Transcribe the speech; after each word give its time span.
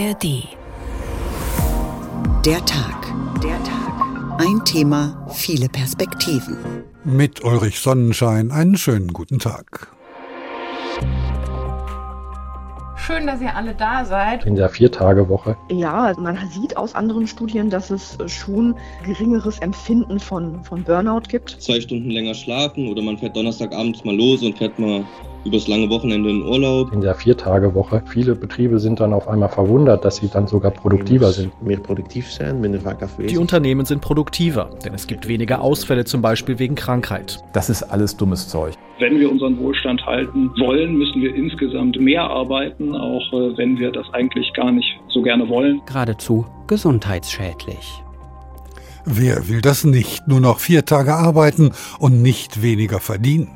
ARD. 0.00 0.48
Der 2.46 2.64
Tag. 2.64 3.12
Der 3.42 3.62
Tag. 3.64 4.38
Ein 4.38 4.64
Thema, 4.64 5.26
viele 5.30 5.68
Perspektiven. 5.68 6.56
Mit 7.04 7.44
Ulrich 7.44 7.80
Sonnenschein 7.80 8.50
einen 8.50 8.78
schönen 8.78 9.08
guten 9.12 9.38
Tag. 9.38 9.88
Schön, 12.96 13.26
dass 13.26 13.42
ihr 13.42 13.54
alle 13.54 13.74
da 13.74 14.06
seid. 14.06 14.46
In 14.46 14.54
der 14.54 14.70
Viertagewoche. 14.70 15.56
Ja, 15.70 16.14
man 16.18 16.38
sieht 16.50 16.78
aus 16.78 16.94
anderen 16.94 17.26
Studien, 17.26 17.68
dass 17.68 17.90
es 17.90 18.16
schon 18.26 18.76
geringeres 19.04 19.58
Empfinden 19.58 20.18
von, 20.18 20.64
von 20.64 20.82
Burnout 20.82 21.28
gibt. 21.28 21.56
Zwei 21.60 21.78
Stunden 21.78 22.08
länger 22.08 22.34
schlafen 22.34 22.88
oder 22.88 23.02
man 23.02 23.18
fährt 23.18 23.36
Donnerstagabends 23.36 24.02
mal 24.04 24.16
los 24.16 24.42
und 24.42 24.56
fährt 24.56 24.78
mal 24.78 25.04
übers 25.44 25.68
lange 25.68 25.88
Wochenende 25.90 26.30
in 26.30 26.42
Urlaub. 26.42 26.92
In 26.92 27.00
der 27.00 27.14
Viertagewoche. 27.14 28.02
Viele 28.06 28.34
Betriebe 28.34 28.78
sind 28.78 29.00
dann 29.00 29.12
auf 29.12 29.28
einmal 29.28 29.48
verwundert, 29.48 30.04
dass 30.04 30.16
sie 30.16 30.28
dann 30.28 30.46
sogar 30.46 30.70
produktiver 30.70 31.32
sind. 31.32 31.50
Mehr 31.62 31.78
produktiv 31.78 32.30
sein, 32.30 32.60
minder 32.60 32.84
vaak 32.84 33.08
Die 33.18 33.38
Unternehmen 33.38 33.86
sind 33.86 34.00
produktiver, 34.00 34.70
denn 34.84 34.94
es 34.94 35.06
gibt 35.06 35.28
weniger 35.28 35.60
Ausfälle, 35.62 36.04
zum 36.04 36.22
Beispiel 36.22 36.58
wegen 36.58 36.74
Krankheit. 36.74 37.38
Das 37.52 37.70
ist 37.70 37.82
alles 37.82 38.16
dummes 38.16 38.48
Zeug. 38.48 38.74
Wenn 38.98 39.18
wir 39.18 39.30
unseren 39.30 39.58
Wohlstand 39.58 40.04
halten 40.04 40.50
wollen, 40.58 40.96
müssen 40.96 41.22
wir 41.22 41.34
insgesamt 41.34 41.98
mehr 41.98 42.22
arbeiten, 42.22 42.94
auch 42.94 43.32
äh, 43.32 43.56
wenn 43.56 43.78
wir 43.78 43.90
das 43.92 44.06
eigentlich 44.12 44.52
gar 44.52 44.70
nicht 44.70 44.88
so 45.08 45.22
gerne 45.22 45.48
wollen. 45.48 45.80
Geradezu 45.86 46.44
gesundheitsschädlich. 46.66 48.02
Wer 49.06 49.48
will 49.48 49.62
das 49.62 49.84
nicht? 49.84 50.28
Nur 50.28 50.40
noch 50.40 50.58
vier 50.58 50.84
Tage 50.84 51.14
arbeiten 51.14 51.72
und 51.98 52.20
nicht 52.22 52.62
weniger 52.62 53.00
verdienen? 53.00 53.48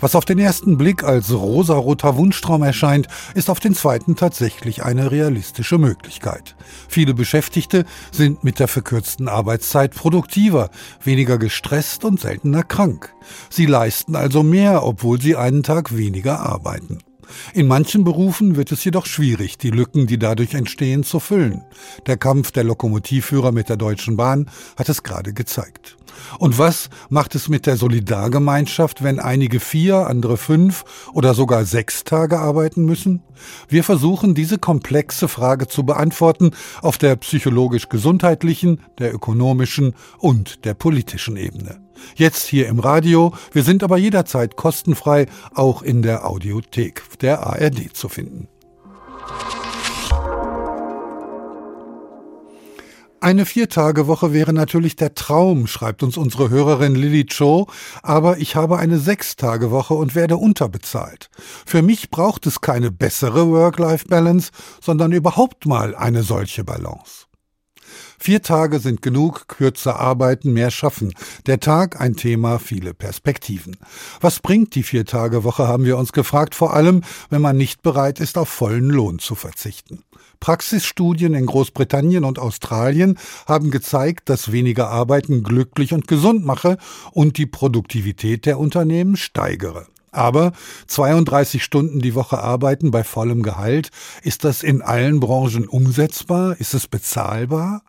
Was 0.00 0.14
auf 0.14 0.24
den 0.24 0.38
ersten 0.38 0.78
Blick 0.78 1.04
als 1.04 1.32
rosaroter 1.32 2.16
Wunschtraum 2.16 2.62
erscheint, 2.62 3.08
ist 3.34 3.50
auf 3.50 3.60
den 3.60 3.74
zweiten 3.74 4.16
tatsächlich 4.16 4.82
eine 4.82 5.10
realistische 5.10 5.78
Möglichkeit. 5.78 6.56
Viele 6.88 7.14
Beschäftigte 7.14 7.84
sind 8.10 8.44
mit 8.44 8.58
der 8.58 8.68
verkürzten 8.68 9.28
Arbeitszeit 9.28 9.94
produktiver, 9.94 10.70
weniger 11.02 11.38
gestresst 11.38 12.04
und 12.04 12.20
seltener 12.20 12.62
krank. 12.62 13.12
Sie 13.50 13.66
leisten 13.66 14.16
also 14.16 14.42
mehr, 14.42 14.84
obwohl 14.84 15.20
sie 15.20 15.36
einen 15.36 15.62
Tag 15.62 15.96
weniger 15.96 16.40
arbeiten. 16.40 16.98
In 17.54 17.66
manchen 17.66 18.04
Berufen 18.04 18.56
wird 18.56 18.72
es 18.72 18.84
jedoch 18.84 19.06
schwierig, 19.06 19.58
die 19.58 19.70
Lücken, 19.70 20.06
die 20.06 20.18
dadurch 20.18 20.54
entstehen, 20.54 21.02
zu 21.04 21.20
füllen. 21.20 21.62
Der 22.06 22.16
Kampf 22.16 22.50
der 22.50 22.64
Lokomotivführer 22.64 23.52
mit 23.52 23.68
der 23.68 23.76
Deutschen 23.76 24.16
Bahn 24.16 24.50
hat 24.76 24.88
es 24.88 25.02
gerade 25.02 25.32
gezeigt. 25.32 25.96
Und 26.38 26.58
was 26.58 26.90
macht 27.08 27.34
es 27.34 27.48
mit 27.48 27.66
der 27.66 27.76
Solidargemeinschaft, 27.76 29.02
wenn 29.02 29.20
einige 29.20 29.60
vier, 29.60 30.06
andere 30.06 30.36
fünf 30.36 30.84
oder 31.12 31.34
sogar 31.34 31.64
sechs 31.64 32.04
Tage 32.04 32.38
arbeiten 32.38 32.84
müssen? 32.84 33.22
Wir 33.68 33.84
versuchen, 33.84 34.34
diese 34.34 34.58
komplexe 34.58 35.28
Frage 35.28 35.68
zu 35.68 35.84
beantworten 35.84 36.52
auf 36.80 36.98
der 36.98 37.16
psychologisch-gesundheitlichen, 37.16 38.80
der 38.98 39.14
ökonomischen 39.14 39.94
und 40.18 40.64
der 40.64 40.74
politischen 40.74 41.36
Ebene. 41.36 41.80
Jetzt 42.16 42.46
hier 42.46 42.68
im 42.68 42.78
Radio, 42.78 43.32
wir 43.52 43.62
sind 43.62 43.84
aber 43.84 43.96
jederzeit 43.96 44.56
kostenfrei 44.56 45.26
auch 45.54 45.82
in 45.82 46.02
der 46.02 46.26
Audiothek 46.26 47.02
der 47.20 47.46
ARD 47.46 47.94
zu 47.94 48.08
finden. 48.08 48.48
Eine 53.22 53.46
Viertagewoche 53.46 54.32
wäre 54.32 54.52
natürlich 54.52 54.96
der 54.96 55.14
Traum, 55.14 55.68
schreibt 55.68 56.02
uns 56.02 56.16
unsere 56.16 56.50
Hörerin 56.50 56.96
Lily 56.96 57.24
Cho, 57.26 57.68
aber 58.02 58.38
ich 58.38 58.56
habe 58.56 58.78
eine 58.78 58.98
Sechstagewoche 58.98 59.94
und 59.94 60.16
werde 60.16 60.36
unterbezahlt. 60.36 61.30
Für 61.64 61.82
mich 61.82 62.10
braucht 62.10 62.48
es 62.48 62.60
keine 62.60 62.90
bessere 62.90 63.48
Work-Life-Balance, 63.48 64.50
sondern 64.80 65.12
überhaupt 65.12 65.66
mal 65.66 65.94
eine 65.94 66.24
solche 66.24 66.64
Balance. 66.64 67.26
Vier 68.18 68.42
Tage 68.42 68.80
sind 68.80 69.02
genug, 69.02 69.46
kürzer 69.46 70.00
arbeiten, 70.00 70.52
mehr 70.52 70.72
schaffen. 70.72 71.14
Der 71.46 71.60
Tag 71.60 72.00
ein 72.00 72.16
Thema, 72.16 72.58
viele 72.58 72.92
Perspektiven. 72.92 73.76
Was 74.20 74.40
bringt 74.40 74.74
die 74.74 74.82
Vier-Tage-Woche, 74.82 75.68
haben 75.68 75.84
wir 75.84 75.96
uns 75.96 76.12
gefragt, 76.12 76.56
vor 76.56 76.74
allem, 76.74 77.02
wenn 77.30 77.42
man 77.42 77.56
nicht 77.56 77.82
bereit 77.82 78.18
ist, 78.18 78.36
auf 78.36 78.48
vollen 78.48 78.90
Lohn 78.90 79.20
zu 79.20 79.36
verzichten. 79.36 80.02
Praxisstudien 80.42 81.34
in 81.34 81.46
Großbritannien 81.46 82.24
und 82.24 82.40
Australien 82.40 83.16
haben 83.46 83.70
gezeigt, 83.70 84.28
dass 84.28 84.50
weniger 84.50 84.88
Arbeiten 84.90 85.44
glücklich 85.44 85.92
und 85.92 86.08
gesund 86.08 86.44
mache 86.44 86.78
und 87.12 87.38
die 87.38 87.46
Produktivität 87.46 88.44
der 88.44 88.58
Unternehmen 88.58 89.16
steigere. 89.16 89.86
Aber 90.10 90.50
32 90.88 91.62
Stunden 91.62 92.00
die 92.00 92.16
Woche 92.16 92.40
arbeiten 92.40 92.90
bei 92.90 93.04
vollem 93.04 93.44
Gehalt, 93.44 93.90
ist 94.24 94.42
das 94.42 94.64
in 94.64 94.82
allen 94.82 95.20
Branchen 95.20 95.68
umsetzbar? 95.68 96.56
Ist 96.58 96.74
es 96.74 96.88
bezahlbar? 96.88 97.84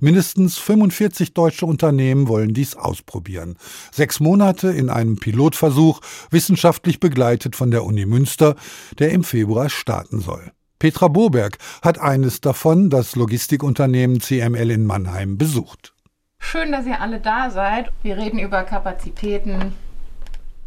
Mindestens 0.00 0.56
45 0.56 1.34
deutsche 1.34 1.66
Unternehmen 1.66 2.26
wollen 2.26 2.54
dies 2.54 2.74
ausprobieren. 2.74 3.56
Sechs 3.92 4.18
Monate 4.18 4.68
in 4.68 4.88
einem 4.88 5.16
Pilotversuch, 5.16 6.00
wissenschaftlich 6.30 7.00
begleitet 7.00 7.54
von 7.54 7.70
der 7.70 7.84
Uni 7.84 8.06
Münster, 8.06 8.56
der 8.98 9.10
im 9.10 9.24
Februar 9.24 9.68
starten 9.68 10.20
soll. 10.20 10.52
Petra 10.78 11.08
Boberg 11.08 11.58
hat 11.82 11.98
eines 11.98 12.40
davon, 12.40 12.88
das 12.88 13.16
Logistikunternehmen 13.16 14.20
CML 14.20 14.70
in 14.70 14.86
Mannheim, 14.86 15.36
besucht. 15.36 15.92
Schön, 16.38 16.70
dass 16.70 16.86
ihr 16.86 17.00
alle 17.00 17.18
da 17.18 17.50
seid. 17.50 17.90
Wir 18.02 18.16
reden 18.16 18.38
über 18.38 18.62
Kapazitäten. 18.62 19.74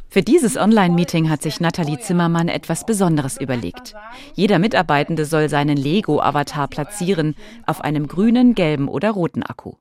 Für 0.10 0.22
dieses 0.22 0.58
Online-Meeting 0.58 1.30
hat 1.30 1.42
sich 1.42 1.62
Nathalie 1.62 1.98
Zimmermann 1.98 2.50
etwas 2.50 2.86
Besonderes 2.86 3.40
überlegt. 3.40 3.94
Jeder 4.34 4.60
Mitarbeitende 4.60 5.24
soll 5.24 5.48
seinen 5.48 5.78
Lego-Avatar 5.78 6.68
platzieren 6.68 7.36
auf 7.66 7.80
einem 7.80 8.08
grünen, 8.08 8.54
gelben 8.54 8.90
oder 8.90 9.12
roten 9.12 9.44
Akku. 9.44 9.76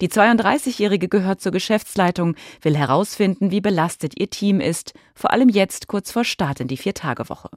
Die 0.00 0.08
32-Jährige 0.08 1.08
gehört 1.08 1.40
zur 1.40 1.52
Geschäftsleitung, 1.52 2.36
will 2.62 2.76
herausfinden, 2.76 3.50
wie 3.50 3.60
belastet 3.60 4.18
ihr 4.18 4.30
Team 4.30 4.60
ist, 4.60 4.94
vor 5.14 5.30
allem 5.30 5.48
jetzt 5.48 5.86
kurz 5.86 6.10
vor 6.10 6.24
Start 6.24 6.60
in 6.60 6.68
die 6.68 6.76
Viertagewoche. 6.76 7.50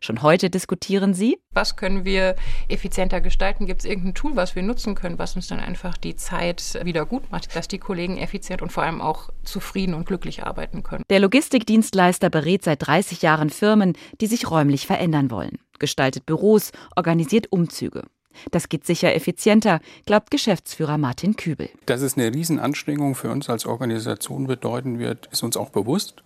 Schon 0.00 0.22
heute 0.22 0.50
diskutieren 0.50 1.14
sie. 1.14 1.38
Was 1.52 1.76
können 1.76 2.04
wir 2.04 2.36
effizienter 2.68 3.20
gestalten? 3.20 3.66
Gibt 3.66 3.80
es 3.80 3.86
irgendein 3.86 4.14
Tool, 4.14 4.36
was 4.36 4.54
wir 4.54 4.62
nutzen 4.62 4.94
können, 4.94 5.18
was 5.18 5.36
uns 5.36 5.48
dann 5.48 5.60
einfach 5.60 5.96
die 5.96 6.16
Zeit 6.16 6.78
wieder 6.84 7.06
gut 7.06 7.30
macht, 7.30 7.54
dass 7.54 7.68
die 7.68 7.78
Kollegen 7.78 8.18
effizient 8.18 8.62
und 8.62 8.72
vor 8.72 8.82
allem 8.82 9.00
auch 9.00 9.30
zufrieden 9.42 9.94
und 9.94 10.06
glücklich 10.06 10.44
arbeiten 10.44 10.82
können? 10.82 11.04
Der 11.10 11.20
Logistikdienstleister 11.20 12.30
berät 12.30 12.64
seit 12.64 12.86
30 12.86 13.22
Jahren 13.22 13.50
Firmen, 13.50 13.94
die 14.20 14.26
sich 14.26 14.50
räumlich 14.50 14.86
verändern 14.86 15.30
wollen, 15.30 15.58
gestaltet 15.78 16.26
Büros, 16.26 16.72
organisiert 16.96 17.50
Umzüge. 17.50 18.02
Das 18.50 18.68
geht 18.68 18.86
sicher 18.86 19.14
effizienter, 19.14 19.80
glaubt 20.06 20.30
Geschäftsführer 20.30 20.98
Martin 20.98 21.36
Kübel. 21.36 21.68
Dass 21.86 22.00
es 22.00 22.16
eine 22.16 22.32
Riesenanstrengung 22.32 23.14
für 23.14 23.30
uns 23.30 23.48
als 23.48 23.66
Organisation 23.66 24.46
bedeuten 24.46 24.98
wird, 24.98 25.28
ist 25.32 25.42
uns 25.42 25.56
auch 25.56 25.70
bewusst. 25.70 26.22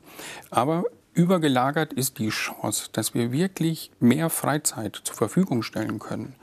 Aber 0.50 0.84
übergelagert 1.14 1.92
ist 1.92 2.18
die 2.18 2.28
Chance, 2.28 2.90
dass 2.92 3.14
wir 3.14 3.32
wirklich 3.32 3.90
mehr 3.98 4.30
Freizeit 4.30 5.00
zur 5.02 5.16
Verfügung 5.16 5.62
stellen 5.62 5.98
können 5.98 6.34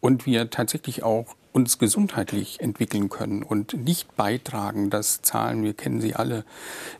und 0.00 0.24
wir 0.24 0.50
tatsächlich 0.50 1.02
auch 1.02 1.34
uns 1.52 1.78
gesundheitlich 1.78 2.60
entwickeln 2.60 3.08
können 3.08 3.42
und 3.42 3.74
nicht 3.74 4.16
beitragen, 4.16 4.90
dass 4.90 5.22
Zahlen, 5.22 5.64
wir 5.64 5.74
kennen 5.74 6.00
sie 6.00 6.14
alle, 6.14 6.44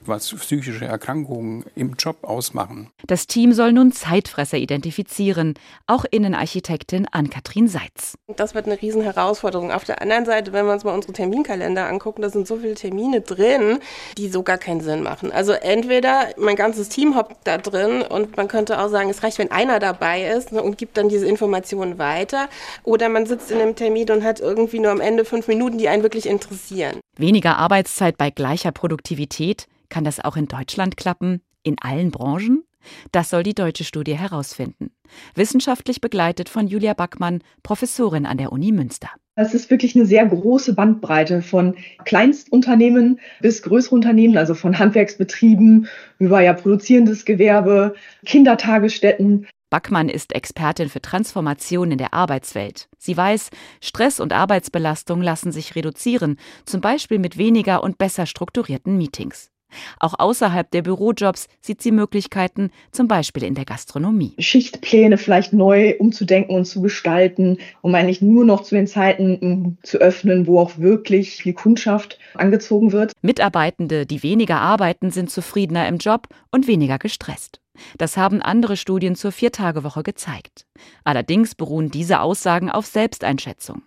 was 0.05 0.31
psychische 0.35 0.85
Erkrankungen 0.85 1.65
im 1.77 1.95
Job 1.95 2.25
ausmachen. 2.25 2.91
Das 3.07 3.27
Team 3.27 3.53
soll 3.53 3.73
nun 3.73 3.93
Zeitfresser 3.93 4.59
identifizieren, 4.59 5.55
auch 5.87 6.05
Innenarchitektin 6.11 7.07
Ann-Kathrin 7.11 7.69
Seitz. 7.69 8.19
Das 8.37 8.55
wird 8.55 8.67
eine 8.67 8.81
Riesenherausforderung. 8.81 9.71
Auf 9.71 9.85
der 9.85 10.03
anderen 10.03 10.25
Seite, 10.25 10.53
wenn 10.53 10.67
wir 10.67 10.73
uns 10.73 10.85
mal 10.85 10.95
unsere 10.95 11.13
Terminkalender 11.13 11.87
angucken, 11.87 12.23
da 12.23 12.31
sind 12.31 12.47
so 12.47 12.57
viele 12.57 12.75
Termine 12.75 13.21
drin, 13.21 13.79
die 14.19 14.29
so 14.29 14.43
gar 14.43 14.59
keinen 14.59 14.81
Sinn 14.81 15.03
machen. 15.03 15.31
Also 15.31 15.53
entweder 15.53 16.29
mein 16.37 16.57
ganzes 16.57 16.89
Team 16.89 17.17
hockt 17.17 17.37
da 17.45 17.59
drin 17.59 18.03
und 18.03 18.37
man 18.37 18.49
könnte 18.49 18.81
auch 18.81 18.89
sagen, 18.89 19.11
es 19.11 19.23
reicht, 19.23 19.39
wenn 19.39 19.51
einer 19.51 19.79
dabei 19.79 20.29
ist 20.29 20.53
und 20.53 20.77
gibt 20.79 20.97
dann 20.97 21.09
diese 21.09 21.27
Informationen 21.27 21.99
weiter, 21.99 22.49
oder 22.83 23.09
man 23.09 23.27
sitzt 23.27 23.51
in 23.51 23.61
einem 23.61 23.77
Termin 23.77 24.11
und 24.11 24.25
hat 24.25 24.40
irgendwie 24.41 24.81
nur 24.81 24.91
am 24.91 25.01
Ende 25.01 25.25
fünf 25.25 25.49
Minuten, 25.49 25.79
die 25.79 25.89
einen 25.89 26.03
wirklich 26.03 26.27
interessieren. 26.27 27.01
Weniger 27.17 27.59
Arbeitszeit 27.59 28.19
bei 28.19 28.31
gleicher 28.31 28.73
Produktivität, 28.73 29.67
kann 29.89 30.05
das 30.05 30.21
auch 30.21 30.37
in 30.37 30.47
Deutschland 30.47 30.97
klappen? 30.97 31.43
In 31.63 31.77
allen 31.81 32.11
Branchen? 32.11 32.65
Das 33.13 33.31
soll 33.31 33.43
die 33.43 33.55
deutsche 33.55 33.85
Studie 33.85 34.17
herausfinden. 34.17 34.91
Wissenschaftlich 35.35 36.01
begleitet 36.01 36.49
von 36.49 36.67
Julia 36.67 36.95
Backmann, 36.95 37.43
Professorin 37.63 38.27
an 38.27 38.39
der 38.39 38.53
Uni 38.53 38.73
Münster. 38.73 39.11
Es 39.37 39.55
ist 39.55 39.71
wirklich 39.71 39.97
eine 39.97 40.07
sehr 40.07 40.27
große 40.27 40.75
Bandbreite 40.75 41.41
von 41.41 41.75
Kleinstunternehmen 42.05 43.21
bis 43.41 43.63
größere 43.63 43.95
Unternehmen, 43.95 44.37
also 44.37 44.55
von 44.55 44.79
Handwerksbetrieben 44.79 45.89
über 46.19 46.41
ja 46.41 46.53
produzierendes 46.53 47.25
Gewerbe, 47.25 47.95
Kindertagesstätten. 48.27 49.47
Backmann 49.71 50.09
ist 50.09 50.35
Expertin 50.35 50.89
für 50.89 51.01
Transformation 51.01 51.93
in 51.93 51.99
der 51.99 52.13
Arbeitswelt. 52.13 52.89
Sie 52.99 53.17
weiß, 53.17 53.51
Stress 53.81 54.19
und 54.19 54.33
Arbeitsbelastung 54.33 55.23
lassen 55.23 55.53
sich 55.53 55.77
reduzieren, 55.77 56.39
zum 56.67 56.81
Beispiel 56.81 57.21
mit 57.21 57.39
weniger 57.39 57.83
und 57.83 57.97
besser 57.97 58.27
strukturierten 58.27 58.99
Meetings. 58.99 59.51
Auch 59.99 60.15
außerhalb 60.19 60.69
der 60.71 60.83
Bürojobs 60.83 61.47
sieht 61.61 61.81
sie 61.81 61.93
Möglichkeiten, 61.93 62.71
zum 62.91 63.09
Beispiel 63.09 63.45
in 63.45 63.55
der 63.55 63.65
Gastronomie. 63.65 64.35
Schichtpläne 64.39 65.19
vielleicht 65.19 65.53
neu 65.53 65.95
umzudenken 65.99 66.57
und 66.57 66.65
zu 66.65 66.83
gestalten, 66.83 67.59
um 67.81 67.95
eigentlich 67.95 68.23
nur 68.23 68.45
noch 68.45 68.63
zu 68.63 68.75
den 68.75 68.89
Zeiten 68.89 69.79
zu 69.85 69.99
öffnen, 69.99 70.49
wo 70.49 70.59
auch 70.59 70.79
wirklich 70.79 71.37
viel 71.37 71.53
Kundschaft 71.53 72.19
angezogen 72.35 72.93
wird. 72.93 73.13
Mitarbeitende, 73.23 74.07
die 74.07 74.23
weniger 74.23 74.61
arbeiten, 74.61 75.11
sind 75.11 75.31
zufriedener 75.31 75.87
im 75.89 75.99
Job 75.99 76.27
und 76.51 76.67
weniger 76.67 76.99
gestresst. 76.99 77.61
Das 77.99 78.17
haben 78.17 78.43
andere 78.43 78.77
Studien 78.77 79.15
zur 79.15 79.33
Viertagewoche 79.33 80.03
gezeigt. 80.03 80.67
Allerdings 81.05 81.55
beruhen 81.55 81.91
diese 81.91 82.21
Aussagen 82.21 82.71
auf 82.71 82.87
Selbsteinschätzung. 82.87 83.83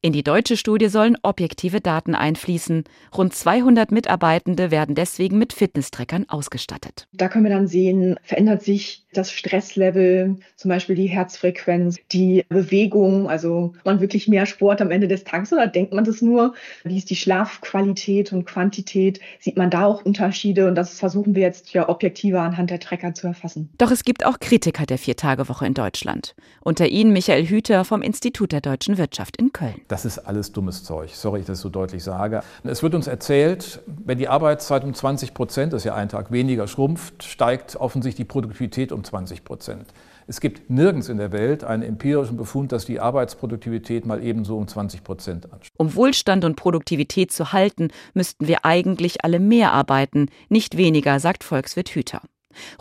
In 0.00 0.12
die 0.12 0.22
deutsche 0.22 0.56
Studie 0.56 0.88
sollen 0.88 1.16
objektive 1.22 1.80
Daten 1.80 2.14
einfließen. 2.14 2.84
Rund 3.16 3.34
200 3.34 3.92
Mitarbeitende 3.92 4.70
werden 4.70 4.94
deswegen 4.94 5.38
mit 5.38 5.52
Fitnesstrackern 5.52 6.28
ausgestattet. 6.28 7.06
Da 7.12 7.28
können 7.28 7.44
wir 7.44 7.52
dann 7.52 7.66
sehen, 7.66 8.16
verändert 8.22 8.62
sich 8.62 9.06
das 9.12 9.32
Stresslevel, 9.32 10.36
zum 10.56 10.68
Beispiel 10.68 10.94
die 10.94 11.06
Herzfrequenz, 11.06 11.96
die 12.12 12.44
Bewegung, 12.48 13.28
also 13.28 13.74
man 13.84 14.00
wirklich 14.00 14.28
mehr 14.28 14.46
Sport 14.46 14.80
am 14.80 14.90
Ende 14.90 15.08
des 15.08 15.24
Tages 15.24 15.52
oder 15.52 15.66
denkt 15.66 15.92
man 15.92 16.04
das 16.04 16.20
nur? 16.22 16.54
Wie 16.84 16.98
ist 16.98 17.10
die 17.10 17.16
Schlafqualität 17.16 18.32
und 18.32 18.44
Quantität? 18.44 19.20
Sieht 19.40 19.56
man 19.56 19.70
da 19.70 19.86
auch 19.86 20.04
Unterschiede? 20.04 20.68
Und 20.68 20.74
das 20.74 20.98
versuchen 20.98 21.34
wir 21.34 21.42
jetzt 21.42 21.72
ja 21.72 21.88
objektiver 21.88 22.42
anhand 22.42 22.70
der 22.70 22.80
Tracker 22.80 23.14
zu 23.14 23.26
erfassen. 23.26 23.70
Doch 23.78 23.90
es 23.90 24.04
gibt 24.04 24.24
auch 24.26 24.38
Kritiker 24.40 24.86
der 24.86 24.98
Viertagewoche 24.98 25.66
in 25.66 25.74
Deutschland. 25.74 26.34
Unter 26.62 26.88
ihnen 26.88 27.12
Michael 27.12 27.46
Hüter 27.46 27.84
vom 27.84 28.02
Institut 28.02 28.52
der 28.52 28.60
deutschen 28.60 28.98
Wirtschaft 28.98 29.36
in 29.36 29.52
Köln. 29.52 29.67
Das 29.88 30.04
ist 30.04 30.18
alles 30.18 30.52
dummes 30.52 30.84
Zeug. 30.84 31.10
Sorry, 31.14 31.40
ich 31.40 31.46
das 31.46 31.60
so 31.60 31.68
deutlich 31.68 32.02
sage. 32.02 32.42
Es 32.64 32.82
wird 32.82 32.94
uns 32.94 33.06
erzählt, 33.06 33.80
wenn 33.86 34.18
die 34.18 34.28
Arbeitszeit 34.28 34.84
um 34.84 34.94
20 34.94 35.34
Prozent, 35.34 35.72
das 35.72 35.82
ist 35.82 35.84
ja 35.84 35.94
ein 35.94 36.08
Tag 36.08 36.30
weniger, 36.32 36.66
schrumpft, 36.68 37.24
steigt 37.24 37.76
offensichtlich 37.76 38.26
die 38.26 38.28
Produktivität 38.28 38.92
um 38.92 39.04
20 39.04 39.44
Prozent. 39.44 39.86
Es 40.26 40.40
gibt 40.40 40.68
nirgends 40.68 41.08
in 41.08 41.16
der 41.16 41.32
Welt 41.32 41.64
einen 41.64 41.82
empirischen 41.82 42.36
Befund, 42.36 42.72
dass 42.72 42.84
die 42.84 43.00
Arbeitsproduktivität 43.00 44.04
mal 44.04 44.22
ebenso 44.22 44.58
um 44.58 44.68
20 44.68 45.02
Prozent 45.02 45.50
ansteigt. 45.50 45.74
Um 45.78 45.94
Wohlstand 45.94 46.44
und 46.44 46.54
Produktivität 46.54 47.32
zu 47.32 47.52
halten, 47.52 47.88
müssten 48.12 48.46
wir 48.46 48.66
eigentlich 48.66 49.24
alle 49.24 49.40
mehr 49.40 49.72
arbeiten, 49.72 50.26
nicht 50.50 50.76
weniger, 50.76 51.18
sagt 51.18 51.44
Volkswirt 51.44 51.88
Hüter. 51.88 52.20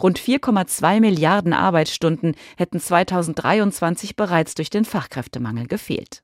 Rund 0.02 0.20
4,2 0.20 1.00
Milliarden 1.00 1.54
Arbeitsstunden 1.54 2.36
hätten 2.58 2.80
2023 2.80 4.16
bereits 4.16 4.56
durch 4.56 4.70
den 4.70 4.86
Fachkräftemangel 4.86 5.68
gefehlt. 5.68 6.24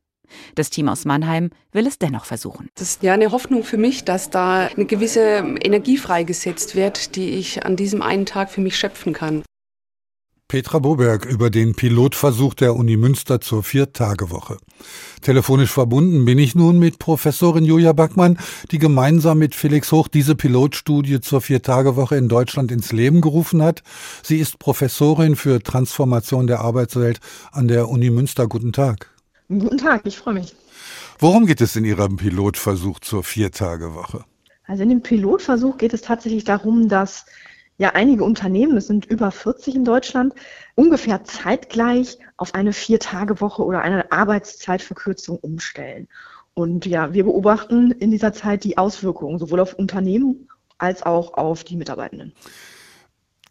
Das 0.56 0.70
Team 0.70 0.90
aus 0.90 1.06
Mannheim 1.06 1.50
will 1.72 1.88
es 1.88 2.00
dennoch 2.00 2.26
versuchen. 2.26 2.70
Das 2.76 2.90
ist 2.90 3.04
ja 3.04 3.14
eine 3.14 3.32
Hoffnung 3.32 3.64
für 3.64 3.78
mich, 3.78 4.04
dass 4.06 4.30
da 4.30 4.68
eine 4.68 4.86
gewisse 4.86 5.56
Energie 5.62 5.98
freigesetzt 5.98 6.76
wird, 6.76 7.16
die 7.16 7.30
ich 7.30 7.66
an 7.66 7.76
diesem 7.76 8.02
einen 8.02 8.26
Tag 8.26 8.52
für 8.52 8.62
mich 8.62 8.78
schöpfen 8.78 9.14
kann. 9.14 9.44
Petra 10.54 10.78
Boberg 10.78 11.26
über 11.26 11.50
den 11.50 11.74
Pilotversuch 11.74 12.54
der 12.54 12.76
Uni 12.76 12.96
Münster 12.96 13.42
zur 13.42 13.64
Viertagewoche. 13.64 14.58
Telefonisch 15.22 15.72
verbunden 15.72 16.26
bin 16.26 16.38
ich 16.38 16.54
nun 16.54 16.78
mit 16.78 17.00
Professorin 17.00 17.66
Julia 17.66 17.92
Backmann, 17.94 18.38
die 18.70 18.78
gemeinsam 18.78 19.40
mit 19.40 19.56
Felix 19.56 19.92
Hoch 19.92 20.08
diese 20.08 20.36
Pilotstudie 20.36 21.22
zur 21.22 21.42
Viertagewoche 21.42 22.18
in 22.18 22.30
Deutschland 22.30 22.72
ins 22.72 22.92
Leben 22.92 23.20
gerufen 23.20 23.64
hat. 23.64 23.82
Sie 24.22 24.38
ist 24.38 24.60
Professorin 24.60 25.36
für 25.36 25.60
Transformation 25.60 26.46
der 26.46 26.60
Arbeitswelt 26.60 27.20
an 27.52 27.68
der 27.68 27.90
Uni 27.90 28.12
Münster. 28.12 28.48
Guten 28.48 28.74
Tag. 28.74 29.13
Guten 29.60 29.78
Tag, 29.78 30.02
ich 30.06 30.18
freue 30.18 30.36
mich. 30.36 30.56
Worum 31.20 31.46
geht 31.46 31.62
es 31.62 31.76
in 31.76 31.86
Ihrem 31.86 32.18
Pilotversuch 32.18 33.00
zur 33.00 33.24
Viertagewoche? 33.24 34.26
Also 34.66 34.84
in 34.84 34.90
dem 34.90 35.02
Pilotversuch 35.02 35.78
geht 35.78 35.94
es 35.94 36.02
tatsächlich 36.02 36.44
darum, 36.44 36.90
dass 36.90 37.26
ja 37.78 37.92
einige 37.92 38.24
Unternehmen, 38.24 38.78
es 38.78 38.88
sind 38.88 39.06
über 39.06 39.32
40 39.32 39.76
in 39.76 39.86
Deutschland, 39.86 40.34
ungefähr 40.76 41.24
zeitgleich 41.24 42.18
auf 42.38 42.56
eine 42.56 42.74
Viertagewoche 42.74 43.64
oder 43.64 43.82
eine 43.82 44.12
Arbeitszeitverkürzung 44.12 45.38
umstellen. 45.38 46.08
Und 46.54 46.86
ja, 46.86 47.14
wir 47.14 47.24
beobachten 47.24 47.92
in 47.92 48.12
dieser 48.12 48.34
Zeit 48.34 48.64
die 48.64 48.78
Auswirkungen 48.78 49.40
sowohl 49.40 49.60
auf 49.60 49.74
Unternehmen 49.74 50.48
als 50.78 51.04
auch 51.04 51.34
auf 51.34 51.64
die 51.64 51.76
Mitarbeitenden. 51.76 52.34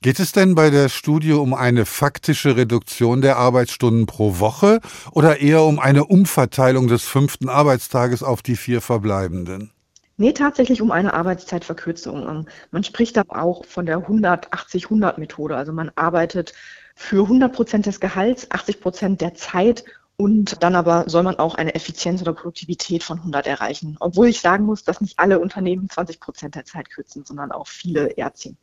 Geht 0.02 0.18
es 0.18 0.32
denn 0.32 0.56
bei 0.56 0.70
der 0.70 0.88
Studie 0.88 1.30
um 1.30 1.54
eine 1.54 1.86
faktische 1.86 2.56
Reduktion 2.56 3.20
der 3.20 3.36
Arbeitsstunden 3.36 4.06
pro 4.06 4.40
Woche 4.40 4.80
oder 5.12 5.38
eher 5.38 5.62
um 5.62 5.78
eine 5.78 6.06
Umverteilung 6.06 6.88
des 6.88 7.04
fünften 7.04 7.48
Arbeitstages 7.48 8.24
auf 8.24 8.42
die 8.42 8.56
vier 8.56 8.80
verbleibenden? 8.80 9.70
Nee, 10.16 10.32
tatsächlich 10.32 10.82
um 10.82 10.90
eine 10.90 11.14
Arbeitszeitverkürzung. 11.14 12.28
Ähm, 12.28 12.48
man 12.72 12.82
spricht 12.82 13.16
da 13.16 13.22
auch 13.28 13.64
von 13.64 13.86
der 13.86 13.98
180-100-Methode. 13.98 15.56
Also 15.56 15.72
man 15.72 15.92
arbeitet 15.94 16.52
für 16.96 17.22
100 17.22 17.52
Prozent 17.52 17.86
des 17.86 18.00
Gehalts, 18.00 18.50
80 18.50 18.80
Prozent 18.80 19.20
der 19.20 19.34
Zeit 19.34 19.84
und 20.16 20.64
dann 20.64 20.74
aber 20.74 21.04
soll 21.06 21.22
man 21.22 21.36
auch 21.36 21.54
eine 21.54 21.76
Effizienz 21.76 22.20
oder 22.22 22.32
Produktivität 22.32 23.04
von 23.04 23.18
100 23.18 23.46
erreichen. 23.46 23.96
Obwohl 24.00 24.26
ich 24.26 24.40
sagen 24.40 24.64
muss, 24.64 24.82
dass 24.82 25.00
nicht 25.00 25.20
alle 25.20 25.38
Unternehmen 25.38 25.88
20 25.88 26.18
Prozent 26.18 26.56
der 26.56 26.64
Zeit 26.64 26.90
kürzen, 26.90 27.24
sondern 27.24 27.52
auch 27.52 27.68
viele 27.68 28.12
ziehen. 28.34 28.58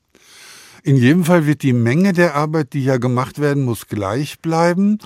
In 0.84 0.96
jedem 0.96 1.26
Fall 1.26 1.46
wird 1.46 1.64
die 1.64 1.74
Menge 1.74 2.14
der 2.14 2.36
Arbeit, 2.36 2.74
die 2.74 2.84
ja 2.84 2.98
gemacht 2.98 3.40
werden 3.40 3.64
muss, 3.64 3.88
gleich 3.88 4.40
bleiben. 4.40 5.00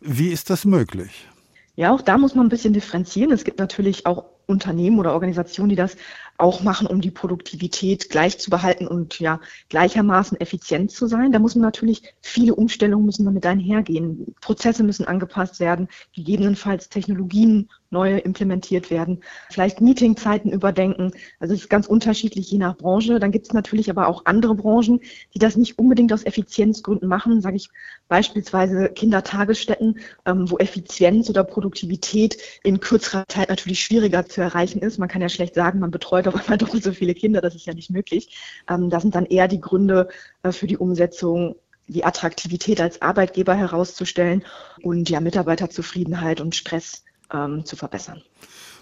Wie 0.00 0.28
ist 0.28 0.50
das 0.50 0.64
möglich? 0.64 1.28
Ja, 1.74 1.92
auch 1.92 2.02
da 2.02 2.18
muss 2.18 2.34
man 2.34 2.46
ein 2.46 2.50
bisschen 2.50 2.72
differenzieren. 2.72 3.32
Es 3.32 3.44
gibt 3.44 3.58
natürlich 3.58 4.06
auch 4.06 4.24
Unternehmen 4.46 4.98
oder 4.98 5.14
Organisationen, 5.14 5.70
die 5.70 5.76
das 5.76 5.96
auch 6.36 6.62
machen, 6.62 6.86
um 6.86 7.00
die 7.00 7.10
Produktivität 7.10 8.10
gleich 8.10 8.38
zu 8.38 8.50
behalten 8.50 8.86
und 8.86 9.20
ja 9.20 9.40
gleichermaßen 9.68 10.40
effizient 10.40 10.90
zu 10.90 11.06
sein. 11.06 11.32
Da 11.32 11.38
muss 11.38 11.54
man 11.54 11.62
natürlich 11.62 12.14
viele 12.20 12.54
Umstellungen 12.54 13.06
müssen 13.06 13.24
damit 13.24 13.46
einhergehen. 13.46 14.34
Prozesse 14.40 14.82
müssen 14.82 15.06
angepasst 15.06 15.60
werden, 15.60 15.88
gegebenenfalls 16.14 16.88
Technologien 16.88 17.70
neue 17.92 18.18
implementiert 18.18 18.90
werden, 18.90 19.22
vielleicht 19.50 19.80
Meetingzeiten 19.80 20.50
überdenken. 20.50 21.12
Also 21.38 21.54
es 21.54 21.62
ist 21.62 21.70
ganz 21.70 21.86
unterschiedlich 21.86 22.50
je 22.50 22.58
nach 22.58 22.76
Branche. 22.76 23.20
Dann 23.20 23.30
gibt 23.30 23.46
es 23.46 23.52
natürlich 23.52 23.90
aber 23.90 24.08
auch 24.08 24.24
andere 24.24 24.54
Branchen, 24.54 25.00
die 25.34 25.38
das 25.38 25.56
nicht 25.56 25.78
unbedingt 25.78 26.12
aus 26.12 26.24
Effizienzgründen 26.24 27.08
machen, 27.08 27.40
sage 27.40 27.56
ich 27.56 27.68
beispielsweise 28.08 28.88
Kindertagesstätten, 28.88 30.00
ähm, 30.26 30.50
wo 30.50 30.58
Effizienz 30.58 31.30
oder 31.30 31.44
Produktivität 31.44 32.36
in 32.64 32.80
kürzerer 32.80 33.24
Zeit 33.28 33.48
natürlich 33.48 33.80
schwieriger 33.80 34.26
zu 34.26 34.40
erreichen 34.40 34.80
ist. 34.80 34.98
Man 34.98 35.08
kann 35.08 35.22
ja 35.22 35.28
schlecht 35.28 35.54
sagen, 35.54 35.78
man 35.78 35.90
betreut 35.90 36.26
auf 36.28 36.34
einmal 36.34 36.58
doppelt 36.58 36.82
so 36.82 36.92
viele 36.92 37.14
Kinder, 37.14 37.40
das 37.40 37.54
ist 37.54 37.66
ja 37.66 37.74
nicht 37.74 37.90
möglich. 37.90 38.36
Ähm, 38.68 38.90
das 38.90 39.02
sind 39.02 39.14
dann 39.14 39.26
eher 39.26 39.48
die 39.48 39.60
Gründe 39.60 40.08
äh, 40.42 40.52
für 40.52 40.66
die 40.66 40.76
Umsetzung 40.76 41.56
die 41.88 42.04
Attraktivität 42.04 42.80
als 42.80 43.02
Arbeitgeber 43.02 43.54
herauszustellen 43.54 44.44
und 44.82 45.10
ja 45.10 45.20
Mitarbeiterzufriedenheit 45.20 46.40
und 46.40 46.54
Stress 46.54 47.04
ähm, 47.32 47.64
zu 47.64 47.76
verbessern. 47.76 48.22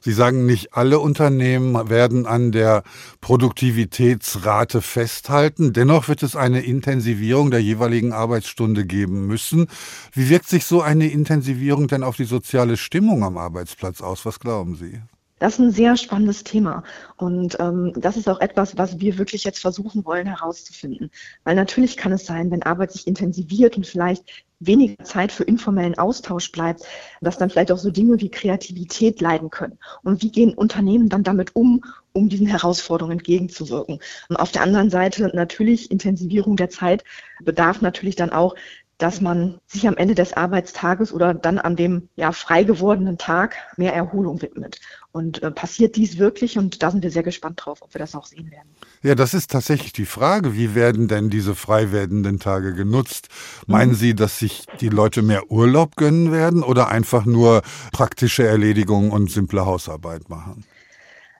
Sie 0.02 0.12
sagen, 0.12 0.46
nicht 0.46 0.74
alle 0.74 0.98
Unternehmen 0.98 1.90
werden 1.90 2.26
an 2.26 2.52
der 2.52 2.82
Produktivitätsrate 3.20 4.80
festhalten. 4.80 5.74
Dennoch 5.74 6.08
wird 6.08 6.22
es 6.22 6.36
eine 6.36 6.62
Intensivierung 6.62 7.50
der 7.50 7.60
jeweiligen 7.60 8.12
Arbeitsstunde 8.12 8.86
geben 8.86 9.26
müssen. 9.26 9.66
Wie 10.12 10.30
wirkt 10.30 10.48
sich 10.48 10.64
so 10.64 10.80
eine 10.80 11.10
Intensivierung 11.10 11.86
denn 11.86 12.02
auf 12.02 12.16
die 12.16 12.24
soziale 12.24 12.78
Stimmung 12.78 13.24
am 13.24 13.36
Arbeitsplatz 13.36 14.00
aus? 14.00 14.24
Was 14.24 14.40
glauben 14.40 14.74
Sie? 14.74 15.00
Das 15.40 15.54
ist 15.54 15.58
ein 15.58 15.72
sehr 15.72 15.96
spannendes 15.96 16.44
Thema. 16.44 16.84
Und 17.16 17.56
ähm, 17.58 17.92
das 17.96 18.16
ist 18.16 18.28
auch 18.28 18.40
etwas, 18.40 18.76
was 18.76 19.00
wir 19.00 19.18
wirklich 19.18 19.42
jetzt 19.42 19.58
versuchen 19.58 20.04
wollen 20.04 20.26
herauszufinden. 20.26 21.10
Weil 21.44 21.56
natürlich 21.56 21.96
kann 21.96 22.12
es 22.12 22.26
sein, 22.26 22.50
wenn 22.50 22.62
Arbeit 22.62 22.92
sich 22.92 23.06
intensiviert 23.06 23.76
und 23.76 23.86
vielleicht 23.86 24.24
weniger 24.60 25.02
Zeit 25.02 25.32
für 25.32 25.44
informellen 25.44 25.98
Austausch 25.98 26.52
bleibt, 26.52 26.82
dass 27.22 27.38
dann 27.38 27.48
vielleicht 27.48 27.72
auch 27.72 27.78
so 27.78 27.90
Dinge 27.90 28.20
wie 28.20 28.30
Kreativität 28.30 29.22
leiden 29.22 29.48
können. 29.48 29.78
Und 30.02 30.22
wie 30.22 30.30
gehen 30.30 30.52
Unternehmen 30.52 31.08
dann 31.08 31.22
damit 31.22 31.56
um, 31.56 31.82
um 32.12 32.28
diesen 32.28 32.46
Herausforderungen 32.46 33.18
entgegenzuwirken? 33.18 33.98
Und 34.28 34.36
auf 34.36 34.52
der 34.52 34.60
anderen 34.62 34.90
Seite 34.90 35.30
natürlich 35.34 35.90
Intensivierung 35.90 36.56
der 36.56 36.68
Zeit 36.68 37.02
bedarf 37.42 37.80
natürlich 37.80 38.16
dann 38.16 38.30
auch 38.30 38.54
dass 39.00 39.20
man 39.20 39.60
sich 39.66 39.88
am 39.88 39.96
Ende 39.96 40.14
des 40.14 40.34
Arbeitstages 40.34 41.12
oder 41.12 41.32
dann 41.32 41.58
an 41.58 41.74
dem 41.74 42.08
ja 42.16 42.32
frei 42.32 42.64
gewordenen 42.64 43.16
Tag 43.16 43.56
mehr 43.76 43.94
Erholung 43.94 44.42
widmet. 44.42 44.78
Und 45.12 45.42
äh, 45.42 45.50
passiert 45.50 45.96
dies 45.96 46.18
wirklich? 46.18 46.56
Und 46.56 46.82
da 46.82 46.90
sind 46.90 47.02
wir 47.02 47.10
sehr 47.10 47.24
gespannt 47.24 47.60
drauf, 47.64 47.82
ob 47.82 47.92
wir 47.94 47.98
das 47.98 48.14
auch 48.14 48.26
sehen 48.26 48.50
werden. 48.50 48.68
Ja, 49.02 49.14
das 49.14 49.34
ist 49.34 49.50
tatsächlich 49.50 49.92
die 49.92 50.04
Frage. 50.04 50.54
Wie 50.54 50.74
werden 50.74 51.08
denn 51.08 51.30
diese 51.30 51.54
frei 51.54 51.90
werdenden 51.90 52.38
Tage 52.38 52.74
genutzt? 52.74 53.28
Meinen 53.66 53.92
mhm. 53.92 53.96
Sie, 53.96 54.14
dass 54.14 54.38
sich 54.38 54.66
die 54.80 54.88
Leute 54.88 55.22
mehr 55.22 55.50
Urlaub 55.50 55.96
gönnen 55.96 56.30
werden 56.30 56.62
oder 56.62 56.88
einfach 56.88 57.24
nur 57.24 57.62
praktische 57.92 58.46
Erledigungen 58.46 59.10
und 59.10 59.30
simple 59.30 59.66
Hausarbeit 59.66 60.28
machen? 60.28 60.64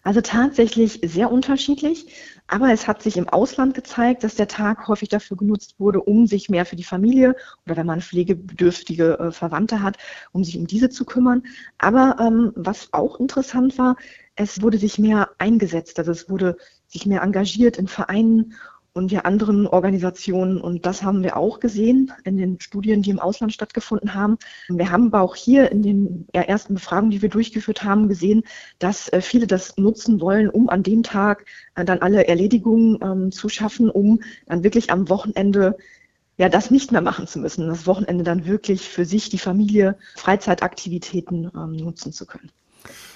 Also 0.02 0.22
tatsächlich 0.22 1.00
sehr 1.04 1.30
unterschiedlich. 1.30 2.06
Aber 2.52 2.73
es 2.73 2.88
hat 2.88 3.00
sich 3.00 3.16
im 3.16 3.28
Ausland 3.28 3.75
gezeigt, 3.75 4.25
dass 4.25 4.35
der 4.35 4.49
Tag 4.49 4.88
häufig 4.88 5.09
dafür 5.09 5.37
genutzt 5.37 5.76
wurde, 5.78 6.00
um 6.00 6.26
sich 6.26 6.49
mehr 6.49 6.66
für 6.66 6.75
die 6.75 6.83
Familie 6.83 7.37
oder 7.64 7.76
wenn 7.76 7.87
man 7.87 8.00
pflegebedürftige 8.00 9.19
äh, 9.21 9.30
Verwandte 9.30 9.83
hat, 9.83 9.99
um 10.33 10.42
sich 10.42 10.59
um 10.59 10.66
diese 10.66 10.90
zu 10.90 11.04
kümmern. 11.04 11.45
Aber 11.78 12.16
ähm, 12.19 12.50
was 12.57 12.92
auch 12.92 13.21
interessant 13.21 13.78
war, 13.78 13.95
es 14.35 14.62
wurde 14.62 14.78
sich 14.78 14.99
mehr 14.99 15.30
eingesetzt. 15.38 16.00
Also 16.00 16.11
es 16.11 16.28
wurde 16.28 16.57
sich 16.88 17.07
mehr 17.07 17.23
engagiert 17.23 17.78
in 17.78 17.87
Vereinen 17.87 18.54
und 18.92 19.12
ja 19.12 19.20
anderen 19.20 19.66
Organisationen. 19.66 20.61
Und 20.61 20.87
das 20.87 21.02
haben 21.02 21.23
wir 21.23 21.37
auch 21.37 21.61
gesehen 21.61 22.12
in 22.25 22.37
den 22.37 22.61
Studien, 22.61 23.02
die 23.02 23.11
im 23.11 23.20
Ausland 23.20 23.52
stattgefunden 23.52 24.14
haben. 24.14 24.38
Wir 24.68 24.90
haben 24.90 25.06
aber 25.06 25.23
auch 25.23 25.37
hier 25.37 25.70
in 25.70 25.82
den 25.82 26.26
ersten 26.32 26.75
Befragungen, 26.75 27.11
die 27.11 27.23
wir 27.23 27.28
durchgeführt 27.28 27.85
haben, 27.85 28.09
gesehen, 28.09 28.42
dass 28.78 29.09
äh, 29.09 29.20
viele 29.20 29.47
das 29.47 29.76
nutzen 29.76 30.20
wollen, 30.20 30.50
um 30.50 30.68
an 30.68 30.82
dem 30.82 31.02
Tag 31.02 31.47
äh, 31.75 31.85
dann 31.85 32.00
alle 32.00 32.26
Erledigungen 32.26 32.99
ähm, 33.02 33.32
zu 33.32 33.49
schaffen, 33.49 33.90
um 33.90 34.20
dann 34.47 34.64
wirklich 34.64 34.90
am 34.90 35.09
Wochenende 35.09 35.76
ja, 36.37 36.49
das 36.49 36.70
nicht 36.70 36.90
mehr 36.90 37.02
machen 37.02 37.26
zu 37.26 37.38
müssen, 37.38 37.68
das 37.68 37.87
Wochenende 37.87 38.25
dann 38.25 38.47
wirklich 38.47 38.88
für 38.88 39.04
sich, 39.04 39.28
die 39.28 39.38
Familie, 39.38 39.99
Freizeitaktivitäten 40.16 41.50
ähm, 41.54 41.73
nutzen 41.73 42.12
zu 42.12 42.25
können. 42.25 42.50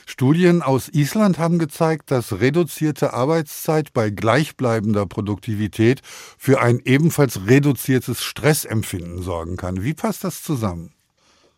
Studien 0.07 0.63
aus 0.63 0.89
Island 0.89 1.39
haben 1.39 1.59
gezeigt, 1.59 2.11
dass 2.11 2.41
reduzierte 2.41 3.15
Arbeitszeit 3.15 3.93
bei 3.93 4.11
gleichbleibender 4.11 5.07
Produktivität 5.07 6.03
für 6.05 6.61
ein 6.61 6.81
ebenfalls 6.85 7.47
reduziertes 7.47 8.23
Stressempfinden 8.23 9.23
sorgen 9.23 9.57
kann. 9.57 9.83
Wie 9.83 9.95
passt 9.95 10.25
das 10.25 10.43
zusammen? 10.43 10.95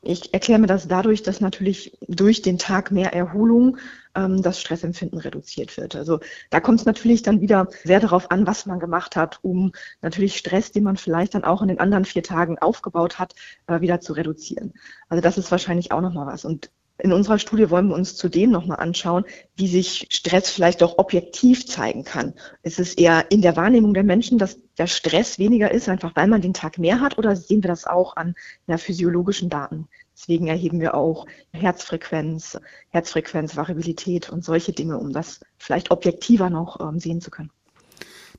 Ich 0.08 0.32
erkläre 0.32 0.60
mir 0.60 0.68
das 0.68 0.86
dadurch, 0.86 1.24
dass 1.24 1.40
natürlich 1.40 1.98
durch 2.06 2.40
den 2.40 2.58
Tag 2.58 2.92
mehr 2.92 3.12
Erholung 3.12 3.78
ähm, 4.14 4.40
das 4.40 4.60
Stressempfinden 4.60 5.18
reduziert 5.18 5.76
wird. 5.76 5.96
Also 5.96 6.20
da 6.50 6.60
kommt 6.60 6.78
es 6.78 6.86
natürlich 6.86 7.22
dann 7.22 7.40
wieder 7.40 7.68
sehr 7.82 7.98
darauf 7.98 8.30
an, 8.30 8.46
was 8.46 8.66
man 8.66 8.78
gemacht 8.78 9.16
hat, 9.16 9.40
um 9.42 9.72
natürlich 10.02 10.36
Stress, 10.36 10.70
den 10.70 10.84
man 10.84 10.96
vielleicht 10.96 11.34
dann 11.34 11.42
auch 11.42 11.60
in 11.60 11.68
den 11.68 11.80
anderen 11.80 12.04
vier 12.04 12.22
Tagen 12.22 12.56
aufgebaut 12.58 13.18
hat, 13.18 13.34
äh, 13.66 13.80
wieder 13.80 14.00
zu 14.00 14.12
reduzieren. 14.12 14.74
Also 15.08 15.20
das 15.20 15.38
ist 15.38 15.50
wahrscheinlich 15.50 15.90
auch 15.90 16.00
nochmal 16.00 16.26
was. 16.26 16.44
Und 16.44 16.70
in 16.98 17.12
unserer 17.12 17.38
Studie 17.38 17.70
wollen 17.70 17.88
wir 17.88 17.94
uns 17.94 18.16
zudem 18.16 18.50
nochmal 18.50 18.78
anschauen, 18.78 19.24
wie 19.56 19.68
sich 19.68 20.06
Stress 20.10 20.50
vielleicht 20.50 20.82
auch 20.82 20.98
objektiv 20.98 21.66
zeigen 21.66 22.04
kann. 22.04 22.34
Ist 22.62 22.78
es 22.78 22.94
eher 22.94 23.30
in 23.30 23.42
der 23.42 23.56
Wahrnehmung 23.56 23.92
der 23.94 24.04
Menschen, 24.04 24.38
dass 24.38 24.58
der 24.78 24.86
Stress 24.86 25.38
weniger 25.38 25.70
ist, 25.70 25.88
einfach 25.88 26.16
weil 26.16 26.28
man 26.28 26.40
den 26.40 26.54
Tag 26.54 26.78
mehr 26.78 27.00
hat, 27.00 27.18
oder 27.18 27.36
sehen 27.36 27.62
wir 27.62 27.68
das 27.68 27.86
auch 27.86 28.16
an 28.16 28.34
ja, 28.66 28.78
physiologischen 28.78 29.50
Daten? 29.50 29.88
Deswegen 30.14 30.46
erheben 30.46 30.80
wir 30.80 30.94
auch 30.94 31.26
Herzfrequenz, 31.52 32.58
Herzfrequenzvariabilität 32.88 34.30
und 34.30 34.44
solche 34.44 34.72
Dinge, 34.72 34.98
um 34.98 35.12
das 35.12 35.40
vielleicht 35.58 35.90
objektiver 35.90 36.48
noch 36.48 36.80
ähm, 36.80 36.98
sehen 36.98 37.20
zu 37.20 37.30
können. 37.30 37.50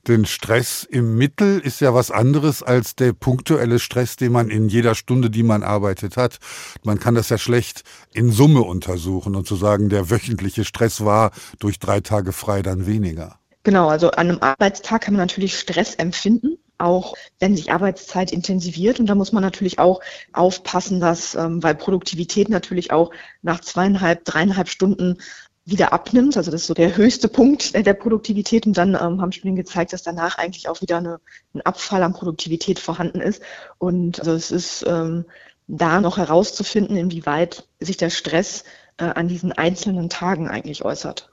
Denn 0.08 0.24
Stress 0.24 0.84
im 0.84 1.16
Mittel 1.16 1.60
ist 1.60 1.80
ja 1.80 1.92
was 1.92 2.10
anderes 2.10 2.62
als 2.62 2.96
der 2.96 3.12
punktuelle 3.12 3.78
Stress, 3.78 4.16
den 4.16 4.32
man 4.32 4.48
in 4.48 4.68
jeder 4.68 4.94
Stunde, 4.94 5.28
die 5.28 5.42
man 5.42 5.62
arbeitet 5.62 6.16
hat. 6.16 6.38
Man 6.82 6.98
kann 6.98 7.14
das 7.14 7.28
ja 7.28 7.36
schlecht 7.36 7.82
in 8.14 8.32
Summe 8.32 8.62
untersuchen 8.62 9.36
und 9.36 9.46
zu 9.46 9.54
sagen, 9.54 9.90
der 9.90 10.10
wöchentliche 10.10 10.64
Stress 10.64 11.04
war 11.04 11.30
durch 11.58 11.78
drei 11.78 12.00
Tage 12.00 12.32
frei 12.32 12.62
dann 12.62 12.86
weniger. 12.86 13.38
Genau, 13.64 13.88
also 13.88 14.10
an 14.12 14.30
einem 14.30 14.38
Arbeitstag 14.40 15.02
kann 15.02 15.14
man 15.14 15.20
natürlich 15.20 15.58
Stress 15.58 15.94
empfinden 15.94 16.56
auch 16.78 17.14
wenn 17.40 17.56
sich 17.56 17.72
Arbeitszeit 17.72 18.32
intensiviert. 18.32 19.00
Und 19.00 19.06
da 19.06 19.14
muss 19.14 19.32
man 19.32 19.42
natürlich 19.42 19.78
auch 19.78 20.00
aufpassen, 20.32 21.00
dass, 21.00 21.34
ähm, 21.34 21.62
weil 21.62 21.74
Produktivität 21.74 22.48
natürlich 22.48 22.92
auch 22.92 23.10
nach 23.42 23.60
zweieinhalb, 23.60 24.24
dreieinhalb 24.24 24.68
Stunden 24.68 25.18
wieder 25.70 25.92
abnimmt. 25.92 26.36
Also 26.36 26.50
das 26.50 26.62
ist 26.62 26.66
so 26.66 26.74
der 26.74 26.96
höchste 26.96 27.28
Punkt 27.28 27.74
der 27.74 27.94
Produktivität. 27.94 28.66
Und 28.66 28.76
dann 28.76 28.90
ähm, 28.90 29.20
haben 29.20 29.32
Studien 29.32 29.56
gezeigt, 29.56 29.92
dass 29.92 30.02
danach 30.02 30.38
eigentlich 30.38 30.68
auch 30.68 30.80
wieder 30.80 30.98
eine, 30.98 31.20
ein 31.54 31.60
Abfall 31.62 32.02
an 32.02 32.12
Produktivität 32.12 32.78
vorhanden 32.78 33.20
ist. 33.20 33.42
Und 33.78 34.20
also 34.20 34.32
es 34.32 34.50
ist 34.50 34.84
ähm, 34.88 35.24
da 35.66 36.00
noch 36.00 36.16
herauszufinden, 36.16 36.96
inwieweit 36.96 37.68
sich 37.80 37.96
der 37.96 38.10
Stress 38.10 38.64
äh, 38.96 39.04
an 39.04 39.28
diesen 39.28 39.52
einzelnen 39.52 40.08
Tagen 40.08 40.48
eigentlich 40.48 40.84
äußert. 40.84 41.30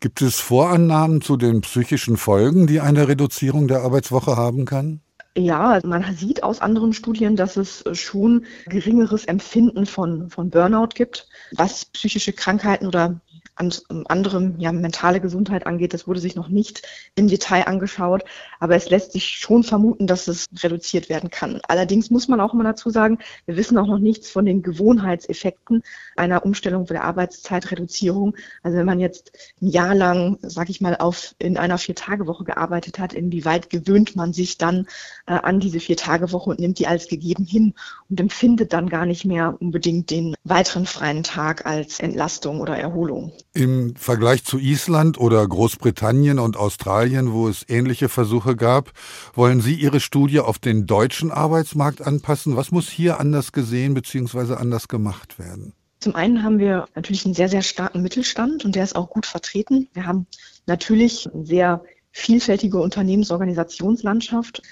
Gibt 0.00 0.22
es 0.22 0.40
Vorannahmen 0.40 1.20
zu 1.20 1.36
den 1.36 1.60
psychischen 1.60 2.16
Folgen, 2.16 2.66
die 2.66 2.80
eine 2.80 3.08
Reduzierung 3.08 3.68
der 3.68 3.82
Arbeitswoche 3.82 4.36
haben 4.36 4.64
kann? 4.64 5.00
Ja, 5.36 5.80
man 5.82 6.14
sieht 6.14 6.44
aus 6.44 6.60
anderen 6.60 6.92
Studien, 6.92 7.34
dass 7.34 7.56
es 7.56 7.82
schon 7.92 8.46
geringeres 8.66 9.24
Empfinden 9.24 9.84
von, 9.84 10.30
von 10.30 10.50
Burnout 10.50 10.90
gibt, 10.94 11.26
was 11.52 11.86
psychische 11.86 12.32
Krankheiten 12.32 12.86
oder 12.86 13.20
an, 13.56 13.72
anderem 14.06 14.58
ja, 14.58 14.72
mentale 14.72 15.20
Gesundheit 15.20 15.66
angeht. 15.66 15.94
Das 15.94 16.06
wurde 16.06 16.20
sich 16.20 16.34
noch 16.34 16.48
nicht 16.48 16.82
im 17.14 17.28
Detail 17.28 17.66
angeschaut, 17.66 18.24
aber 18.60 18.76
es 18.76 18.90
lässt 18.90 19.12
sich 19.12 19.26
schon 19.26 19.62
vermuten, 19.62 20.06
dass 20.06 20.28
es 20.28 20.46
reduziert 20.62 21.08
werden 21.08 21.30
kann. 21.30 21.60
Allerdings 21.68 22.10
muss 22.10 22.28
man 22.28 22.40
auch 22.40 22.54
immer 22.54 22.64
dazu 22.64 22.90
sagen, 22.90 23.18
wir 23.46 23.56
wissen 23.56 23.78
auch 23.78 23.86
noch 23.86 23.98
nichts 23.98 24.30
von 24.30 24.44
den 24.44 24.62
Gewohnheitseffekten 24.62 25.82
einer 26.16 26.44
Umstellung 26.44 26.86
der 26.86 27.04
Arbeitszeitreduzierung. 27.04 28.36
Also 28.62 28.78
wenn 28.78 28.86
man 28.86 29.00
jetzt 29.00 29.32
ein 29.60 29.68
Jahr 29.68 29.94
lang, 29.94 30.38
sage 30.42 30.70
ich 30.70 30.80
mal, 30.80 30.96
auf 30.96 31.34
in 31.38 31.56
einer 31.56 31.78
Vier-Tage-Woche 31.78 32.44
gearbeitet 32.44 32.98
hat, 32.98 33.12
inwieweit 33.12 33.70
gewöhnt 33.70 34.16
man 34.16 34.32
sich 34.32 34.58
dann 34.58 34.86
äh, 35.26 35.32
an 35.32 35.60
diese 35.60 35.80
Vier-Tage-Woche 35.80 36.50
und 36.50 36.58
nimmt 36.58 36.78
die 36.78 36.86
als 36.86 37.08
gegeben 37.08 37.44
hin 37.44 37.74
und 38.10 38.20
empfindet 38.20 38.72
dann 38.72 38.88
gar 38.88 39.06
nicht 39.06 39.24
mehr 39.24 39.56
unbedingt 39.60 40.10
den 40.10 40.34
weiteren 40.44 40.86
freien 40.86 41.22
Tag 41.22 41.66
als 41.66 42.00
Entlastung 42.00 42.60
oder 42.60 42.76
Erholung. 42.76 43.32
Im 43.56 43.94
Vergleich 43.94 44.44
zu 44.44 44.58
Island 44.58 45.16
oder 45.16 45.46
Großbritannien 45.46 46.40
und 46.40 46.56
Australien, 46.56 47.32
wo 47.32 47.46
es 47.46 47.64
ähnliche 47.68 48.08
Versuche 48.08 48.56
gab, 48.56 48.90
wollen 49.32 49.60
Sie 49.60 49.74
Ihre 49.74 50.00
Studie 50.00 50.40
auf 50.40 50.58
den 50.58 50.88
deutschen 50.88 51.30
Arbeitsmarkt 51.30 52.04
anpassen? 52.04 52.56
Was 52.56 52.72
muss 52.72 52.88
hier 52.88 53.20
anders 53.20 53.52
gesehen 53.52 53.94
bzw. 53.94 54.54
anders 54.54 54.88
gemacht 54.88 55.38
werden? 55.38 55.72
Zum 56.00 56.16
einen 56.16 56.42
haben 56.42 56.58
wir 56.58 56.88
natürlich 56.96 57.24
einen 57.24 57.34
sehr, 57.34 57.48
sehr 57.48 57.62
starken 57.62 58.02
Mittelstand 58.02 58.64
und 58.64 58.74
der 58.74 58.82
ist 58.82 58.96
auch 58.96 59.08
gut 59.08 59.24
vertreten. 59.24 59.88
Wir 59.92 60.04
haben 60.04 60.26
natürlich 60.66 61.32
eine 61.32 61.46
sehr 61.46 61.84
vielfältige 62.10 62.78
Unternehmensorganisationslandschaft. 62.80 64.62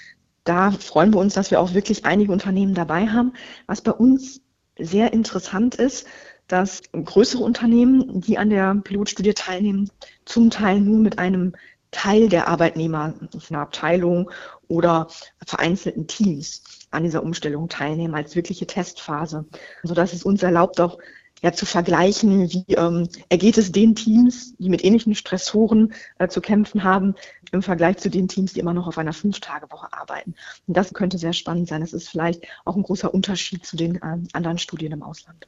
Da 0.43 0.71
freuen 0.71 1.13
wir 1.13 1.21
uns, 1.21 1.35
dass 1.35 1.51
wir 1.51 1.61
auch 1.61 1.73
wirklich 1.73 2.03
einige 2.03 2.33
Unternehmen 2.33 2.73
dabei 2.73 3.07
haben. 3.07 3.31
Was 3.65 3.79
bei 3.79 3.93
uns 3.93 4.41
sehr 4.77 5.13
interessant 5.13 5.75
ist, 5.75 6.05
dass 6.47 6.81
größere 6.91 7.43
Unternehmen, 7.43 8.21
die 8.21 8.37
an 8.37 8.49
der 8.49 8.75
Pilotstudie 8.75 9.33
teilnehmen, 9.33 9.89
zum 10.25 10.49
Teil 10.49 10.79
nur 10.79 10.99
mit 10.99 11.19
einem 11.19 11.53
Teil 11.91 12.27
der 12.27 12.47
Arbeitnehmer, 12.47 13.13
einer 13.49 13.59
Abteilung 13.59 14.31
oder 14.67 15.07
vereinzelten 15.45 16.07
Teams 16.07 16.63
an 16.91 17.03
dieser 17.03 17.23
Umstellung 17.23 17.69
teilnehmen 17.69 18.15
als 18.15 18.35
wirkliche 18.35 18.67
Testphase, 18.67 19.45
sodass 19.83 20.13
es 20.13 20.23
uns 20.23 20.43
erlaubt, 20.43 20.79
auch 20.81 20.97
ja, 21.43 21.51
zu 21.51 21.65
vergleichen, 21.65 22.49
wie 22.49 22.73
ähm, 22.73 23.09
ergeht 23.27 23.57
es 23.57 23.71
den 23.71 23.95
Teams, 23.95 24.55
die 24.57 24.69
mit 24.69 24.83
ähnlichen 24.83 25.13
Stressoren 25.13 25.93
äh, 26.17 26.29
zu 26.29 26.39
kämpfen 26.39 26.83
haben, 26.83 27.15
im 27.51 27.61
Vergleich 27.61 27.97
zu 27.97 28.09
den 28.09 28.29
Teams, 28.29 28.53
die 28.53 28.61
immer 28.61 28.73
noch 28.73 28.87
auf 28.87 28.97
einer 28.97 29.11
Fünf-Tage-Woche 29.11 29.91
arbeiten. 29.91 30.35
Und 30.67 30.77
das 30.77 30.93
könnte 30.93 31.17
sehr 31.17 31.33
spannend 31.33 31.67
sein. 31.67 31.81
Das 31.81 31.91
ist 31.91 32.07
vielleicht 32.07 32.45
auch 32.63 32.77
ein 32.77 32.83
großer 32.83 33.13
Unterschied 33.13 33.65
zu 33.65 33.75
den 33.75 33.95
ähm, 33.95 34.27
anderen 34.31 34.57
Studien 34.57 34.93
im 34.93 35.03
Ausland. 35.03 35.45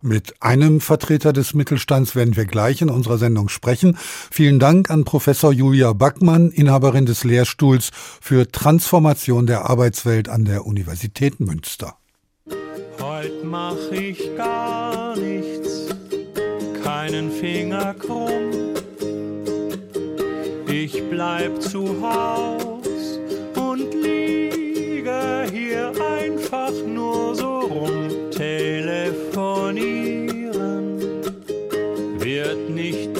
Mit 0.00 0.34
einem 0.40 0.80
Vertreter 0.80 1.32
des 1.32 1.54
Mittelstands 1.54 2.14
werden 2.14 2.36
wir 2.36 2.44
gleich 2.44 2.82
in 2.82 2.88
unserer 2.88 3.18
Sendung 3.18 3.48
sprechen. 3.48 3.98
Vielen 4.30 4.60
Dank 4.60 4.90
an 4.90 5.04
Professor 5.04 5.52
Julia 5.52 5.92
Backmann, 5.92 6.50
Inhaberin 6.50 7.04
des 7.04 7.24
Lehrstuhls 7.24 7.90
für 8.20 8.46
Transformation 8.46 9.46
der 9.48 9.68
Arbeitswelt 9.68 10.28
an 10.28 10.44
der 10.44 10.66
Universität 10.66 11.40
Münster. 11.40 11.96
Heute 13.00 13.44
mach 13.44 13.90
ich 13.90 14.36
gar 14.36 15.16
nichts, 15.16 15.88
keinen 16.84 17.32
Finger 17.32 17.94
krumm. 17.94 18.74
Ich 20.68 21.02
bleib 21.10 21.60
zu 21.60 22.00
Haus 22.02 22.67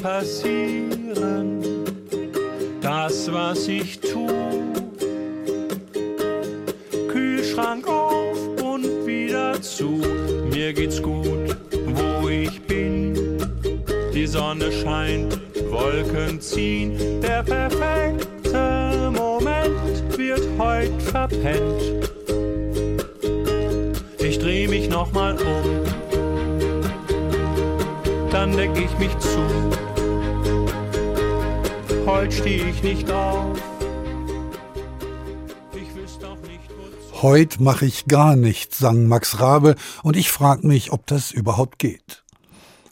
passieren. 0.02 1.62
Das, 2.80 3.32
was 3.32 3.68
ich 3.68 4.00
tu, 4.00 4.26
Kühlschrank 7.08 7.86
auf 7.86 8.38
und 8.62 9.06
wieder 9.06 9.60
zu. 9.60 10.00
Mir 10.52 10.72
geht's 10.72 11.02
gut, 11.02 11.56
wo 11.94 12.28
ich 12.28 12.60
bin. 12.62 13.38
Die 14.14 14.26
Sonne 14.26 14.72
scheint, 14.72 15.38
Wolken 15.70 16.40
ziehen. 16.40 17.20
Der 17.20 17.42
perfekte 17.42 19.10
Moment 19.12 20.18
wird 20.18 20.42
heut 20.58 21.02
verpennt 21.02 22.08
ich 24.28 24.38
dreh 24.38 24.68
mich 24.68 24.88
nochmal 24.88 25.34
um, 25.34 25.64
dann 28.30 28.56
deck 28.56 28.70
ich 28.76 28.98
mich 28.98 29.16
zu. 29.18 29.87
Heute 32.08 32.32
steh 32.32 32.70
ich 32.70 32.82
nicht 32.82 33.10
auf. 33.10 33.58
Heut 37.20 37.60
mache 37.60 37.84
ich 37.84 38.06
gar 38.06 38.34
nichts, 38.34 38.78
sang 38.78 39.08
Max 39.08 39.40
Rabe, 39.40 39.74
und 40.02 40.16
ich 40.16 40.30
frag 40.30 40.64
mich, 40.64 40.90
ob 40.90 41.06
das 41.06 41.32
überhaupt 41.32 41.78
geht. 41.78 42.24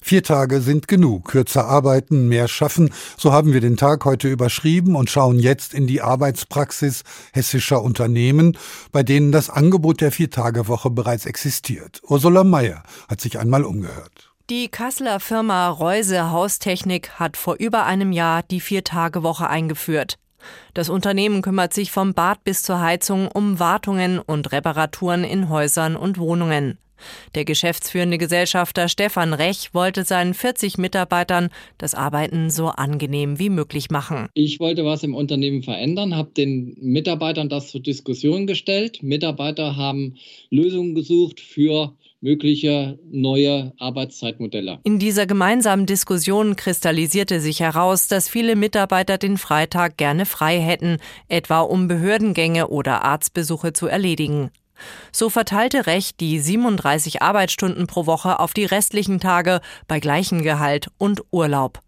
Vier 0.02 0.22
Tage 0.22 0.60
sind 0.60 0.86
genug. 0.86 1.28
Kürzer 1.28 1.64
arbeiten, 1.64 2.28
mehr 2.28 2.46
schaffen. 2.46 2.90
So 3.16 3.32
haben 3.32 3.54
wir 3.54 3.62
den 3.62 3.78
Tag 3.78 4.04
heute 4.04 4.28
überschrieben 4.28 4.94
und 4.94 5.08
schauen 5.08 5.38
jetzt 5.38 5.72
in 5.72 5.86
die 5.86 6.02
Arbeitspraxis 6.02 7.02
hessischer 7.32 7.82
Unternehmen, 7.82 8.58
bei 8.92 9.02
denen 9.02 9.32
das 9.32 9.48
Angebot 9.48 10.02
der 10.02 10.12
Viertagewoche 10.12 10.90
bereits 10.90 11.24
existiert. 11.24 12.02
Ursula 12.06 12.44
Mayer 12.44 12.82
hat 13.08 13.22
sich 13.22 13.38
einmal 13.38 13.64
umgehört. 13.64 14.25
Die 14.48 14.68
Kasseler 14.68 15.18
Firma 15.18 15.68
Reuse 15.70 16.30
Haustechnik 16.30 17.18
hat 17.18 17.36
vor 17.36 17.56
über 17.58 17.84
einem 17.84 18.12
Jahr 18.12 18.44
die 18.44 18.60
Viertagewoche 18.60 19.50
eingeführt. 19.50 20.18
Das 20.72 20.88
Unternehmen 20.88 21.42
kümmert 21.42 21.74
sich 21.74 21.90
vom 21.90 22.14
Bad 22.14 22.44
bis 22.44 22.62
zur 22.62 22.80
Heizung 22.80 23.26
um 23.26 23.58
Wartungen 23.58 24.20
und 24.20 24.52
Reparaturen 24.52 25.24
in 25.24 25.48
Häusern 25.48 25.96
und 25.96 26.18
Wohnungen. 26.18 26.78
Der 27.34 27.44
geschäftsführende 27.44 28.18
Gesellschafter 28.18 28.88
Stefan 28.88 29.34
Rech 29.34 29.74
wollte 29.74 30.04
seinen 30.04 30.32
40 30.32 30.78
Mitarbeitern 30.78 31.50
das 31.76 31.96
Arbeiten 31.96 32.48
so 32.48 32.68
angenehm 32.68 33.40
wie 33.40 33.50
möglich 33.50 33.90
machen. 33.90 34.28
Ich 34.34 34.60
wollte 34.60 34.84
was 34.84 35.02
im 35.02 35.16
Unternehmen 35.16 35.64
verändern, 35.64 36.14
habe 36.14 36.30
den 36.30 36.76
Mitarbeitern 36.80 37.48
das 37.48 37.72
zur 37.72 37.80
Diskussion 37.80 38.46
gestellt. 38.46 39.02
Mitarbeiter 39.02 39.74
haben 39.74 40.18
Lösungen 40.50 40.94
gesucht 40.94 41.40
für 41.40 41.92
mögliche 42.20 42.98
neue 43.10 43.72
Arbeitszeitmodelle. 43.78 44.78
In 44.84 44.98
dieser 44.98 45.26
gemeinsamen 45.26 45.86
Diskussion 45.86 46.56
kristallisierte 46.56 47.40
sich 47.40 47.60
heraus, 47.60 48.08
dass 48.08 48.28
viele 48.28 48.56
Mitarbeiter 48.56 49.18
den 49.18 49.38
Freitag 49.38 49.96
gerne 49.96 50.26
frei 50.26 50.60
hätten, 50.60 50.98
etwa 51.28 51.60
um 51.60 51.88
Behördengänge 51.88 52.68
oder 52.68 53.04
Arztbesuche 53.04 53.72
zu 53.72 53.86
erledigen. 53.86 54.50
So 55.12 55.30
verteilte 55.30 55.86
Recht 55.86 56.20
die 56.20 56.38
37 56.38 57.22
Arbeitsstunden 57.22 57.86
pro 57.86 58.06
Woche 58.06 58.40
auf 58.40 58.52
die 58.52 58.64
restlichen 58.66 59.20
Tage 59.20 59.60
bei 59.88 60.00
gleichem 60.00 60.42
Gehalt 60.42 60.88
und 60.98 61.22
Urlaub. 61.30 61.80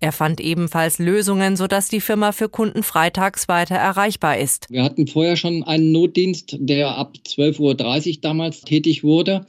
Er 0.00 0.12
fand 0.12 0.40
ebenfalls 0.40 0.98
Lösungen, 0.98 1.56
sodass 1.56 1.88
die 1.88 2.00
Firma 2.00 2.32
für 2.32 2.48
Kunden 2.48 2.82
freitags 2.82 3.48
weiter 3.48 3.76
erreichbar 3.76 4.38
ist. 4.38 4.66
Wir 4.70 4.82
hatten 4.82 5.06
vorher 5.06 5.36
schon 5.36 5.62
einen 5.62 5.92
Notdienst, 5.92 6.56
der 6.58 6.96
ab 6.96 7.16
12.30 7.26 7.60
Uhr 7.60 8.20
damals 8.20 8.60
tätig 8.62 9.02
wurde. 9.02 9.46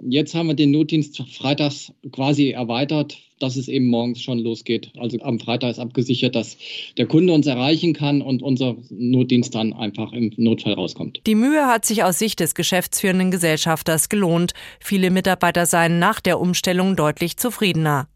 Jetzt 0.00 0.34
haben 0.34 0.48
wir 0.48 0.54
den 0.54 0.72
Notdienst 0.72 1.22
freitags 1.32 1.92
quasi 2.10 2.50
erweitert, 2.50 3.16
dass 3.38 3.56
es 3.56 3.68
eben 3.68 3.86
morgens 3.86 4.20
schon 4.20 4.38
losgeht. 4.38 4.90
Also 4.98 5.18
am 5.20 5.38
Freitag 5.38 5.70
ist 5.70 5.78
abgesichert, 5.78 6.34
dass 6.34 6.56
der 6.96 7.06
Kunde 7.06 7.32
uns 7.32 7.46
erreichen 7.46 7.92
kann 7.92 8.22
und 8.22 8.42
unser 8.42 8.76
Notdienst 8.90 9.54
dann 9.54 9.72
einfach 9.72 10.12
im 10.12 10.32
Notfall 10.36 10.74
rauskommt. 10.74 11.20
Die 11.26 11.34
Mühe 11.34 11.66
hat 11.66 11.84
sich 11.84 12.04
aus 12.04 12.18
Sicht 12.18 12.40
des 12.40 12.54
geschäftsführenden 12.54 13.30
Gesellschafters 13.30 14.08
gelohnt. 14.08 14.52
Viele 14.80 15.10
Mitarbeiter 15.10 15.66
seien 15.66 15.98
nach 15.98 16.20
der 16.20 16.40
Umstellung 16.40 16.96
deutlich 16.96 17.36
zufriedener. 17.36 18.08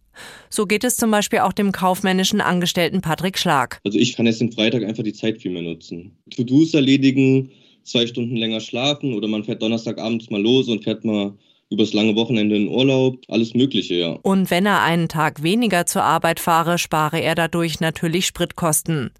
So 0.50 0.66
geht 0.66 0.84
es 0.84 0.96
zum 0.96 1.10
Beispiel 1.10 1.40
auch 1.40 1.52
dem 1.52 1.72
kaufmännischen 1.72 2.40
Angestellten 2.40 3.00
Patrick 3.00 3.38
Schlag. 3.38 3.80
Also 3.84 3.98
ich 3.98 4.16
kann 4.16 4.26
jetzt 4.26 4.42
am 4.42 4.52
Freitag 4.52 4.84
einfach 4.84 5.02
die 5.02 5.12
Zeit 5.12 5.40
viel 5.40 5.50
mehr 5.50 5.62
nutzen. 5.62 6.16
To-Dos 6.34 6.74
erledigen, 6.74 7.50
zwei 7.84 8.06
Stunden 8.06 8.36
länger 8.36 8.60
schlafen 8.60 9.14
oder 9.14 9.28
man 9.28 9.44
fährt 9.44 9.62
Donnerstagabends 9.62 10.30
mal 10.30 10.40
los 10.40 10.68
und 10.68 10.84
fährt 10.84 11.04
mal 11.04 11.34
übers 11.70 11.92
lange 11.92 12.16
Wochenende 12.16 12.56
in 12.56 12.68
Urlaub, 12.68 13.18
alles 13.28 13.54
Mögliche, 13.54 13.94
ja. 13.94 14.12
Und 14.22 14.50
wenn 14.50 14.64
er 14.64 14.82
einen 14.82 15.08
Tag 15.08 15.42
weniger 15.42 15.86
zur 15.86 16.02
Arbeit 16.02 16.40
fahre, 16.40 16.78
spare 16.78 17.20
er 17.20 17.34
dadurch 17.34 17.80
natürlich 17.80 18.26
Spritkosten. 18.26 19.10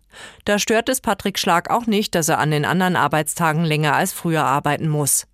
Da 0.45 0.59
stört 0.59 0.89
es 0.89 1.01
Patrick 1.01 1.39
Schlag 1.39 1.71
auch 1.71 1.87
nicht, 1.87 2.15
dass 2.15 2.29
er 2.29 2.39
an 2.39 2.51
den 2.51 2.65
anderen 2.65 2.97
Arbeitstagen 2.97 3.65
länger 3.65 3.95
als 3.95 4.13
früher 4.13 4.45
arbeiten 4.45 4.89
muss. 4.89 5.27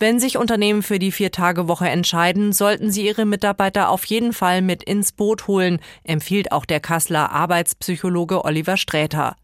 Wenn 0.00 0.18
sich 0.18 0.38
Unternehmen 0.38 0.82
für 0.82 0.98
die 0.98 1.12
Vier-Tage-Woche 1.12 1.86
entscheiden, 1.86 2.54
sollten 2.54 2.90
sie 2.90 3.06
ihre 3.06 3.26
Mitarbeiter 3.26 3.90
auf 3.90 4.06
jeden 4.06 4.32
Fall 4.32 4.62
mit 4.62 4.82
ins 4.82 5.12
Boot 5.12 5.46
holen, 5.46 5.78
empfiehlt 6.04 6.52
auch 6.52 6.64
der 6.64 6.80
Kasseler 6.80 7.32
Arbeitspsychologe 7.32 8.46
Oliver 8.46 8.78
Sträter. 8.78 9.36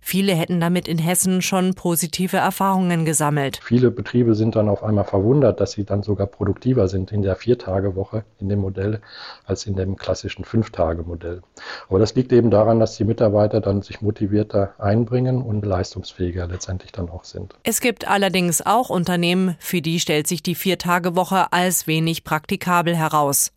Viele 0.00 0.34
hätten 0.34 0.60
damit 0.60 0.88
in 0.88 0.98
Hessen 0.98 1.42
schon 1.42 1.74
positive 1.74 2.36
Erfahrungen 2.36 3.04
gesammelt. 3.04 3.60
Viele 3.62 3.90
Betriebe 3.90 4.34
sind 4.34 4.56
dann 4.56 4.68
auf 4.68 4.82
einmal 4.82 5.04
verwundert, 5.04 5.60
dass 5.60 5.72
sie 5.72 5.84
dann 5.84 6.02
sogar 6.02 6.26
produktiver 6.26 6.88
sind 6.88 7.12
in 7.12 7.22
der 7.22 7.36
Viertagewoche 7.36 8.24
in 8.40 8.48
dem 8.48 8.58
Modell 8.58 9.00
als 9.44 9.66
in 9.66 9.76
dem 9.76 9.96
klassischen 9.96 10.44
Fünftagemodell. 10.44 11.42
Aber 11.88 11.98
das 11.98 12.14
liegt 12.14 12.32
eben 12.32 12.50
daran, 12.50 12.80
dass 12.80 12.96
die 12.96 13.04
Mitarbeiter 13.04 13.60
dann 13.60 13.82
sich 13.82 14.00
motivierter 14.02 14.74
einbringen 14.78 15.40
und 15.40 15.64
leistungsfähiger 15.64 16.48
letztendlich 16.48 16.92
dann 16.92 17.08
auch 17.08 17.24
sind. 17.24 17.54
Es 17.62 17.80
gibt 17.80 18.08
allerdings 18.08 18.60
auch 18.64 18.90
Unternehmen, 18.90 19.56
für 19.60 19.80
die 19.80 20.00
stellt 20.00 20.26
sich 20.26 20.42
die 20.42 20.56
Viertagewoche 20.56 21.52
als 21.52 21.86
wenig 21.86 22.24
praktikabel 22.24 22.96
heraus. 22.96 23.52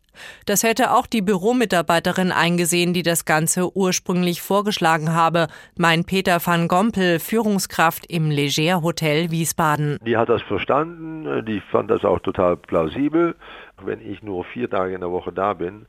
Das 0.46 0.64
hätte 0.64 0.92
auch 0.92 1.08
die 1.08 1.22
Büromitarbeiterin 1.22 2.32
eingesehen, 2.32 2.94
die 2.94 3.04
das 3.04 3.26
Ganze 3.26 3.76
ursprünglich 3.76 4.42
vorgeschlagen 4.42 5.14
habe, 5.14 5.48
meint 5.78 6.08
Peter 6.08 6.40
van 6.46 6.68
Gompel, 6.68 7.20
Führungskraft 7.20 8.06
im 8.08 8.32
Leger 8.32 8.82
Hotel 8.82 9.32
Wiesbaden. 9.32 9.98
Die 10.06 10.18
hat 10.18 10.30
das 10.30 10.42
verstanden, 10.42 11.46
die 11.46 11.62
fand 11.72 11.90
das 11.92 12.06
auch 12.06 12.20
total 12.20 12.58
plausibel. 12.58 13.36
Wenn 13.84 14.02
ich 14.02 14.24
nur 14.24 14.44
vier 14.46 14.70
Tage 14.70 14.94
in 14.96 15.02
der 15.02 15.12
Woche 15.12 15.34
da 15.34 15.54
bin, 15.54 15.86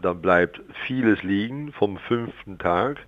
dann 0.00 0.20
bleibt 0.20 0.60
vieles 0.86 1.22
liegen 1.22 1.72
vom 1.72 1.98
fünften 1.98 2.58
Tag. 2.58 3.06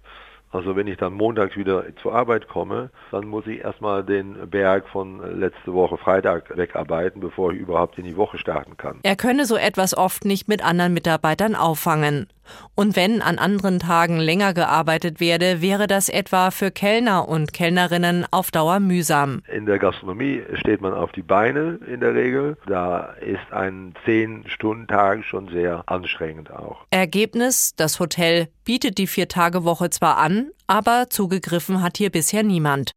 Also 0.53 0.75
wenn 0.75 0.89
ich 0.89 0.97
dann 0.97 1.13
montags 1.13 1.57
wieder 1.57 1.85
zur 2.03 2.15
Arbeit 2.15 2.49
komme, 2.49 2.91
dann 3.13 3.27
muss 3.27 3.47
ich 3.47 3.61
erstmal 3.61 4.05
den 4.05 4.51
Berg 4.51 4.89
von 4.89 5.39
letzte 5.39 5.73
Woche 5.73 5.97
Freitag 5.97 6.57
wegarbeiten, 6.57 7.21
bevor 7.21 7.53
ich 7.53 7.61
überhaupt 7.61 7.99
in 7.99 8.05
die 8.05 8.17
Woche 8.17 8.37
starten 8.37 8.77
kann. 8.77 8.99
Er 9.05 9.15
könne 9.15 9.47
so 9.47 9.57
etwas 9.57 9.97
oft 9.97 10.25
nicht 10.25 10.49
mit 10.49 10.65
anderen 10.65 10.93
Mitarbeitern 10.93 11.55
auffangen. 11.55 12.27
Und 12.75 12.97
wenn 12.97 13.23
an 13.23 13.39
anderen 13.39 13.79
Tagen 13.79 14.19
länger 14.19 14.55
gearbeitet 14.55 15.21
werde, 15.21 15.61
wäre 15.61 15.87
das 15.87 16.09
etwa 16.09 16.51
für 16.51 16.71
Kellner 16.71 17.29
und 17.29 17.53
Kellnerinnen 17.53 18.27
auf 18.31 18.51
Dauer 18.51 18.81
mühsam. 18.81 19.43
In 19.53 19.67
der 19.67 19.79
Gastronomie 19.79 20.43
steht 20.55 20.81
man 20.81 20.95
auf 20.95 21.13
die 21.13 21.23
Beine 21.23 21.79
in 21.87 22.01
der 22.01 22.15
Regel. 22.15 22.57
Da 22.67 23.15
ist 23.21 23.53
ein 23.53 23.95
10-Stunden-Tag 24.07 25.25
schon 25.25 25.49
sehr 25.49 25.85
anstrengend 25.87 26.51
auch. 26.51 26.87
Ergebnis, 26.91 27.73
das 27.77 28.01
Hotel 28.01 28.49
bietet 28.65 28.99
die 28.99 29.07
Vier-Tage-Woche 29.07 29.91
zwar 29.91 30.19
an, 30.19 30.51
aber 30.67 31.07
zugegriffen 31.11 31.83
hat 31.83 31.97
hier 31.97 32.11
bisher 32.11 32.43
niemand. 32.43 32.93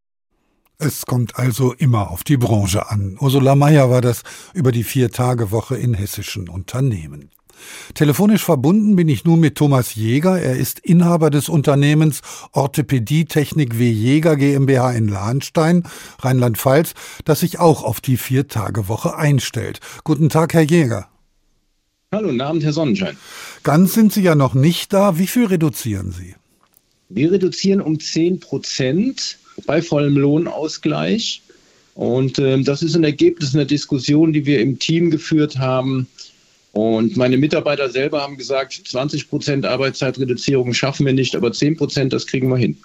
Es 0.80 1.06
kommt 1.06 1.38
also 1.38 1.74
immer 1.74 2.12
auf 2.12 2.24
die 2.24 2.38
Branche 2.38 2.90
an. 2.90 3.18
Ursula 3.20 3.56
Mayer 3.56 3.90
war 3.90 4.02
das 4.02 4.24
über 4.54 4.72
die 4.72 4.84
Vier-Tage-Woche 4.84 5.78
in 5.78 5.94
hessischen 5.94 6.50
Unternehmen. 6.50 7.30
Telefonisch 7.94 8.44
verbunden 8.44 8.96
bin 8.96 9.08
ich 9.08 9.26
nun 9.26 9.40
mit 9.40 9.56
Thomas 9.56 9.96
Jäger. 9.96 10.40
Er 10.40 10.56
ist 10.56 10.80
Inhaber 10.80 11.30
des 11.30 11.50
Unternehmens 11.50 12.22
Orthopädietechnik 12.52 13.78
W. 13.78 13.90
Jäger 13.90 14.36
GmbH 14.36 14.92
in 14.92 15.08
Lahnstein, 15.08 15.84
Rheinland-Pfalz, 16.20 16.94
das 17.26 17.42
sich 17.42 17.60
auch 17.60 17.84
auf 17.84 18.02
die 18.02 18.18
Vier-Tage-Woche 18.18 19.16
einstellt. 19.16 19.80
Guten 20.04 20.30
Tag, 20.30 20.54
Herr 20.54 20.62
Jäger. 20.62 21.08
Hallo, 22.12 22.28
guten 22.28 22.42
Abend, 22.42 22.64
Herr 22.64 22.74
Sonnenschein. 22.74 23.18
Ganz 23.64 23.94
sind 23.94 24.14
Sie 24.14 24.22
ja 24.22 24.36
noch 24.36 24.54
nicht 24.54 24.94
da. 24.94 25.18
Wie 25.18 25.28
viel 25.28 25.46
reduzieren 25.46 26.12
Sie? 26.12 26.36
Wir 27.10 27.32
reduzieren 27.32 27.82
um 27.82 28.00
10 28.00 28.40
Prozent 28.40 29.38
bei 29.66 29.82
vollem 29.82 30.18
Lohnausgleich. 30.18 31.42
Und 31.96 32.40
äh, 32.40 32.62
das 32.62 32.82
ist 32.82 32.96
ein 32.96 33.04
Ergebnis 33.04 33.54
einer 33.54 33.66
Diskussion, 33.66 34.34
die 34.34 34.46
wir 34.46 34.62
im 34.62 34.80
Team 34.80 35.12
geführt 35.12 35.58
haben 35.58 36.08
und 36.74 37.16
meine 37.18 37.38
Mitarbeiter 37.38 37.90
selber 37.90 38.22
haben 38.22 38.36
gesagt, 38.36 38.82
20 38.86 39.30
Prozent 39.30 39.66
Arbeitszeitreduzierung 39.66 40.74
schaffen 40.74 41.06
wir 41.06 41.14
nicht, 41.14 41.36
aber 41.36 41.52
10 41.52 41.78
Prozent, 41.78 42.14
das 42.14 42.26
kriegen 42.26 42.50
wir 42.50 42.58
hin. 42.58 42.78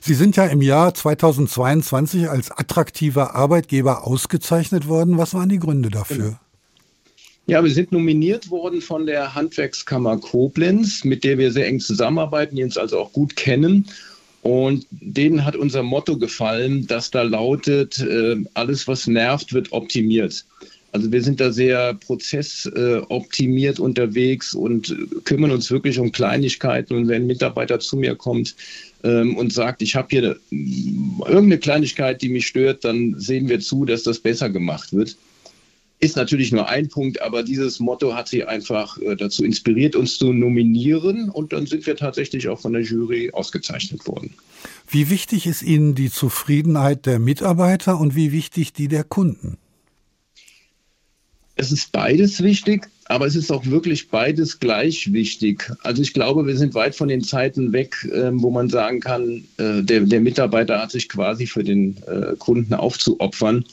Sie 0.00 0.14
sind 0.14 0.36
ja 0.36 0.46
im 0.46 0.62
Jahr 0.62 0.94
2022 0.94 2.30
als 2.30 2.50
attraktiver 2.50 3.34
Arbeitgeber 3.34 4.06
ausgezeichnet 4.06 4.88
worden. 4.88 5.18
Was 5.18 5.34
waren 5.34 5.50
die 5.50 5.58
Gründe 5.58 5.90
dafür? 5.90 6.40
Ja, 7.46 7.62
wir 7.62 7.70
sind 7.70 7.92
nominiert 7.92 8.48
worden 8.48 8.80
von 8.80 9.04
der 9.04 9.34
Handwerkskammer 9.34 10.16
Koblenz, 10.16 11.04
mit 11.04 11.22
der 11.22 11.36
wir 11.36 11.52
sehr 11.52 11.66
eng 11.66 11.80
zusammenarbeiten, 11.80 12.56
die 12.56 12.64
uns 12.64 12.78
also 12.78 12.98
auch 12.98 13.12
gut 13.12 13.36
kennen. 13.36 13.86
Und 14.40 14.86
denen 14.90 15.44
hat 15.44 15.56
unser 15.56 15.82
Motto 15.82 16.16
gefallen, 16.16 16.86
das 16.86 17.10
da 17.10 17.22
lautet, 17.22 17.98
äh, 17.98 18.36
alles 18.54 18.88
was 18.88 19.06
nervt, 19.06 19.52
wird 19.52 19.72
optimiert. 19.72 20.46
Also 20.92 21.12
wir 21.12 21.22
sind 21.22 21.40
da 21.40 21.52
sehr 21.52 21.94
prozessoptimiert 21.94 23.78
unterwegs 23.78 24.54
und 24.54 24.96
kümmern 25.24 25.50
uns 25.50 25.70
wirklich 25.70 25.98
um 25.98 26.12
Kleinigkeiten. 26.12 26.94
Und 26.94 27.08
wenn 27.08 27.22
ein 27.22 27.26
Mitarbeiter 27.26 27.78
zu 27.78 27.96
mir 27.96 28.14
kommt 28.14 28.56
ähm, 29.04 29.36
und 29.36 29.52
sagt, 29.52 29.82
ich 29.82 29.94
habe 29.94 30.08
hier 30.10 30.36
irgendeine 30.50 31.58
Kleinigkeit, 31.58 32.22
die 32.22 32.30
mich 32.30 32.46
stört, 32.46 32.84
dann 32.84 33.14
sehen 33.18 33.48
wir 33.48 33.60
zu, 33.60 33.84
dass 33.84 34.02
das 34.02 34.18
besser 34.18 34.48
gemacht 34.48 34.92
wird. 34.94 35.16
Ist 36.00 36.16
natürlich 36.16 36.52
nur 36.52 36.68
ein 36.68 36.88
Punkt, 36.88 37.20
aber 37.20 37.42
dieses 37.42 37.80
Motto 37.80 38.14
hat 38.14 38.28
sie 38.28 38.44
einfach 38.44 38.98
äh, 38.98 39.16
dazu 39.16 39.44
inspiriert, 39.44 39.96
uns 39.96 40.16
zu 40.16 40.32
nominieren. 40.32 41.28
Und 41.28 41.52
dann 41.52 41.66
sind 41.66 41.86
wir 41.86 41.96
tatsächlich 41.96 42.48
auch 42.48 42.60
von 42.60 42.72
der 42.72 42.82
Jury 42.82 43.30
ausgezeichnet 43.32 44.06
worden. 44.06 44.32
Wie 44.88 45.10
wichtig 45.10 45.46
ist 45.46 45.62
Ihnen 45.62 45.94
die 45.94 46.10
Zufriedenheit 46.10 47.04
der 47.04 47.18
Mitarbeiter 47.18 47.98
und 48.00 48.14
wie 48.14 48.32
wichtig 48.32 48.72
die 48.72 48.88
der 48.88 49.04
Kunden? 49.04 49.58
Es 51.60 51.72
ist 51.72 51.90
beides 51.90 52.40
wichtig, 52.40 52.88
aber 53.06 53.26
es 53.26 53.34
ist 53.34 53.50
auch 53.50 53.66
wirklich 53.66 54.10
beides 54.10 54.60
gleich 54.60 55.12
wichtig. 55.12 55.68
Also 55.82 56.02
ich 56.02 56.14
glaube, 56.14 56.46
wir 56.46 56.56
sind 56.56 56.72
weit 56.74 56.94
von 56.94 57.08
den 57.08 57.24
Zeiten 57.24 57.72
weg, 57.72 58.08
äh, 58.12 58.30
wo 58.32 58.50
man 58.50 58.70
sagen 58.70 59.00
kann, 59.00 59.42
äh, 59.56 59.82
der, 59.82 60.02
der, 60.02 60.20
Mitarbeiter 60.20 60.80
hat 60.80 60.92
sich 60.92 61.08
quasi 61.08 61.48
für 61.48 61.64
den 61.64 61.96
äh, 62.06 62.36
Kunden 62.38 62.74
aufzuopfern. 62.74 63.64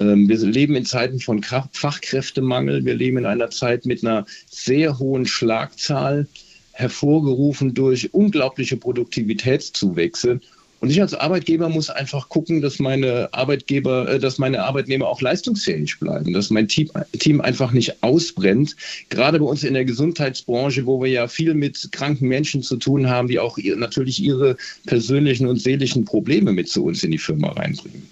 Ähm, 0.00 0.30
wir 0.30 0.38
leben 0.38 0.76
in 0.76 0.86
Zeiten 0.86 1.20
von 1.20 1.42
Fachkräftemangel. 1.42 2.86
Wir 2.86 2.94
leben 2.94 3.18
in 3.18 3.26
einer 3.26 3.50
Zeit 3.50 3.84
mit 3.84 4.02
einer 4.02 4.24
sehr 4.48 4.98
hohen 4.98 5.26
Schlagzahl, 5.26 6.26
hervorgerufen 6.72 7.74
durch 7.74 8.14
unglaubliche 8.14 8.78
Produktivitätszuwächse. 8.78 10.40
Und 10.80 10.90
ich 10.90 11.00
als 11.00 11.14
Arbeitgeber 11.14 11.68
muss 11.68 11.88
einfach 11.88 12.28
gucken, 12.28 12.60
dass 12.60 12.78
meine 12.78 13.28
Arbeitgeber, 13.32 14.08
äh, 14.08 14.18
dass 14.18 14.38
meine 14.38 14.62
Arbeitnehmer 14.62 15.08
auch 15.08 15.20
leistungsfähig 15.20 15.98
bleiben, 15.98 16.32
dass 16.32 16.50
mein 16.50 16.68
Team, 16.68 16.90
Team 17.18 17.40
einfach 17.40 17.72
nicht 17.72 18.02
ausbrennt. 18.02 18.76
Gerade 19.08 19.38
bei 19.38 19.46
uns 19.46 19.64
in 19.64 19.74
der 19.74 19.84
Gesundheitsbranche, 19.84 20.84
wo 20.84 21.00
wir 21.02 21.10
ja 21.10 21.28
viel 21.28 21.54
mit 21.54 21.88
kranken 21.92 22.28
Menschen 22.28 22.62
zu 22.62 22.76
tun 22.76 23.08
haben, 23.08 23.28
die 23.28 23.38
auch 23.38 23.58
natürlich 23.76 24.22
ihre 24.22 24.56
persönlichen 24.86 25.46
und 25.46 25.60
seelischen 25.60 26.04
Probleme 26.04 26.52
mit 26.52 26.68
zu 26.68 26.84
uns 26.84 27.02
in 27.02 27.10
die 27.10 27.18
Firma 27.18 27.48
reinbringen. 27.52 28.06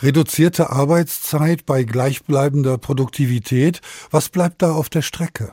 Reduzierte 0.00 0.70
Arbeitszeit 0.70 1.66
bei 1.66 1.84
gleichbleibender 1.84 2.78
Produktivität, 2.78 3.80
was 4.10 4.30
bleibt 4.30 4.62
da 4.62 4.72
auf 4.72 4.88
der 4.88 5.02
Strecke? 5.02 5.52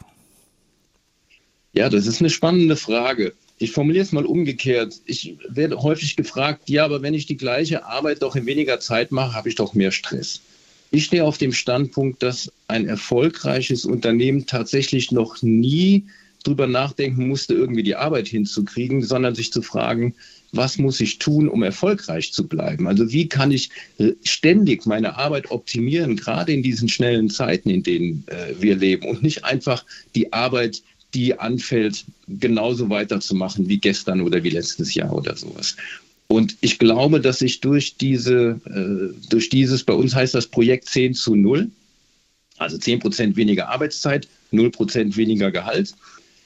Ja, 1.73 1.89
das 1.89 2.07
ist 2.07 2.19
eine 2.19 2.29
spannende 2.29 2.75
Frage. 2.75 3.33
Ich 3.61 3.73
formuliere 3.73 4.03
es 4.03 4.13
mal 4.13 4.25
umgekehrt. 4.25 5.01
Ich 5.05 5.35
werde 5.47 5.81
häufig 5.81 6.15
gefragt, 6.15 6.69
ja, 6.69 6.85
aber 6.85 7.01
wenn 7.01 7.13
ich 7.13 7.25
die 7.25 7.37
gleiche 7.37 7.85
Arbeit 7.85 8.21
doch 8.21 8.37
in 8.37 8.45
weniger 8.45 8.79
Zeit 8.79 9.11
mache, 9.11 9.33
habe 9.33 9.49
ich 9.49 9.55
doch 9.55 9.73
mehr 9.73 9.91
Stress. 9.91 10.41
Ich 10.91 11.05
stehe 11.05 11.25
auf 11.25 11.37
dem 11.37 11.51
Standpunkt, 11.51 12.23
dass 12.23 12.51
ein 12.67 12.87
erfolgreiches 12.87 13.85
Unternehmen 13.85 14.45
tatsächlich 14.45 15.11
noch 15.11 15.41
nie 15.41 16.05
drüber 16.43 16.67
nachdenken 16.67 17.27
musste, 17.27 17.53
irgendwie 17.53 17.83
die 17.83 17.97
Arbeit 17.97 18.29
hinzukriegen, 18.29 19.03
sondern 19.03 19.35
sich 19.35 19.51
zu 19.51 19.61
fragen, 19.61 20.15
was 20.51 20.77
muss 20.77 20.99
ich 21.01 21.19
tun, 21.19 21.49
um 21.49 21.61
erfolgreich 21.61 22.31
zu 22.31 22.47
bleiben? 22.47 22.87
Also 22.87 23.11
wie 23.11 23.27
kann 23.27 23.51
ich 23.51 23.69
äh, 23.99 24.13
ständig 24.23 24.85
meine 24.85 25.17
Arbeit 25.17 25.51
optimieren, 25.51 26.15
gerade 26.15 26.53
in 26.53 26.63
diesen 26.63 26.89
schnellen 26.89 27.29
Zeiten, 27.29 27.69
in 27.69 27.83
denen 27.83 28.23
äh, 28.27 28.55
wir 28.59 28.77
leben 28.77 29.07
und 29.07 29.21
nicht 29.21 29.43
einfach 29.43 29.85
die 30.15 30.33
Arbeit 30.33 30.81
die 31.13 31.37
anfällt, 31.39 32.05
genauso 32.27 32.89
weiterzumachen 32.89 33.67
wie 33.67 33.77
gestern 33.77 34.21
oder 34.21 34.43
wie 34.43 34.51
letztes 34.51 34.93
Jahr 34.93 35.13
oder 35.13 35.35
sowas. 35.35 35.75
Und 36.27 36.57
ich 36.61 36.77
glaube, 36.77 37.19
dass 37.19 37.39
sich 37.39 37.59
durch 37.59 37.97
diese, 37.97 38.59
äh, 38.65 39.29
durch 39.29 39.49
dieses, 39.49 39.83
bei 39.83 39.93
uns 39.93 40.13
heißt 40.13 40.35
das 40.35 40.45
Projekt 40.45 40.85
10 40.85 41.15
zu 41.15 41.35
0, 41.35 41.69
also 42.57 42.77
10 42.77 42.99
Prozent 42.99 43.35
weniger 43.35 43.69
Arbeitszeit, 43.69 44.27
0 44.51 44.69
Prozent 44.69 45.17
weniger 45.17 45.49
Gehalt, 45.51 45.95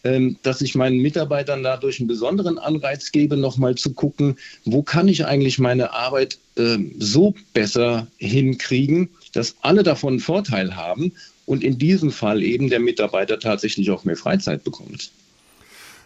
ähm, 0.05 0.37
dass 0.41 0.61
ich 0.61 0.75
meinen 0.75 0.99
Mitarbeitern 0.99 1.63
dadurch 1.63 1.99
einen 1.99 2.07
besonderen 2.07 2.57
Anreiz 2.57 3.11
gebe, 3.11 3.35
nochmal 3.35 3.75
zu 3.75 3.93
gucken, 3.93 4.37
wo 4.63 4.83
kann 4.83 5.09
ich 5.09 5.25
eigentlich 5.25 5.59
meine 5.59 5.91
Arbeit 5.91 6.37
äh, 6.55 6.77
so 6.99 7.33
besser 7.53 8.07
hinkriegen, 8.17 9.09
dass 9.33 9.55
alle 9.61 9.83
davon 9.83 10.13
einen 10.13 10.19
Vorteil 10.19 10.75
haben 10.77 11.11
und 11.45 11.63
in 11.63 11.77
diesem 11.77 12.11
Fall 12.11 12.41
eben 12.41 12.69
der 12.69 12.79
Mitarbeiter 12.79 13.39
tatsächlich 13.39 13.91
auch 13.91 14.03
mehr 14.03 14.17
Freizeit 14.17 14.63
bekommt. 14.63 15.11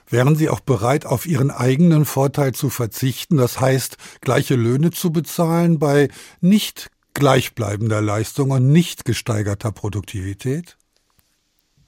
Wären 0.09 0.35
Sie 0.35 0.47
auch 0.47 0.61
bereit, 0.61 1.05
auf 1.05 1.25
Ihren 1.25 1.51
eigenen 1.51 2.05
Vorteil 2.05 2.53
zu 2.53 2.69
verzichten, 2.69 3.37
das 3.37 3.59
heißt, 3.59 3.97
gleiche 4.21 4.55
Löhne 4.55 4.91
zu 4.91 5.11
bezahlen 5.11 5.79
bei 5.79 6.07
nicht 6.39 6.89
gleichbleibender 7.13 8.01
Leistung 8.01 8.51
und 8.51 8.71
nicht 8.71 9.03
gesteigerter 9.03 9.71
Produktivität? 9.71 10.77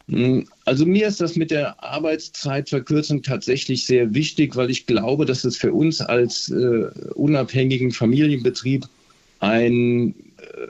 Hm, 0.10 0.48
also 0.66 0.86
mir 0.86 1.08
ist 1.08 1.22
das 1.22 1.36
mit 1.36 1.52
der 1.52 1.82
Arbeitszeitverkürzung 1.84 3.22
tatsächlich 3.22 3.86
sehr 3.86 4.14
wichtig, 4.14 4.56
weil 4.56 4.70
ich 4.70 4.86
glaube, 4.86 5.26
dass 5.26 5.46
es 5.46 5.56
für 5.56 5.72
uns 5.72 6.02
als 6.02 6.50
äh, 6.50 6.90
unabhängigen 7.14 7.92
Familienbetrieb 7.92 8.86
ein 9.40 10.16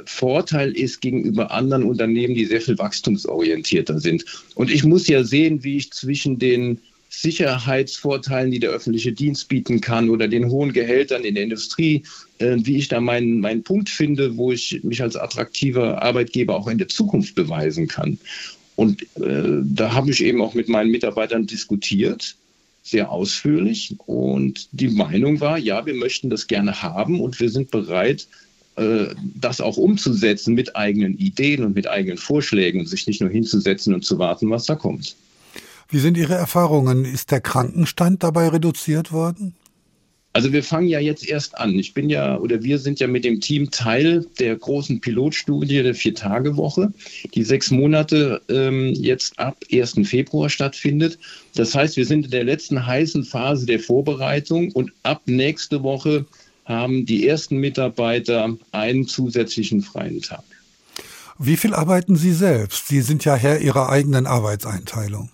Vorteil 0.06 0.72
ist 0.72 1.02
gegenüber 1.02 1.52
anderen 1.52 1.84
Unternehmen, 1.84 2.36
die 2.36 2.46
sehr 2.46 2.62
viel 2.62 2.78
wachstumsorientierter 2.78 4.00
sind. 4.00 4.26
Und 4.56 4.72
ich 4.72 4.84
muss 4.84 5.08
ja 5.08 5.24
sehen, 5.24 5.64
wie 5.64 5.78
ich 5.78 5.92
zwischen 5.92 6.40
den 6.40 6.80
Sicherheitsvorteilen, 7.10 8.52
die 8.52 8.60
der 8.60 8.70
öffentliche 8.70 9.12
Dienst 9.12 9.48
bieten 9.50 9.82
kann 9.82 10.10
oder 10.10 10.28
den 10.28 10.50
hohen 10.50 10.74
Gehältern 10.74 11.24
in 11.24 11.36
der 11.36 11.44
Industrie, 11.44 12.04
äh, 12.38 12.58
wie 12.60 12.78
ich 12.78 12.88
da 12.88 13.02
meinen, 13.02 13.40
meinen 13.40 13.64
Punkt 13.64 13.90
finde, 13.90 14.38
wo 14.38 14.52
ich 14.52 14.84
mich 14.84 15.02
als 15.02 15.16
attraktiver 15.16 16.02
Arbeitgeber 16.04 16.56
auch 16.56 16.68
in 16.68 16.78
der 16.78 16.88
Zukunft 16.88 17.36
beweisen 17.36 17.88
kann. 17.88 18.20
Und 18.76 19.02
äh, 19.18 19.62
da 19.64 19.94
habe 19.94 20.12
ich 20.12 20.24
eben 20.24 20.42
auch 20.42 20.54
mit 20.54 20.70
meinen 20.70 20.92
Mitarbeitern 20.92 21.48
diskutiert, 21.48 22.36
sehr 22.84 23.12
ausführlich. 23.12 23.96
Und 24.06 24.70
die 24.72 24.88
Meinung 24.88 25.42
war, 25.42 25.58
ja, 25.58 25.86
wir 25.86 25.96
möchten 25.96 26.30
das 26.30 26.48
gerne 26.48 26.82
haben 26.82 27.20
und 27.20 27.40
wir 27.40 27.50
sind 27.50 27.72
bereit, 27.72 28.28
das 29.36 29.62
auch 29.62 29.78
umzusetzen 29.78 30.54
mit 30.54 30.76
eigenen 30.76 31.18
Ideen 31.18 31.64
und 31.64 31.76
mit 31.76 31.88
eigenen 31.88 32.18
Vorschlägen 32.18 32.82
und 32.82 32.88
sich 32.88 33.08
nicht 33.08 33.22
nur 33.22 33.30
hinzusetzen 33.30 33.94
und 33.94 34.06
zu 34.06 34.18
warten, 34.20 34.50
was 34.50 34.66
da 34.66 34.76
kommt. 34.76 35.16
Wie 35.90 36.00
sind 36.00 36.18
Ihre 36.18 36.36
Erfahrungen? 36.36 37.04
Ist 37.04 37.32
der 37.32 37.42
Krankenstand 37.42 38.24
dabei 38.24 38.50
reduziert 38.50 39.12
worden? 39.12 39.56
Also 40.32 40.54
wir 40.54 40.64
fangen 40.64 40.88
ja 40.88 41.00
jetzt 41.00 41.28
erst 41.28 41.58
an. 41.58 41.72
Ich 41.80 41.96
bin 41.96 42.08
ja 42.08 42.38
oder 42.38 42.62
wir 42.62 42.78
sind 42.78 43.00
ja 43.00 43.08
mit 43.08 43.26
dem 43.26 43.42
Team 43.42 43.72
Teil 43.72 44.28
der 44.38 44.56
großen 44.56 45.02
Pilotstudie 45.02 45.82
der 45.82 45.96
Vier-Tage-Woche, 45.96 46.94
die 47.34 47.44
sechs 47.44 47.72
Monate 47.72 48.40
ähm, 48.48 48.94
jetzt 48.94 49.40
ab 49.40 49.58
1. 49.72 49.96
Februar 50.04 50.50
stattfindet. 50.50 51.18
Das 51.56 51.74
heißt, 51.74 51.98
wir 51.98 52.06
sind 52.06 52.26
in 52.26 52.32
der 52.32 52.44
letzten 52.44 52.86
heißen 52.86 53.24
Phase 53.24 53.66
der 53.66 53.80
Vorbereitung 53.80 54.72
und 54.74 54.92
ab 55.02 55.24
nächste 55.26 55.82
Woche 55.82 56.28
haben 56.70 57.06
die 57.06 57.28
ersten 57.28 57.58
Mitarbeiter 57.58 58.56
einen 58.72 59.08
zusätzlichen 59.08 59.82
freien 59.82 60.22
Tag. 60.22 60.44
Wie 61.40 61.58
viel 61.58 61.74
arbeiten 61.74 62.16
Sie 62.16 62.34
selbst? 62.34 62.88
Sie 62.88 63.02
sind 63.02 63.26
ja 63.26 63.36
Herr 63.36 63.60
Ihrer 63.60 63.90
eigenen 63.90 64.28
Arbeitseinteilung. 64.28 65.30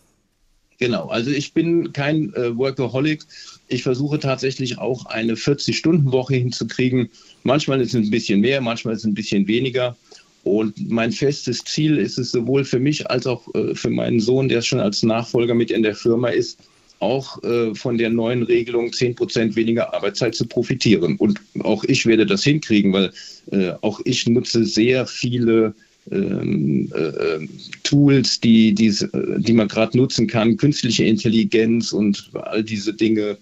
Genau, 0.77 1.07
also 1.07 1.31
ich 1.31 1.53
bin 1.53 1.93
kein 1.93 2.33
äh, 2.33 2.55
Workaholic. 2.57 3.23
Ich 3.67 3.83
versuche 3.83 4.19
tatsächlich 4.19 4.77
auch 4.77 5.05
eine 5.05 5.33
40-Stunden-Woche 5.33 6.35
hinzukriegen. 6.35 7.09
Manchmal 7.43 7.81
ist 7.81 7.93
es 7.93 7.95
ein 7.95 8.09
bisschen 8.11 8.41
mehr, 8.41 8.61
manchmal 8.61 8.93
ist 8.93 9.01
es 9.01 9.05
ein 9.05 9.13
bisschen 9.13 9.47
weniger. 9.47 9.95
Und 10.43 10.89
mein 10.91 11.11
festes 11.11 11.63
Ziel 11.63 11.97
ist 11.97 12.19
es 12.19 12.31
sowohl 12.31 12.65
für 12.65 12.79
mich 12.79 13.09
als 13.09 13.25
auch 13.25 13.43
äh, 13.55 13.73
für 13.73 13.89
meinen 13.89 14.19
Sohn, 14.19 14.47
der 14.47 14.61
schon 14.61 14.79
als 14.79 15.01
Nachfolger 15.01 15.55
mit 15.55 15.71
in 15.71 15.81
der 15.81 15.95
Firma 15.95 16.29
ist, 16.29 16.59
auch 17.05 17.41
äh, 17.43 17.75
von 17.75 17.97
der 17.97 18.09
neuen 18.09 18.43
Regelung 18.43 18.91
10 18.91 19.15
Prozent 19.15 19.55
weniger 19.55 19.93
Arbeitszeit 19.93 20.33
zu 20.33 20.45
profitieren. 20.47 21.15
Und 21.17 21.39
auch 21.59 21.83
ich 21.83 22.05
werde 22.05 22.25
das 22.25 22.43
hinkriegen, 22.43 22.91
weil 22.91 23.11
äh, 23.51 23.73
auch 23.81 24.01
ich 24.05 24.27
nutze 24.27 24.65
sehr 24.65 25.05
viele 25.05 25.75
ähm, 26.11 26.91
äh, 26.93 27.47
Tools, 27.83 28.39
die, 28.39 28.73
die, 28.73 28.93
die 29.37 29.53
man 29.53 29.67
gerade 29.67 29.97
nutzen 29.97 30.27
kann, 30.27 30.57
künstliche 30.57 31.03
Intelligenz 31.03 31.93
und 31.93 32.31
all 32.33 32.63
diese 32.63 32.93
Dinge. 32.93 33.37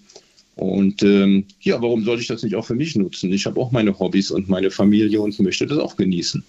Und 0.56 1.02
ähm, 1.02 1.44
ja, 1.60 1.80
warum 1.80 2.04
sollte 2.04 2.22
ich 2.22 2.28
das 2.28 2.42
nicht 2.42 2.54
auch 2.54 2.66
für 2.66 2.74
mich 2.74 2.94
nutzen? 2.96 3.32
Ich 3.32 3.46
habe 3.46 3.60
auch 3.60 3.72
meine 3.72 3.98
Hobbys 3.98 4.30
und 4.30 4.48
meine 4.48 4.70
Familie 4.70 5.20
und 5.20 5.38
möchte 5.40 5.66
das 5.66 5.78
auch 5.78 5.96
genießen. 5.96 6.44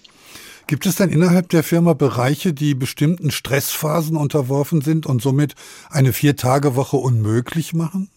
Gibt 0.67 0.87
es 0.87 0.95
denn 0.95 1.09
innerhalb 1.09 1.49
der 1.49 1.63
Firma 1.63 1.93
Bereiche, 1.93 2.53
die 2.53 2.73
bestimmten 2.73 3.29
Stressphasen 3.29 4.17
unterworfen 4.17 4.81
sind 4.81 5.05
und 5.05 5.21
somit 5.21 5.53
eine 5.89 6.11
Vier-Tage-Woche 6.11 6.97
unmöglich 6.97 7.73
machen? 7.73 8.09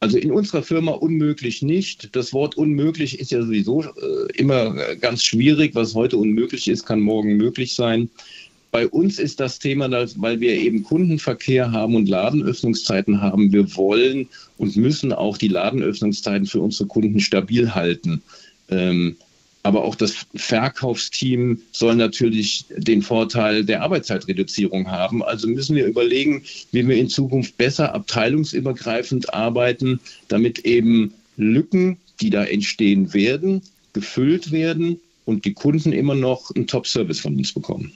Also 0.00 0.18
in 0.18 0.32
unserer 0.32 0.62
Firma 0.62 0.92
unmöglich 0.92 1.62
nicht. 1.62 2.14
Das 2.14 2.32
Wort 2.32 2.56
unmöglich 2.56 3.18
ist 3.18 3.30
ja 3.30 3.40
sowieso 3.40 3.82
äh, 3.82 4.32
immer 4.34 4.74
ganz 4.96 5.22
schwierig. 5.22 5.74
Was 5.74 5.94
heute 5.94 6.16
unmöglich 6.16 6.68
ist, 6.68 6.84
kann 6.84 7.00
morgen 7.00 7.36
möglich 7.36 7.74
sein. 7.74 8.10
Bei 8.72 8.86
uns 8.88 9.18
ist 9.18 9.40
das 9.40 9.58
Thema, 9.58 9.90
weil 10.16 10.40
wir 10.40 10.52
eben 10.52 10.82
Kundenverkehr 10.82 11.72
haben 11.72 11.94
und 11.94 12.08
Ladenöffnungszeiten 12.08 13.22
haben. 13.22 13.52
Wir 13.52 13.74
wollen 13.76 14.28
und 14.58 14.76
müssen 14.76 15.12
auch 15.12 15.38
die 15.38 15.48
Ladenöffnungszeiten 15.48 16.46
für 16.46 16.60
unsere 16.60 16.88
Kunden 16.88 17.20
stabil 17.20 17.74
halten. 17.74 18.22
Ähm, 18.68 19.16
aber 19.66 19.84
auch 19.84 19.96
das 19.96 20.26
Verkaufsteam 20.36 21.60
soll 21.72 21.96
natürlich 21.96 22.64
den 22.76 23.02
Vorteil 23.02 23.64
der 23.64 23.82
Arbeitszeitreduzierung 23.82 24.88
haben. 24.90 25.24
Also 25.24 25.48
müssen 25.48 25.74
wir 25.74 25.86
überlegen, 25.86 26.44
wie 26.70 26.86
wir 26.86 26.96
in 26.96 27.08
Zukunft 27.08 27.56
besser 27.56 27.92
abteilungsübergreifend 27.92 29.34
arbeiten, 29.34 29.98
damit 30.28 30.60
eben 30.60 31.12
Lücken, 31.36 31.98
die 32.20 32.30
da 32.30 32.44
entstehen 32.44 33.12
werden, 33.12 33.60
gefüllt 33.92 34.52
werden 34.52 35.00
und 35.24 35.44
die 35.44 35.52
Kunden 35.52 35.92
immer 35.92 36.14
noch 36.14 36.54
einen 36.54 36.68
Top-Service 36.68 37.20
von 37.20 37.36
uns 37.36 37.52
bekommen. 37.52 37.92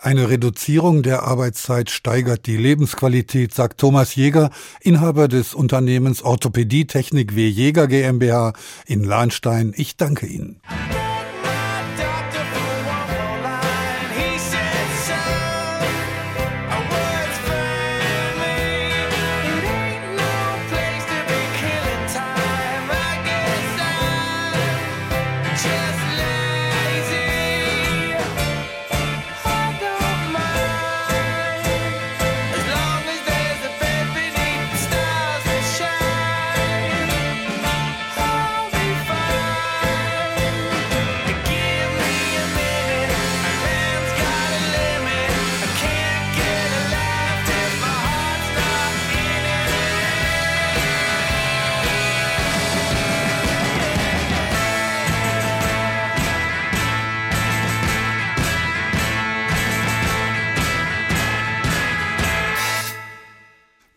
Eine 0.00 0.30
Reduzierung 0.30 1.02
der 1.02 1.24
Arbeitszeit 1.24 1.90
steigert 1.90 2.46
die 2.46 2.56
Lebensqualität, 2.56 3.52
sagt 3.52 3.80
Thomas 3.80 4.14
Jäger, 4.14 4.50
Inhaber 4.80 5.26
des 5.26 5.54
Unternehmens 5.54 6.22
Orthopädie 6.22 6.86
Technik 6.86 7.34
W. 7.34 7.48
Jäger 7.48 7.88
GmbH 7.88 8.52
in 8.86 9.02
Lahnstein. 9.02 9.74
Ich 9.76 9.96
danke 9.96 10.26
Ihnen. 10.26 10.60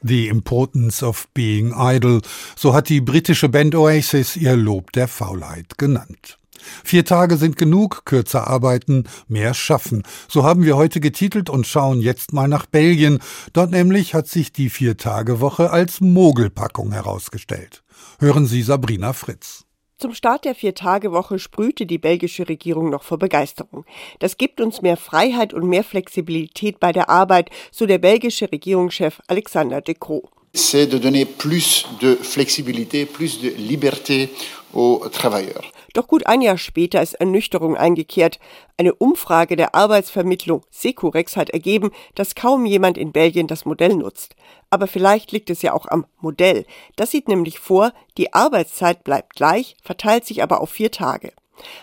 The 0.04 0.28
Importance 0.28 1.04
of 1.04 1.28
Being 1.34 1.74
Idle, 1.78 2.22
so 2.56 2.74
hat 2.74 2.90
die 2.90 3.02
britische 3.02 3.50
Band 3.50 3.76
Oasis 3.76 4.36
ihr 4.36 4.56
Lob 4.56 4.92
der 4.94 5.08
Faulheit 5.08 5.78
genannt. 5.78 6.38
Vier 6.84 7.06
Tage 7.06 7.38
sind 7.38 7.58
genug, 7.58 8.06
kürzer 8.06 8.48
arbeiten, 8.48 9.06
mehr 9.28 9.54
schaffen. 9.54 10.04
So 10.28 10.44
haben 10.44 10.64
wir 10.64 10.78
heute 10.78 11.00
getitelt 11.00 11.50
und 11.50 11.68
schauen 11.68 12.02
jetzt 12.02 12.34
mal 12.34 12.48
nach 12.48 12.66
Belgien. 12.66 13.20
Dort 13.54 13.72
nämlich 13.72 14.14
hat 14.14 14.28
sich 14.28 14.52
die 14.52 14.70
Vier-Tage-Woche 14.70 15.72
als 15.72 16.02
Mogelpackung 16.02 16.92
herausgestellt. 16.92 17.84
Hören 18.20 18.46
Sie 18.46 18.62
Sabrina 18.62 19.14
Fritz. 19.14 19.66
Zum 20.02 20.16
Start 20.16 20.46
der 20.46 20.56
Vier-Tage-Woche 20.56 21.38
sprühte 21.38 21.86
die 21.86 22.00
belgische 22.00 22.50
Regierung 22.50 22.90
noch 22.90 23.04
vor 23.04 23.20
Begeisterung. 23.20 23.86
Das 24.18 24.38
gibt 24.38 24.60
uns 24.60 24.82
mehr 24.82 24.98
Freiheit 24.98 25.54
und 25.54 25.70
mehr 25.70 25.84
Flexibilität 25.84 26.80
bei 26.80 26.92
der 26.92 27.08
Arbeit, 27.08 27.52
so 27.72 27.86
der 27.86 28.00
belgische 28.00 28.52
Regierungschef 28.52 29.22
Alexander 29.28 29.80
De 29.80 29.94
Croo. 29.94 30.24
C'est 30.56 30.88
de 30.88 30.98
donner 30.98 31.26
plus 31.26 31.86
de 32.02 32.16
flexibilité, 32.16 33.06
plus 33.06 33.42
de 33.42 33.50
liberté 33.50 34.30
aux 34.74 35.08
travailleurs. 35.12 35.72
Doch 35.94 36.08
gut 36.08 36.26
ein 36.26 36.42
Jahr 36.42 36.58
später 36.58 37.02
ist 37.02 37.14
Ernüchterung 37.14 37.78
eingekehrt. 37.78 38.40
Eine 38.78 38.96
Umfrage 38.96 39.56
der 39.56 39.76
Arbeitsvermittlung 39.76 40.64
Securex 40.72 41.38
hat 41.38 41.52
ergeben, 41.52 41.92
dass 42.16 42.34
kaum 42.34 42.66
jemand 42.66 42.98
in 42.98 43.12
Belgien 43.12 43.48
das 43.48 43.66
Modell 43.66 43.96
nutzt. 43.96 44.36
Aber 44.72 44.88
vielleicht 44.88 45.34
liegt 45.34 45.50
es 45.50 45.62
ja 45.62 45.74
auch 45.74 45.86
am 45.88 46.06
Modell. 46.22 46.66
Das 46.96 47.12
sieht 47.12 47.28
nämlich 47.28 47.60
vor, 47.60 47.92
die 48.18 48.34
Arbeitszeit 48.34 49.04
bleibt 49.04 49.36
gleich, 49.36 49.76
verteilt 49.84 50.26
sich 50.26 50.42
aber 50.42 50.62
auf 50.62 50.70
vier 50.70 50.92
Tage. 50.92 51.34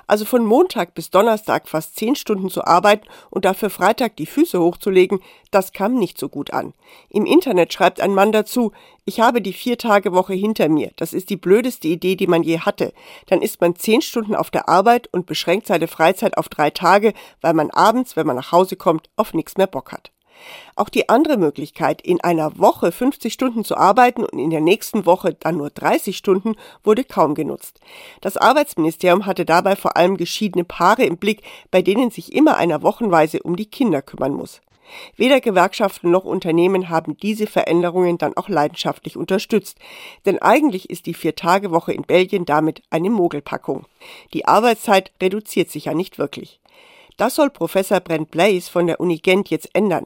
Also 0.07 0.25
von 0.25 0.45
Montag 0.45 0.95
bis 0.95 1.11
Donnerstag 1.11 1.69
fast 1.69 1.97
zehn 1.97 2.17
Stunden 2.17 2.49
zu 2.49 2.65
arbeiten 2.65 3.07
und 3.31 3.45
dafür 3.45 3.71
Freitag 3.71 4.17
die 4.17 4.27
Füße 4.27 4.59
hochzulegen, 4.59 5.21
das 5.51 5.73
kam 5.73 5.95
nicht 5.95 6.19
so 6.19 6.29
gut 6.29 6.53
an. 6.53 6.75
Im 7.11 7.27
Internet 7.27 7.73
schreibt 7.73 8.01
ein 8.01 8.15
Mann 8.15 8.33
dazu, 8.33 8.73
ich 9.05 9.21
habe 9.21 9.41
die 9.41 9.53
Vier-Tage-Woche 9.53 10.35
hinter 10.35 10.69
mir. 10.69 10.91
Das 10.97 11.13
ist 11.13 11.31
die 11.31 11.37
blödeste 11.37 11.89
Idee, 11.89 12.17
die 12.17 12.27
man 12.27 12.43
je 12.43 12.61
hatte. 12.61 12.93
Dann 13.27 13.43
ist 13.43 13.61
man 13.61 13.77
zehn 13.77 14.03
Stunden 14.03 14.35
auf 14.35 14.51
der 14.51 14.69
Arbeit 14.69 15.09
und 15.13 15.27
beschränkt 15.27 15.67
seine 15.67 15.89
Freizeit 15.89 16.37
auf 16.37 16.49
drei 16.49 16.71
Tage, 16.71 17.13
weil 17.41 17.55
man 17.55 17.71
abends, 17.71 18.17
wenn 18.17 18.27
man 18.27 18.37
nach 18.37 18.53
Hause 18.53 18.77
kommt, 18.77 19.11
auf 19.17 19.35
nichts 19.35 19.57
mehr 19.57 19.67
Bock 19.67 19.93
hat. 19.93 20.11
Auch 20.77 20.89
die 20.89 21.09
andere 21.09 21.37
Möglichkeit, 21.37 22.03
in 22.03 22.21
einer 22.21 22.59
Woche 22.59 22.93
50 22.93 23.33
Stunden 23.33 23.65
zu 23.65 23.77
arbeiten 23.77 24.25
und 24.25 24.39
in 24.39 24.51
der 24.51 24.61
nächsten 24.61 25.07
Woche 25.07 25.35
dann 25.35 25.57
nur 25.57 25.71
30 25.71 26.17
Stunden, 26.17 26.55
wurde 26.85 27.05
kaum 27.05 27.35
genutzt. 27.35 27.81
Das 28.21 28.37
Arbeitsministerium 28.37 29.27
hatte 29.27 29.45
dabei 29.45 29.77
vor 29.77 29.97
allem 29.97 30.17
geschiedene 30.17 30.65
Paare 30.65 31.05
im 31.05 31.17
Blick, 31.17 31.43
bei 31.71 31.83
denen 31.83 32.11
sich 32.11 32.33
immer 32.33 32.57
einer 32.57 32.83
wochenweise 32.83 33.43
um 33.43 33.57
die 33.57 33.67
Kinder 33.67 34.03
kümmern 34.03 34.35
muss. 34.35 34.61
Weder 35.17 35.41
Gewerkschaften 35.41 36.11
noch 36.11 36.25
Unternehmen 36.25 36.89
haben 36.89 37.17
diese 37.17 37.47
Veränderungen 37.47 38.19
dann 38.19 38.37
auch 38.37 38.49
leidenschaftlich 38.49 39.17
unterstützt. 39.17 39.79
Denn 40.27 40.41
eigentlich 40.41 40.91
ist 40.91 41.07
die 41.07 41.15
Vier-Tage-Woche 41.15 41.93
in 41.93 42.03
Belgien 42.03 42.45
damit 42.45 42.83
eine 42.91 43.11
Mogelpackung. 43.11 43.87
Die 44.33 44.47
Arbeitszeit 44.47 45.13
reduziert 45.23 45.71
sich 45.71 45.87
ja 45.87 45.95
nicht 45.95 46.19
wirklich. 46.19 46.61
Das 47.19 47.35
soll 47.35 47.51
Professor 47.51 47.99
Brent 47.99 48.31
Blaze 48.31 48.71
von 48.71 48.87
der 48.87 49.01
Uni 49.01 49.19
Gent 49.19 49.51
jetzt 49.51 49.69
ändern. 49.73 50.05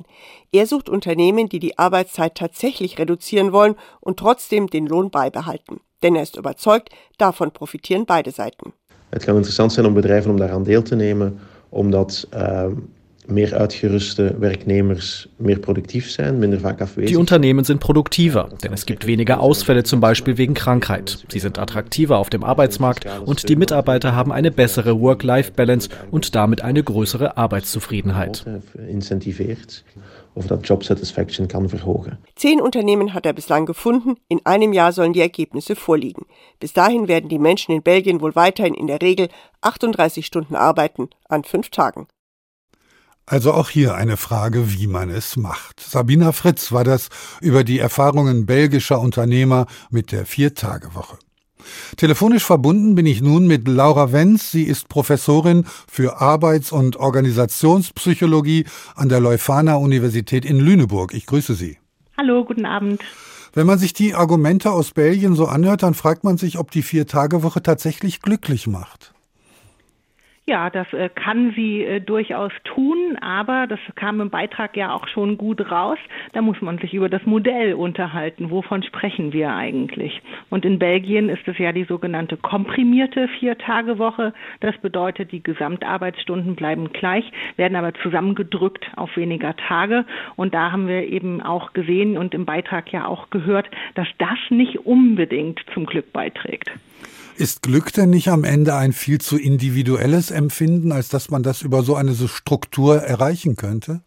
Er 0.50 0.66
sucht 0.66 0.88
Unternehmen, 0.88 1.46
die 1.50 1.58
die 1.58 1.76
Arbeitszeit 1.78 2.34
tatsächlich 2.34 2.98
reduzieren 2.98 3.52
wollen 3.52 3.74
und 4.00 4.18
trotzdem 4.18 4.66
den 4.66 4.86
Lohn 4.86 5.10
beibehalten. 5.10 5.80
Denn 6.02 6.16
er 6.16 6.22
ist 6.22 6.36
überzeugt, 6.36 6.88
davon 7.18 7.50
profitieren 7.50 8.06
beide 8.06 8.30
Seiten. 8.30 8.72
Het 9.10 9.24
kan 9.24 9.36
interessant 9.36 9.72
zijn 9.72 9.86
om 9.86 9.94
bedrijven 9.94 10.30
om 10.30 10.36
daaraan 10.36 10.62
deel 10.62 10.82
te 10.82 10.96
nemen, 10.96 11.38
omdat 11.68 12.28
uh, 12.34 12.66
mehr 13.26 13.52
uitgeruste 13.52 14.40
Werknemers 14.40 15.28
mehr 15.38 15.58
produktiv 15.58 16.10
sein, 16.10 16.38
minder 16.40 16.62
vaak 16.62 16.82
afwezig. 16.82 17.10
Die 17.10 17.16
Unternehmen 17.16 17.64
sind 17.64 17.80
produktiver, 17.80 18.48
denn 18.62 18.72
es 18.72 18.86
gibt 18.86 19.06
weniger 19.06 19.40
Ausfälle 19.40 19.84
zum 19.84 20.00
Beispiel 20.00 20.38
wegen 20.38 20.54
Krankheit. 20.54 21.24
Sie 21.30 21.38
sind 21.38 21.58
attraktiver 21.58 22.18
auf 22.18 22.30
dem 22.30 22.44
Arbeitsmarkt 22.44 23.06
und 23.24 23.48
die 23.48 23.56
Mitarbeiter 23.56 24.14
haben 24.14 24.32
eine 24.32 24.50
bessere 24.50 25.00
Work-Life-Balance 25.00 25.88
und 26.10 26.34
damit 26.34 26.62
eine 26.62 26.82
größere 26.82 27.36
Arbeitszufriedenheit. 27.36 28.44
Incentiviert 28.88 29.84
of 30.34 30.46
dat 30.46 30.66
Job 30.66 30.84
Satisfaction 30.84 31.48
kann 31.48 31.68
verhogen. 31.68 32.18
Zehn 32.36 32.60
Unternehmen 32.60 33.14
hat 33.14 33.26
er 33.26 33.32
bislang 33.32 33.66
gefunden. 33.66 34.16
In 34.28 34.40
einem 34.44 34.72
Jahr 34.72 34.92
sollen 34.92 35.12
die 35.12 35.20
Ergebnisse 35.20 35.76
vorliegen. 35.76 36.24
Bis 36.58 36.72
dahin 36.72 37.08
werden 37.08 37.28
die 37.28 37.38
Menschen 37.38 37.72
in 37.72 37.82
Belgien 37.82 38.20
wohl 38.20 38.34
weiterhin 38.34 38.74
in 38.74 38.86
der 38.86 39.02
Regel 39.02 39.28
38 39.60 40.24
Stunden 40.24 40.54
arbeiten 40.54 41.10
an 41.28 41.44
fünf 41.44 41.70
Tagen. 41.70 42.06
Also 43.32 43.54
auch 43.54 43.70
hier 43.70 43.94
eine 43.94 44.18
Frage, 44.18 44.74
wie 44.74 44.86
man 44.86 45.08
es 45.08 45.38
macht. 45.38 45.80
Sabina 45.80 46.32
Fritz 46.32 46.70
war 46.70 46.84
das 46.84 47.08
über 47.40 47.64
die 47.64 47.78
Erfahrungen 47.78 48.44
belgischer 48.44 49.00
Unternehmer 49.00 49.64
mit 49.88 50.12
der 50.12 50.26
Viertagewoche. 50.26 51.16
Telefonisch 51.96 52.44
verbunden 52.44 52.94
bin 52.94 53.06
ich 53.06 53.22
nun 53.22 53.46
mit 53.46 53.66
Laura 53.66 54.12
Wenz. 54.12 54.50
Sie 54.50 54.64
ist 54.64 54.90
Professorin 54.90 55.64
für 55.90 56.20
Arbeits- 56.20 56.72
und 56.72 56.98
Organisationspsychologie 56.98 58.66
an 58.96 59.08
der 59.08 59.20
Leuphana 59.20 59.76
Universität 59.76 60.44
in 60.44 60.60
Lüneburg. 60.60 61.14
Ich 61.14 61.24
grüße 61.24 61.54
Sie. 61.54 61.78
Hallo, 62.18 62.44
guten 62.44 62.66
Abend. 62.66 63.00
Wenn 63.54 63.66
man 63.66 63.78
sich 63.78 63.94
die 63.94 64.14
Argumente 64.14 64.72
aus 64.72 64.90
Belgien 64.90 65.36
so 65.36 65.46
anhört, 65.46 65.82
dann 65.82 65.94
fragt 65.94 66.22
man 66.22 66.36
sich, 66.36 66.58
ob 66.58 66.70
die 66.70 66.82
Viertagewoche 66.82 67.62
tatsächlich 67.62 68.20
glücklich 68.20 68.66
macht. 68.66 69.11
Ja, 70.52 70.68
das 70.68 70.92
äh, 70.92 71.08
kann 71.08 71.54
sie 71.56 71.82
äh, 71.82 71.98
durchaus 71.98 72.52
tun, 72.64 73.16
aber 73.22 73.66
das 73.66 73.78
kam 73.94 74.20
im 74.20 74.28
Beitrag 74.28 74.76
ja 74.76 74.92
auch 74.92 75.08
schon 75.08 75.38
gut 75.38 75.70
raus. 75.70 75.96
Da 76.34 76.42
muss 76.42 76.60
man 76.60 76.76
sich 76.76 76.92
über 76.92 77.08
das 77.08 77.24
Modell 77.24 77.72
unterhalten. 77.72 78.50
Wovon 78.50 78.82
sprechen 78.82 79.32
wir 79.32 79.54
eigentlich? 79.54 80.20
Und 80.50 80.66
in 80.66 80.78
Belgien 80.78 81.30
ist 81.30 81.48
es 81.48 81.56
ja 81.56 81.72
die 81.72 81.84
sogenannte 81.84 82.36
komprimierte 82.36 83.28
Vier-Tage-Woche. 83.28 84.34
Das 84.60 84.76
bedeutet, 84.76 85.32
die 85.32 85.42
Gesamtarbeitsstunden 85.42 86.54
bleiben 86.54 86.92
gleich, 86.92 87.24
werden 87.56 87.74
aber 87.74 87.94
zusammengedrückt 87.94 88.84
auf 88.94 89.16
weniger 89.16 89.56
Tage. 89.56 90.04
Und 90.36 90.52
da 90.52 90.70
haben 90.70 90.86
wir 90.86 91.08
eben 91.08 91.40
auch 91.40 91.72
gesehen 91.72 92.18
und 92.18 92.34
im 92.34 92.44
Beitrag 92.44 92.92
ja 92.92 93.06
auch 93.06 93.30
gehört, 93.30 93.70
dass 93.94 94.08
das 94.18 94.38
nicht 94.50 94.80
unbedingt 94.80 95.60
zum 95.72 95.86
Glück 95.86 96.12
beiträgt. 96.12 96.70
Ist 97.36 97.62
Glück 97.62 97.92
denn 97.92 98.10
nicht 98.10 98.28
am 98.28 98.44
Ende 98.44 98.74
ein 98.74 98.92
viel 98.92 99.20
zu 99.20 99.38
individuelles 99.38 100.30
Empfinden, 100.30 100.92
als 100.92 101.08
dass 101.08 101.30
man 101.30 101.42
das 101.42 101.62
über 101.62 101.82
so 101.82 101.94
eine 101.96 102.14
Struktur 102.14 103.02
erreichen 103.02 103.56
könnte? 103.56 104.02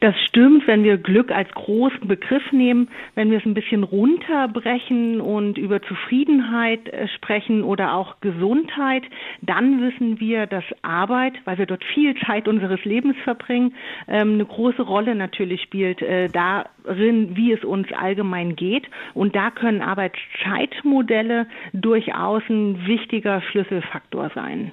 Das 0.00 0.14
stimmt, 0.28 0.68
wenn 0.68 0.84
wir 0.84 0.96
Glück 0.96 1.32
als 1.32 1.50
großen 1.50 2.06
Begriff 2.06 2.52
nehmen, 2.52 2.88
wenn 3.16 3.32
wir 3.32 3.38
es 3.38 3.44
ein 3.44 3.54
bisschen 3.54 3.82
runterbrechen 3.82 5.20
und 5.20 5.58
über 5.58 5.82
Zufriedenheit 5.82 6.88
äh, 6.88 7.08
sprechen 7.08 7.64
oder 7.64 7.94
auch 7.94 8.20
Gesundheit, 8.20 9.02
dann 9.42 9.80
wissen 9.82 10.20
wir, 10.20 10.46
dass 10.46 10.62
Arbeit, 10.82 11.34
weil 11.46 11.58
wir 11.58 11.66
dort 11.66 11.84
viel 11.84 12.14
Zeit 12.26 12.46
unseres 12.46 12.84
Lebens 12.84 13.16
verbringen, 13.24 13.74
ähm, 14.06 14.34
eine 14.34 14.44
große 14.44 14.82
Rolle 14.82 15.16
natürlich 15.16 15.62
spielt 15.62 16.00
äh, 16.00 16.28
darin, 16.28 17.36
wie 17.36 17.52
es 17.52 17.64
uns 17.64 17.88
allgemein 17.92 18.54
geht. 18.54 18.88
Und 19.14 19.34
da 19.34 19.50
können 19.50 19.82
Arbeitszeitmodelle 19.82 21.46
durchaus 21.72 22.42
ein 22.48 22.86
wichtiger 22.86 23.42
Schlüsselfaktor 23.42 24.30
sein. 24.32 24.70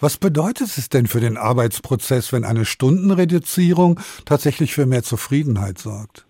Was 0.00 0.16
bedeutet 0.16 0.76
es 0.76 0.88
denn 0.88 1.06
für 1.06 1.20
den 1.20 1.36
Arbeitsprozess, 1.36 2.32
wenn 2.32 2.44
eine 2.44 2.64
Stundenreduzierung 2.64 4.00
tatsächlich 4.24 4.74
für 4.74 4.86
mehr 4.86 5.02
Zufriedenheit 5.02 5.78
sorgt? 5.78 6.26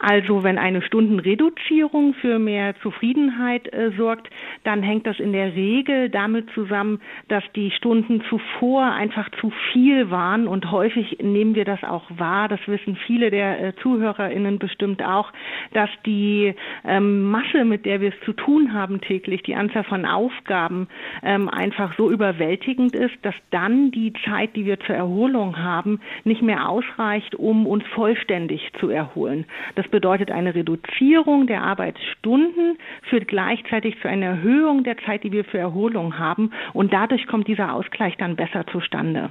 Also 0.00 0.44
wenn 0.44 0.58
eine 0.58 0.80
Stundenreduzierung 0.82 2.14
für 2.14 2.38
mehr 2.38 2.74
Zufriedenheit 2.82 3.72
äh, 3.72 3.90
sorgt, 3.96 4.30
dann 4.62 4.82
hängt 4.82 5.06
das 5.06 5.18
in 5.18 5.32
der 5.32 5.54
Regel 5.54 6.08
damit 6.08 6.48
zusammen, 6.54 7.00
dass 7.26 7.42
die 7.56 7.70
Stunden 7.72 8.22
zuvor 8.28 8.84
einfach 8.84 9.28
zu 9.40 9.52
viel 9.72 10.10
waren 10.10 10.46
und 10.46 10.70
häufig 10.70 11.18
nehmen 11.20 11.54
wir 11.54 11.64
das 11.64 11.82
auch 11.82 12.04
wahr, 12.16 12.48
das 12.48 12.60
wissen 12.66 12.96
viele 13.06 13.30
der 13.30 13.60
äh, 13.60 13.72
Zuhörerinnen 13.82 14.58
bestimmt 14.58 15.02
auch, 15.02 15.32
dass 15.72 15.90
die 16.06 16.54
ähm, 16.84 17.30
Masse, 17.30 17.64
mit 17.64 17.84
der 17.84 18.00
wir 18.00 18.10
es 18.10 18.20
zu 18.24 18.32
tun 18.32 18.72
haben 18.72 19.00
täglich, 19.00 19.42
die 19.42 19.56
Anzahl 19.56 19.84
von 19.84 20.04
Aufgaben 20.04 20.88
ähm, 21.22 21.48
einfach 21.48 21.96
so 21.96 22.10
überwältigend 22.10 22.94
ist, 22.94 23.14
dass 23.22 23.34
dann 23.50 23.90
die 23.90 24.12
Zeit, 24.24 24.54
die 24.54 24.64
wir 24.64 24.78
zur 24.80 24.94
Erholung 24.94 25.58
haben, 25.58 26.00
nicht 26.24 26.42
mehr 26.42 26.68
ausreicht, 26.68 27.34
um 27.34 27.66
uns 27.66 27.84
vollständig 27.94 28.70
zu 28.78 28.90
erholen. 28.90 29.44
Das 29.74 29.87
bedeutet 29.90 30.30
eine 30.30 30.54
Reduzierung 30.54 31.46
der 31.46 31.62
Arbeitsstunden, 31.62 32.78
führt 33.08 33.28
gleichzeitig 33.28 33.96
zu 34.00 34.08
einer 34.08 34.26
Erhöhung 34.26 34.84
der 34.84 34.96
Zeit, 34.98 35.24
die 35.24 35.32
wir 35.32 35.44
für 35.44 35.58
Erholung 35.58 36.18
haben. 36.18 36.52
Und 36.72 36.92
dadurch 36.92 37.26
kommt 37.26 37.48
dieser 37.48 37.74
Ausgleich 37.74 38.16
dann 38.18 38.36
besser 38.36 38.66
zustande. 38.66 39.30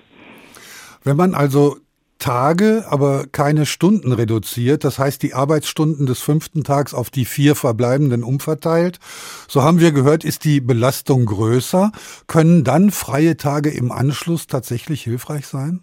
Wenn 1.04 1.18
man 1.18 1.34
also 1.34 1.78
Tage, 2.20 2.86
aber 2.90 3.26
keine 3.32 3.66
Stunden 3.66 4.12
reduziert, 4.12 4.84
das 4.84 4.98
heißt 4.98 5.22
die 5.22 5.34
Arbeitsstunden 5.34 6.06
des 6.06 6.22
fünften 6.22 6.64
Tags 6.64 6.94
auf 6.94 7.10
die 7.10 7.26
vier 7.26 7.56
verbleibenden 7.56 8.24
umverteilt, 8.24 9.00
so 9.48 9.62
haben 9.62 9.80
wir 9.80 9.92
gehört, 9.92 10.24
ist 10.24 10.44
die 10.44 10.60
Belastung 10.60 11.26
größer. 11.26 11.92
Können 12.26 12.64
dann 12.64 12.92
freie 12.92 13.38
Tage 13.38 13.70
im 13.70 13.92
Anschluss 13.92 14.48
tatsächlich 14.48 15.04
hilfreich 15.04 15.46
sein? 15.46 15.82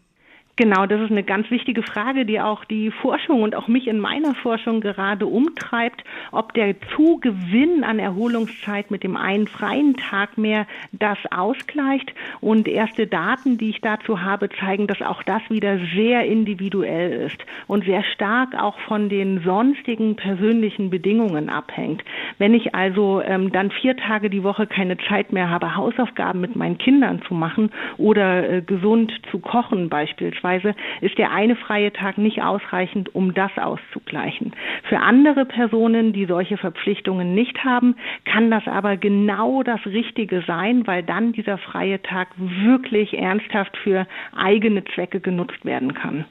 Genau, 0.56 0.86
das 0.86 1.00
ist 1.00 1.10
eine 1.10 1.24
ganz 1.24 1.50
wichtige 1.50 1.82
Frage, 1.82 2.24
die 2.24 2.40
auch 2.40 2.64
die 2.64 2.92
Forschung 2.92 3.42
und 3.42 3.56
auch 3.56 3.66
mich 3.66 3.88
in 3.88 3.98
meiner 3.98 4.36
Forschung 4.36 4.80
gerade 4.80 5.26
umtreibt, 5.26 6.04
ob 6.30 6.54
der 6.54 6.76
Zugewinn 6.94 7.82
an 7.82 7.98
Erholungszeit 7.98 8.88
mit 8.88 9.02
dem 9.02 9.16
einen 9.16 9.48
freien 9.48 9.96
Tag 9.96 10.38
mehr 10.38 10.68
das 10.92 11.18
ausgleicht. 11.32 12.14
Und 12.40 12.68
erste 12.68 13.08
Daten, 13.08 13.58
die 13.58 13.70
ich 13.70 13.80
dazu 13.80 14.22
habe, 14.22 14.48
zeigen, 14.48 14.86
dass 14.86 15.02
auch 15.02 15.24
das 15.24 15.42
wieder 15.50 15.80
sehr 15.96 16.24
individuell 16.24 17.26
ist 17.26 17.44
und 17.66 17.84
sehr 17.84 18.04
stark 18.04 18.54
auch 18.54 18.78
von 18.78 19.08
den 19.08 19.40
sonstigen 19.40 20.14
persönlichen 20.14 20.88
Bedingungen 20.88 21.48
abhängt. 21.48 22.04
Wenn 22.38 22.54
ich 22.54 22.76
also 22.76 23.20
ähm, 23.22 23.50
dann 23.50 23.72
vier 23.72 23.96
Tage 23.96 24.30
die 24.30 24.44
Woche 24.44 24.68
keine 24.68 24.98
Zeit 24.98 25.32
mehr 25.32 25.50
habe, 25.50 25.74
Hausaufgaben 25.74 26.40
mit 26.40 26.54
meinen 26.54 26.78
Kindern 26.78 27.22
zu 27.22 27.34
machen 27.34 27.72
oder 27.98 28.48
äh, 28.48 28.62
gesund 28.62 29.12
zu 29.32 29.40
kochen 29.40 29.88
beispielsweise, 29.88 30.43
beispielsweise 30.44 30.74
ist 31.00 31.18
der 31.18 31.30
eine 31.30 31.56
freie 31.56 31.92
Tag 31.92 32.18
nicht 32.18 32.42
ausreichend, 32.42 33.14
um 33.14 33.34
das 33.34 33.50
auszugleichen. 33.56 34.52
Für 34.88 34.98
andere 34.98 35.44
Personen, 35.44 36.12
die 36.12 36.26
solche 36.26 36.56
Verpflichtungen 36.56 37.34
nicht 37.34 37.64
haben, 37.64 37.96
kann 38.24 38.50
das 38.50 38.66
aber 38.66 38.96
genau 38.96 39.62
das 39.62 39.84
Richtige 39.86 40.44
sein, 40.46 40.86
weil 40.86 41.02
dann 41.02 41.32
dieser 41.32 41.58
freie 41.58 42.00
Tag 42.02 42.28
wirklich 42.36 43.14
ernsthaft 43.14 43.76
für 43.82 44.06
eigene 44.36 44.84
Zwecke 44.94 45.20
genutzt 45.20 45.64
werden 45.64 45.94
kann. 45.94 46.24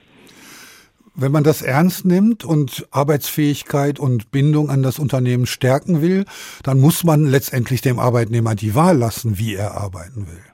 Wenn 1.16 1.32
man 1.32 1.44
das 1.44 1.62
ernst 1.62 2.06
nimmt 2.06 2.44
und 2.44 2.88
Arbeitsfähigkeit 2.90 4.00
und 4.00 4.32
Bindung 4.32 4.72
an 4.72 4.82
das 4.82 4.98
Unternehmen 4.98 5.46
stärken 5.46 6.02
will, 6.02 6.26
dann 6.64 6.82
muss 6.82 7.04
man 7.04 7.26
letztendlich 7.26 7.82
dem 7.82 8.00
Arbeitnehmer 8.00 8.56
die 8.56 8.74
Wahl 8.74 8.98
lassen, 8.98 9.38
wie 9.38 9.54
er 9.54 9.78
arbeiten 9.78 10.26
will. 10.26 10.53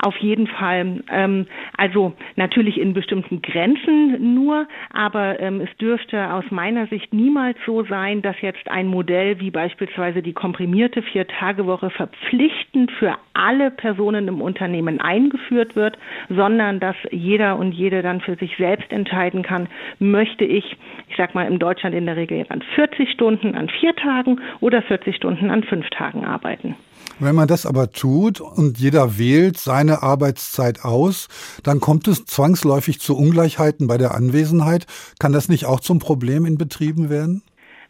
Auf 0.00 0.16
jeden 0.18 0.46
Fall. 0.46 1.02
Ähm, 1.10 1.46
also 1.76 2.12
natürlich 2.36 2.78
in 2.78 2.92
bestimmten 2.92 3.42
Grenzen 3.42 4.34
nur, 4.34 4.68
aber 4.92 5.40
ähm, 5.40 5.60
es 5.60 5.76
dürfte 5.78 6.32
aus 6.32 6.44
meiner 6.50 6.86
Sicht 6.86 7.12
niemals 7.12 7.58
so 7.66 7.82
sein, 7.82 8.22
dass 8.22 8.40
jetzt 8.40 8.70
ein 8.70 8.86
Modell 8.86 9.40
wie 9.40 9.50
beispielsweise 9.50 10.22
die 10.22 10.34
komprimierte 10.34 11.02
Vier-Tage-Woche 11.02 11.90
verpflichtend 11.90 12.92
für 12.92 13.16
alle 13.34 13.72
Personen 13.72 14.28
im 14.28 14.40
Unternehmen 14.40 15.00
eingeführt 15.00 15.74
wird, 15.74 15.98
sondern 16.28 16.78
dass 16.78 16.96
jeder 17.10 17.58
und 17.58 17.72
jede 17.72 18.00
dann 18.00 18.20
für 18.20 18.36
sich 18.36 18.56
selbst 18.56 18.92
entscheiden 18.92 19.42
kann, 19.42 19.66
möchte 19.98 20.44
ich, 20.44 20.76
ich 21.08 21.16
sag 21.16 21.34
mal 21.34 21.48
in 21.48 21.58
Deutschland 21.58 21.96
in 21.96 22.06
der 22.06 22.14
Regel 22.14 22.46
an 22.50 22.62
40 22.76 23.10
Stunden 23.10 23.56
an 23.56 23.68
vier 23.68 23.96
Tagen 23.96 24.40
oder 24.60 24.80
40 24.80 25.16
Stunden 25.16 25.50
an 25.50 25.64
fünf 25.64 25.90
Tagen 25.90 26.24
arbeiten. 26.24 26.76
Wenn 27.20 27.34
man 27.34 27.48
das 27.48 27.66
aber 27.66 27.90
tut 27.90 28.40
und 28.40 28.78
jeder 28.78 29.18
wählt 29.18 29.58
seine 29.58 30.02
Arbeitszeit 30.02 30.84
aus, 30.84 31.26
dann 31.64 31.80
kommt 31.80 32.06
es 32.06 32.24
zwangsläufig 32.26 33.00
zu 33.00 33.16
Ungleichheiten 33.16 33.88
bei 33.88 33.98
der 33.98 34.14
Anwesenheit. 34.14 34.86
Kann 35.18 35.32
das 35.32 35.48
nicht 35.48 35.66
auch 35.66 35.80
zum 35.80 35.98
Problem 35.98 36.46
in 36.46 36.58
Betrieben 36.58 37.10
werden? 37.10 37.42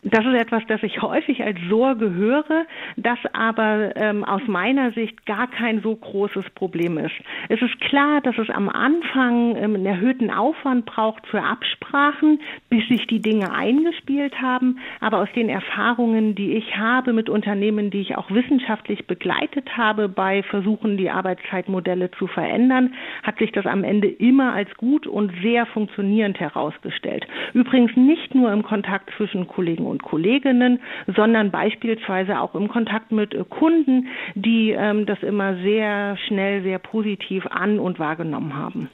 Das 0.05 0.25
ist 0.25 0.35
etwas, 0.35 0.63
das 0.69 0.81
ich 0.85 1.03
häufig 1.03 1.43
als 1.43 1.59
Sorge 1.69 2.15
höre, 2.15 2.67
das 2.97 3.19
aber 3.33 3.97
ähm, 3.97 4.23
aus 4.23 4.43
meiner 4.47 4.93
Sicht 4.93 5.27
gar 5.27 5.51
kein 5.51 5.83
so 5.83 5.97
großes 5.97 6.45
Problem 6.55 6.99
ist. 6.99 7.15
Es 7.49 7.61
ist 7.61 7.81
klar, 7.81 8.21
dass 8.21 8.39
es 8.39 8.49
am 8.49 8.69
Anfang 8.69 9.57
ähm, 9.57 9.75
einen 9.75 9.87
erhöhten 9.87 10.31
Aufwand 10.31 10.87
braucht 10.87 11.27
für 11.27 11.43
Absprachen, 11.43 12.41
bis 12.71 12.87
sich 12.87 13.09
die 13.09 13.21
Dinge 13.21 13.53
eingespielt 13.53 14.41
haben. 14.41 14.79
Aber 15.01 15.19
aus 15.19 15.29
den 15.35 15.49
Erfahrungen, 15.49 16.37
die 16.37 16.53
ich 16.53 16.77
habe 16.77 17.13
mit 17.13 17.29
Unternehmen, 17.29 17.91
die 17.91 18.03
ich 18.03 18.17
auch 18.17 18.31
wissenschaftlich 18.31 19.09
begleitet 19.09 19.77
habe 19.77 20.09
bei 20.09 20.45
Versuchen, 20.45 20.97
die 20.97 21.11
Arbeitszeitmodelle 21.11 22.13
zu 22.13 22.29
verändern, 22.29 22.95
hat 23.25 23.39
sich 23.39 23.51
das 23.51 23.67
am 23.67 23.83
Ende 23.83 24.07
immer 24.07 24.53
als 24.53 24.73
gut 24.77 25.09
und 25.09 25.33
sehr 25.43 25.67
funktionierend 25.67 26.39
herausgestellt. 26.39 27.27
Übrigens 27.53 27.97
nicht 27.97 28.37
nur 28.37 28.53
im 28.53 28.63
Kontakt 28.63 29.11
zwischen 29.17 29.49
Kollegen 29.49 29.88
und 29.88 30.03
Kolleginnen, 30.03 30.81
sondern 31.16 31.51
beispielsweise 31.51 32.40
auch 32.40 32.55
im 32.55 32.68
Kontakt 32.68 33.12
mit 33.12 33.35
äh, 33.35 33.44
Kunden, 33.48 34.09
die 34.35 34.70
ähm, 34.70 35.07
das 35.07 35.22
immer 35.22 35.57
sehr 35.57 36.16
schnell, 36.27 36.62
sehr 36.62 36.79
positiv 36.79 37.46
an 37.46 37.79
und 37.79 37.98
wahrgenommen 37.98 38.55
haben. 38.55 38.88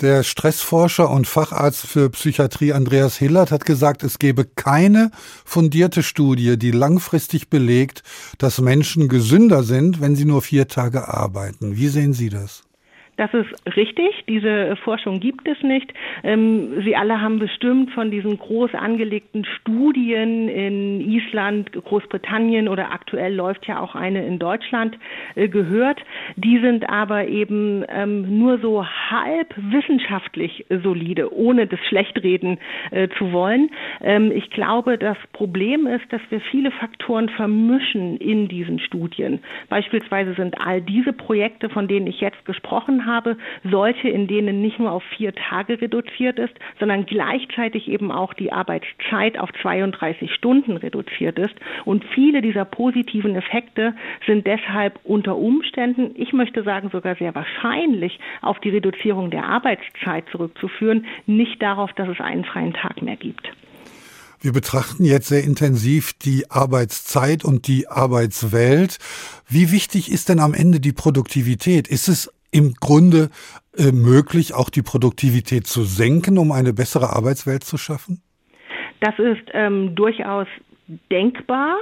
Der 0.00 0.22
Stressforscher 0.22 1.10
und 1.10 1.26
Facharzt 1.26 1.86
für 1.86 2.08
Psychiatrie 2.08 2.72
Andreas 2.72 3.18
Hillert 3.18 3.50
hat 3.52 3.66
gesagt, 3.66 4.02
es 4.02 4.18
gebe 4.18 4.46
keine 4.46 5.10
fundierte 5.44 6.02
Studie, 6.02 6.58
die 6.58 6.70
langfristig 6.70 7.50
belegt, 7.50 8.02
dass 8.38 8.62
Menschen 8.62 9.08
gesünder 9.08 9.62
sind, 9.62 10.00
wenn 10.00 10.16
sie 10.16 10.24
nur 10.24 10.40
vier 10.40 10.68
Tage 10.68 11.08
arbeiten. 11.08 11.76
Wie 11.76 11.88
sehen 11.88 12.14
Sie 12.14 12.30
das? 12.30 12.62
Das 13.20 13.34
ist 13.34 13.76
richtig. 13.76 14.24
Diese 14.28 14.76
Forschung 14.76 15.20
gibt 15.20 15.46
es 15.46 15.62
nicht. 15.62 15.92
Ähm, 16.24 16.80
Sie 16.82 16.96
alle 16.96 17.20
haben 17.20 17.38
bestimmt 17.38 17.90
von 17.90 18.10
diesen 18.10 18.38
groß 18.38 18.72
angelegten 18.74 19.44
Studien 19.44 20.48
in 20.48 21.02
Island, 21.02 21.70
Großbritannien 21.70 22.66
oder 22.66 22.92
aktuell 22.92 23.34
läuft 23.34 23.66
ja 23.66 23.78
auch 23.78 23.94
eine 23.94 24.24
in 24.24 24.38
Deutschland 24.38 24.96
äh, 25.34 25.48
gehört. 25.48 26.00
Die 26.36 26.60
sind 26.60 26.88
aber 26.88 27.28
eben 27.28 27.84
ähm, 27.90 28.38
nur 28.38 28.58
so 28.58 28.86
halb 28.86 29.54
wissenschaftlich 29.54 30.64
solide, 30.82 31.30
ohne 31.30 31.66
das 31.66 31.80
Schlechtreden 31.90 32.56
äh, 32.90 33.08
zu 33.18 33.32
wollen. 33.32 33.68
Ähm, 34.00 34.32
ich 34.32 34.48
glaube, 34.48 34.96
das 34.96 35.18
Problem 35.34 35.86
ist, 35.86 36.10
dass 36.10 36.22
wir 36.30 36.40
viele 36.40 36.70
Faktoren 36.70 37.28
vermischen 37.28 38.16
in 38.16 38.48
diesen 38.48 38.78
Studien. 38.78 39.40
Beispielsweise 39.68 40.32
sind 40.32 40.58
all 40.58 40.80
diese 40.80 41.12
Projekte, 41.12 41.68
von 41.68 41.86
denen 41.86 42.06
ich 42.06 42.22
jetzt 42.22 42.46
gesprochen 42.46 43.04
habe, 43.04 43.09
habe, 43.10 43.36
solche, 43.64 44.08
in 44.08 44.26
denen 44.26 44.62
nicht 44.62 44.78
nur 44.78 44.92
auf 44.92 45.02
vier 45.16 45.34
Tage 45.34 45.80
reduziert 45.80 46.38
ist, 46.38 46.54
sondern 46.78 47.06
gleichzeitig 47.06 47.88
eben 47.88 48.10
auch 48.10 48.34
die 48.34 48.52
Arbeitszeit 48.52 49.38
auf 49.38 49.50
32 49.60 50.32
Stunden 50.32 50.76
reduziert 50.76 51.38
ist. 51.38 51.54
Und 51.84 52.04
viele 52.14 52.42
dieser 52.42 52.64
positiven 52.64 53.34
Effekte 53.34 53.94
sind 54.26 54.46
deshalb 54.46 54.98
unter 55.04 55.36
Umständen, 55.36 56.12
ich 56.14 56.32
möchte 56.32 56.62
sagen 56.62 56.90
sogar 56.90 57.16
sehr 57.16 57.34
wahrscheinlich, 57.34 58.18
auf 58.42 58.58
die 58.60 58.70
Reduzierung 58.70 59.30
der 59.30 59.44
Arbeitszeit 59.44 60.24
zurückzuführen, 60.30 61.06
nicht 61.26 61.60
darauf, 61.62 61.92
dass 61.94 62.08
es 62.08 62.20
einen 62.20 62.44
freien 62.44 62.72
Tag 62.72 63.02
mehr 63.02 63.16
gibt. 63.16 63.50
Wir 64.42 64.52
betrachten 64.52 65.04
jetzt 65.04 65.28
sehr 65.28 65.44
intensiv 65.44 66.14
die 66.14 66.50
Arbeitszeit 66.50 67.44
und 67.44 67.66
die 67.66 67.88
Arbeitswelt. 67.88 68.96
Wie 69.46 69.70
wichtig 69.70 70.10
ist 70.10 70.30
denn 70.30 70.40
am 70.40 70.54
Ende 70.54 70.80
die 70.80 70.94
Produktivität? 70.94 71.88
Ist 71.88 72.08
es 72.08 72.32
im 72.50 72.74
Grunde 72.74 73.30
äh, 73.76 73.92
möglich, 73.92 74.54
auch 74.54 74.70
die 74.70 74.82
Produktivität 74.82 75.66
zu 75.66 75.84
senken, 75.84 76.38
um 76.38 76.52
eine 76.52 76.72
bessere 76.72 77.10
Arbeitswelt 77.10 77.64
zu 77.64 77.76
schaffen? 77.78 78.22
Das 79.00 79.18
ist 79.18 79.42
ähm, 79.54 79.94
durchaus 79.94 80.46
denkbar, 81.10 81.76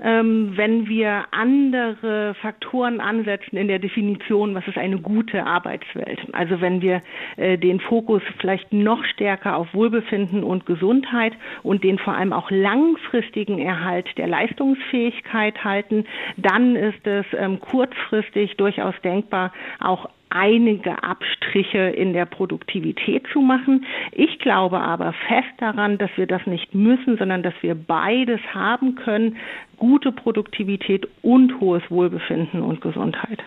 ähm, 0.00 0.52
wenn 0.56 0.88
wir 0.88 1.24
andere 1.30 2.34
Faktoren 2.40 3.00
ansetzen 3.00 3.56
in 3.56 3.68
der 3.68 3.78
Definition, 3.78 4.54
was 4.54 4.66
ist 4.68 4.78
eine 4.78 4.98
gute 4.98 5.44
Arbeitswelt. 5.44 6.20
Also 6.32 6.60
wenn 6.60 6.82
wir 6.82 7.00
äh, 7.36 7.58
den 7.58 7.80
Fokus 7.80 8.22
vielleicht 8.38 8.72
noch 8.72 9.04
stärker 9.04 9.56
auf 9.56 9.72
Wohlbefinden 9.74 10.44
und 10.44 10.66
Gesundheit 10.66 11.32
und 11.62 11.84
den 11.84 11.98
vor 11.98 12.14
allem 12.14 12.32
auch 12.32 12.50
langfristigen 12.50 13.58
Erhalt 13.58 14.06
der 14.16 14.28
Leistungsfähigkeit 14.28 15.64
halten, 15.64 16.04
dann 16.36 16.76
ist 16.76 17.06
es 17.06 17.26
ähm, 17.36 17.60
kurzfristig 17.60 18.56
durchaus 18.56 18.94
denkbar, 19.02 19.52
auch 19.80 20.08
einige 20.34 21.02
Abstriche 21.02 21.78
in 21.78 22.12
der 22.12 22.26
Produktivität 22.26 23.24
zu 23.32 23.40
machen. 23.40 23.84
Ich 24.12 24.38
glaube 24.38 24.80
aber 24.80 25.12
fest 25.28 25.52
daran, 25.58 25.98
dass 25.98 26.10
wir 26.16 26.26
das 26.26 26.46
nicht 26.46 26.74
müssen, 26.74 27.18
sondern 27.18 27.42
dass 27.42 27.54
wir 27.60 27.74
beides 27.74 28.40
haben 28.52 28.94
können, 28.94 29.36
gute 29.76 30.12
Produktivität 30.12 31.08
und 31.22 31.60
hohes 31.60 31.82
Wohlbefinden 31.90 32.62
und 32.62 32.80
Gesundheit. 32.80 33.42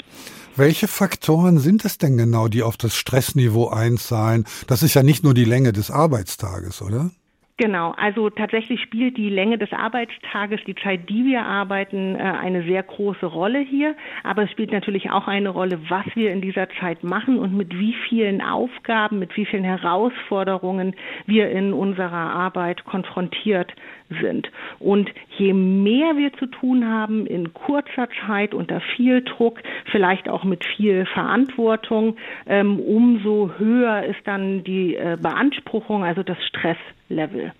Welche 0.55 0.88
Faktoren 0.88 1.57
sind 1.57 1.83
es 1.83 1.97
denn 1.97 2.17
genau, 2.17 2.47
die 2.47 2.63
auf 2.63 2.77
das 2.77 2.95
Stressniveau 2.95 3.69
einzahlen? 3.69 4.45
Das 4.67 4.83
ist 4.83 4.93
ja 4.93 5.03
nicht 5.03 5.23
nur 5.23 5.33
die 5.33 5.45
Länge 5.45 5.73
des 5.73 5.91
Arbeitstages, 5.91 6.81
oder? 6.81 7.11
Genau, 7.57 7.91
also 7.91 8.29
tatsächlich 8.29 8.81
spielt 8.81 9.15
die 9.15 9.29
Länge 9.29 9.57
des 9.57 9.71
Arbeitstages, 9.71 10.59
die 10.67 10.75
Zeit, 10.75 11.09
die 11.09 11.23
wir 11.23 11.45
arbeiten, 11.45 12.15
äh, 12.15 12.19
eine 12.19 12.63
sehr 12.63 12.83
große 12.83 13.25
Rolle 13.25 13.59
hier. 13.59 13.95
Aber 14.23 14.43
es 14.43 14.51
spielt 14.51 14.73
natürlich 14.73 15.09
auch 15.09 15.29
eine 15.29 15.47
Rolle, 15.47 15.79
was 15.87 16.05
wir 16.15 16.33
in 16.33 16.41
dieser 16.41 16.67
Zeit 16.81 17.05
machen 17.05 17.39
und 17.39 17.55
mit 17.55 17.73
wie 17.79 17.95
vielen 18.09 18.41
Aufgaben, 18.41 19.19
mit 19.19 19.37
wie 19.37 19.45
vielen 19.45 19.63
Herausforderungen 19.63 20.95
wir 21.27 21.49
in 21.49 21.71
unserer 21.71 22.11
Arbeit 22.11 22.83
konfrontiert 22.83 23.73
sind. 24.09 24.49
Und 24.79 25.09
je 25.37 25.53
mehr 25.53 26.15
wir 26.17 26.33
zu 26.33 26.45
tun 26.45 26.87
haben 26.87 27.25
in 27.25 27.53
kurzer 27.53 28.07
Zeit 28.25 28.53
unter 28.53 28.81
viel 28.95 29.23
Druck, 29.23 29.61
vielleicht 29.91 30.29
auch 30.29 30.43
mit 30.43 30.65
viel 30.75 31.05
Verantwortung, 31.05 32.17
ähm, 32.45 32.79
umso 32.79 33.51
höher 33.57 34.03
ist 34.03 34.21
dann 34.25 34.63
die 34.63 34.95
äh, 34.95 35.17
Beanspruchung, 35.19 36.03
also 36.03 36.23
das 36.23 36.37
Stresslevel. 36.47 37.53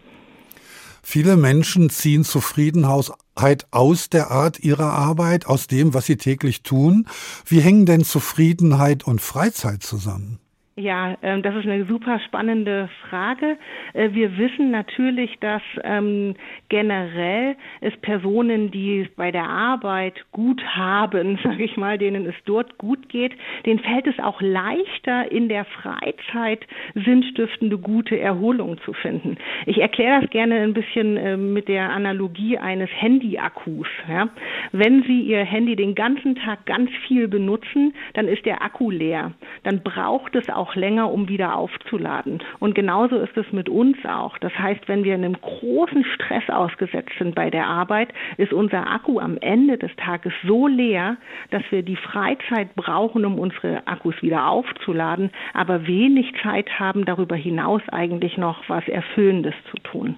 Viele 1.08 1.38
Menschen 1.38 1.92
ziehen 1.92 2.24
Zufriedenheit 2.24 3.68
aus 3.70 4.10
der 4.10 4.32
Art 4.32 4.60
ihrer 4.60 4.92
Arbeit, 4.92 5.46
aus 5.46 5.68
dem, 5.68 5.94
was 5.94 6.08
sie 6.08 6.18
täglich 6.18 6.64
tun. 6.64 7.06
Wie 7.46 7.60
hängen 7.60 7.86
denn 7.86 8.04
Zufriedenheit 8.04 9.06
und 9.06 9.22
Freizeit 9.22 9.84
zusammen? 9.84 10.40
Ja, 10.78 11.16
ähm, 11.22 11.42
das 11.42 11.56
ist 11.56 11.66
eine 11.66 11.86
super 11.86 12.20
spannende 12.20 12.90
Frage. 13.08 13.58
Äh, 13.94 14.10
wir 14.12 14.38
wissen 14.38 14.72
natürlich, 14.72 15.32
dass 15.40 15.62
ähm, 15.86 16.36
generell 16.68 17.56
es 17.80 17.96
Personen, 18.02 18.72
die 18.72 19.08
bei 19.16 19.32
der 19.32 19.48
Arbeit 19.48 20.26
gut 20.34 20.62
haben, 20.76 21.40
sage 21.44 21.64
ich 21.64 21.78
mal, 21.78 21.98
denen 21.98 22.26
es 22.26 22.36
dort 22.44 22.78
gut 22.78 23.08
geht, 23.08 23.32
denen 23.66 23.80
fällt 23.80 24.06
es 24.08 24.20
auch 24.20 24.42
leichter, 24.42 25.32
in 25.32 25.48
der 25.48 25.64
Freizeit 25.64 26.68
sinnstiftende, 26.94 27.78
gute 27.78 28.20
Erholung 28.20 28.78
zu 28.82 28.92
finden. 28.92 29.38
Ich 29.66 29.78
erkläre 29.78 30.20
das 30.20 30.30
gerne 30.30 30.56
ein 30.56 30.74
bisschen 30.74 31.16
äh, 31.16 31.38
mit 31.38 31.70
der 31.70 31.90
Analogie 31.92 32.58
eines 32.58 32.90
Handy-Akkus. 33.00 33.88
Ja? 34.10 34.28
Wenn 34.74 35.04
Sie 35.04 35.22
Ihr 35.22 35.46
Handy 35.46 35.78
den 35.78 35.96
ganzen 35.96 36.36
Tag 36.36 36.66
ganz 36.66 36.92
viel 37.08 37.30
benutzen, 37.30 37.94
dann 38.14 38.28
ist 38.28 38.46
der 38.46 38.62
Akku 38.62 38.92
leer. 38.92 39.32
Dann 39.64 39.82
braucht 39.82 40.36
es 40.36 40.50
auch 40.50 40.65
auch 40.66 40.76
länger, 40.76 41.12
um 41.12 41.28
wieder 41.28 41.56
aufzuladen. 41.56 42.42
Und 42.60 42.74
genauso 42.76 43.18
ist 43.18 43.38
es 43.38 43.46
mit 43.52 43.70
uns 43.70 43.98
auch. 44.06 44.38
Das 44.40 44.54
heißt, 44.58 44.88
wenn 44.88 45.04
wir 45.04 45.14
einem 45.14 45.40
großen 45.40 46.04
Stress 46.16 46.44
ausgesetzt 46.50 47.12
sind 47.20 47.36
bei 47.36 47.50
der 47.50 47.68
Arbeit, 47.68 48.10
ist 48.38 48.52
unser 48.52 48.90
Akku 48.90 49.20
am 49.20 49.38
Ende 49.38 49.78
des 49.78 49.92
Tages 49.98 50.34
so 50.46 50.68
leer, 50.68 51.18
dass 51.52 51.64
wir 51.70 51.84
die 51.84 51.96
Freizeit 51.96 52.76
brauchen, 52.76 53.26
um 53.26 53.38
unsere 53.38 53.86
Akkus 53.88 54.16
wieder 54.22 54.48
aufzuladen, 54.48 55.30
aber 55.54 55.86
wenig 55.88 56.34
Zeit 56.42 56.80
haben, 56.80 57.06
darüber 57.06 57.36
hinaus 57.36 57.82
eigentlich 57.92 58.38
noch 58.38 58.64
was 58.68 58.88
Erfüllendes 58.88 59.54
zu 59.70 59.78
tun. 59.84 60.18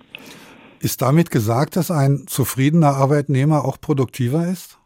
Ist 0.79 1.01
damit 1.01 1.31
gesagt, 1.31 1.75
dass 1.75 1.91
ein 1.91 2.25
zufriedener 2.27 2.95
Arbeitnehmer 2.95 3.65
auch 3.65 3.81
produktiver 3.81 4.47
ist? 4.47 4.76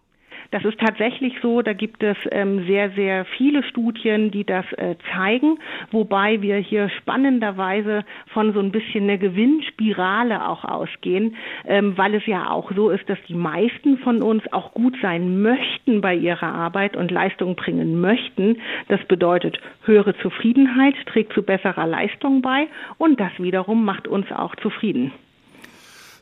Das 0.52 0.66
ist 0.66 0.80
tatsächlich 0.80 1.34
so. 1.42 1.62
Da 1.62 1.72
gibt 1.72 2.04
es 2.04 2.18
ähm, 2.30 2.66
sehr, 2.68 2.92
sehr 2.92 3.24
viele 3.24 3.64
Studien, 3.64 4.32
die 4.32 4.44
das 4.44 4.66
äh, 4.74 4.96
zeigen, 5.14 5.58
wobei 5.92 6.42
wir 6.42 6.58
hier 6.58 6.90
spannenderweise 6.90 8.04
von 8.34 8.54
so 8.54 8.60
ein 8.60 8.72
bisschen 8.72 9.06
einer 9.06 9.18
Gewinnspirale 9.18 10.46
auch 10.46 10.66
ausgehen, 10.66 11.38
ähm, 11.66 11.98
weil 11.98 12.16
es 12.16 12.26
ja 12.26 12.50
auch 12.50 12.70
so 12.76 12.90
ist, 12.90 13.10
dass 13.10 13.18
die 13.30 13.34
meisten 13.34 13.98
von 14.00 14.22
uns 14.22 14.44
auch 14.52 14.74
gut 14.74 14.96
sein 15.02 15.42
möchten 15.42 16.02
bei 16.02 16.16
ihrer 16.16 16.54
Arbeit 16.54 16.98
und 16.98 17.12
Leistung 17.12 17.56
bringen 17.56 18.02
möchten. 18.02 18.58
Das 18.90 19.02
bedeutet 19.06 19.58
höhere 19.86 20.18
Zufriedenheit, 20.18 20.96
trägt 21.06 21.32
zu 21.32 21.44
besserer 21.44 21.88
Leistung 21.88 22.42
bei 22.42 22.68
und 22.98 23.22
das 23.22 23.32
wiederum 23.38 23.86
macht 23.86 24.06
uns 24.06 24.30
auch 24.34 24.56
zufrieden. 24.58 25.14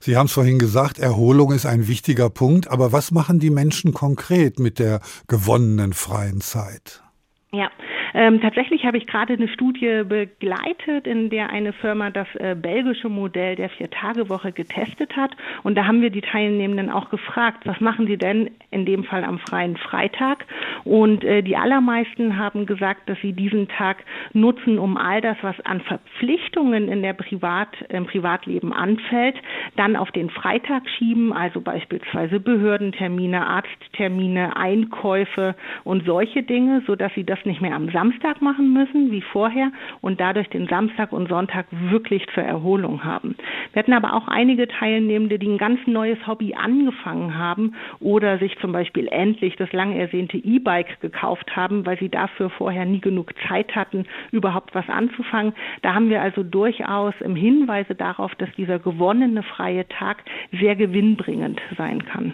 Sie 0.09 0.17
haben 0.17 0.25
es 0.25 0.33
vorhin 0.33 0.57
gesagt, 0.57 0.97
Erholung 0.97 1.51
ist 1.51 1.67
ein 1.67 1.87
wichtiger 1.87 2.31
Punkt, 2.31 2.67
aber 2.67 2.91
was 2.91 3.11
machen 3.11 3.37
die 3.37 3.51
Menschen 3.51 3.93
konkret 3.93 4.57
mit 4.57 4.79
der 4.79 5.01
gewonnenen 5.27 5.93
freien 5.93 6.41
Zeit? 6.41 7.03
Ja, 7.51 7.69
ähm, 8.13 8.41
tatsächlich 8.41 8.85
habe 8.85 8.97
ich 8.97 9.07
gerade 9.07 9.33
eine 9.33 9.47
Studie 9.47 10.03
begleitet, 10.07 11.07
in 11.07 11.29
der 11.29 11.49
eine 11.49 11.73
Firma 11.73 12.09
das 12.09 12.27
äh, 12.35 12.55
belgische 12.55 13.09
Modell 13.09 13.55
der 13.55 13.69
Vier-Tage-Woche 13.69 14.51
getestet 14.51 15.15
hat. 15.15 15.31
Und 15.63 15.75
da 15.75 15.85
haben 15.85 16.01
wir 16.01 16.09
die 16.09 16.21
Teilnehmenden 16.21 16.89
auch 16.89 17.09
gefragt, 17.09 17.65
was 17.65 17.79
machen 17.79 18.07
sie 18.07 18.17
denn 18.17 18.51
in 18.71 18.85
dem 18.85 19.03
Fall 19.03 19.23
am 19.23 19.39
freien 19.39 19.77
Freitag? 19.77 20.45
Und 20.83 21.23
äh, 21.23 21.41
die 21.41 21.57
allermeisten 21.57 22.37
haben 22.37 22.65
gesagt, 22.65 23.09
dass 23.09 23.19
sie 23.21 23.33
diesen 23.33 23.67
Tag 23.67 24.03
nutzen, 24.33 24.79
um 24.79 24.97
all 24.97 25.21
das, 25.21 25.37
was 25.41 25.59
an 25.61 25.81
Verpflichtungen 25.81 26.87
in 26.87 27.01
der 27.01 27.13
Privat, 27.13 27.69
im 27.89 28.05
Privatleben 28.05 28.73
anfällt, 28.73 29.35
dann 29.75 29.95
auf 29.95 30.11
den 30.11 30.29
Freitag 30.29 30.83
schieben, 30.97 31.33
also 31.33 31.61
beispielsweise 31.61 32.39
Behördentermine, 32.39 33.45
Arzttermine, 33.45 34.55
Einkäufe 34.55 35.55
und 35.83 36.05
solche 36.05 36.43
Dinge, 36.43 36.81
so 36.87 36.95
dass 36.95 37.13
sie 37.13 37.23
das 37.23 37.39
nicht 37.45 37.61
mehr 37.61 37.75
am 37.75 37.89
Samstag 37.99 38.41
machen 38.41 38.71
müssen, 38.71 39.11
wie 39.11 39.19
vorher, 39.19 39.73
und 39.99 40.21
dadurch 40.21 40.47
den 40.47 40.67
Samstag 40.67 41.11
und 41.11 41.27
Sonntag 41.27 41.65
wirklich 41.69 42.25
zur 42.33 42.43
Erholung 42.43 43.03
haben. 43.03 43.35
Wir 43.73 43.81
hatten 43.81 43.91
aber 43.91 44.13
auch 44.13 44.29
einige 44.29 44.69
Teilnehmende, 44.69 45.37
die 45.37 45.49
ein 45.49 45.57
ganz 45.57 45.81
neues 45.85 46.17
Hobby 46.25 46.53
angefangen 46.53 47.37
haben 47.37 47.73
oder 47.99 48.37
sich 48.37 48.57
zum 48.59 48.71
Beispiel 48.71 49.09
endlich 49.09 49.57
das 49.57 49.73
lang 49.73 49.91
ersehnte 49.91 50.37
E-Bike 50.37 51.01
gekauft 51.01 51.57
haben, 51.57 51.85
weil 51.85 51.99
sie 51.99 52.07
dafür 52.07 52.49
vorher 52.49 52.85
nie 52.85 53.01
genug 53.01 53.33
Zeit 53.49 53.75
hatten, 53.75 54.05
überhaupt 54.31 54.73
was 54.73 54.87
anzufangen. 54.87 55.51
Da 55.81 55.93
haben 55.93 56.09
wir 56.09 56.21
also 56.21 56.41
durchaus 56.43 57.13
im 57.19 57.35
Hinweise 57.35 57.95
darauf, 57.95 58.33
dass 58.35 58.49
dieser 58.55 58.79
gewonnene 58.79 59.43
freie 59.43 59.85
Tag 59.89 60.23
sehr 60.57 60.77
gewinnbringend 60.77 61.59
sein 61.77 62.05
kann. 62.05 62.33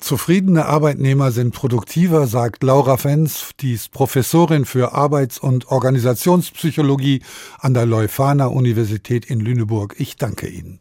Zufriedene 0.00 0.66
Arbeitnehmer 0.66 1.32
sind 1.32 1.54
produktiver, 1.54 2.26
sagt 2.26 2.62
Laura 2.62 2.96
Fenz, 2.96 3.50
die 3.60 3.72
ist 3.72 3.90
Professorin 3.92 4.64
für 4.64 4.92
Arbeits- 4.92 5.38
und 5.38 5.68
Organisationspsychologie 5.68 7.22
an 7.58 7.74
der 7.74 7.86
Leuphana 7.86 8.46
Universität 8.46 9.26
in 9.26 9.40
Lüneburg. 9.40 9.96
Ich 9.98 10.16
danke 10.16 10.48
Ihnen. 10.48 10.80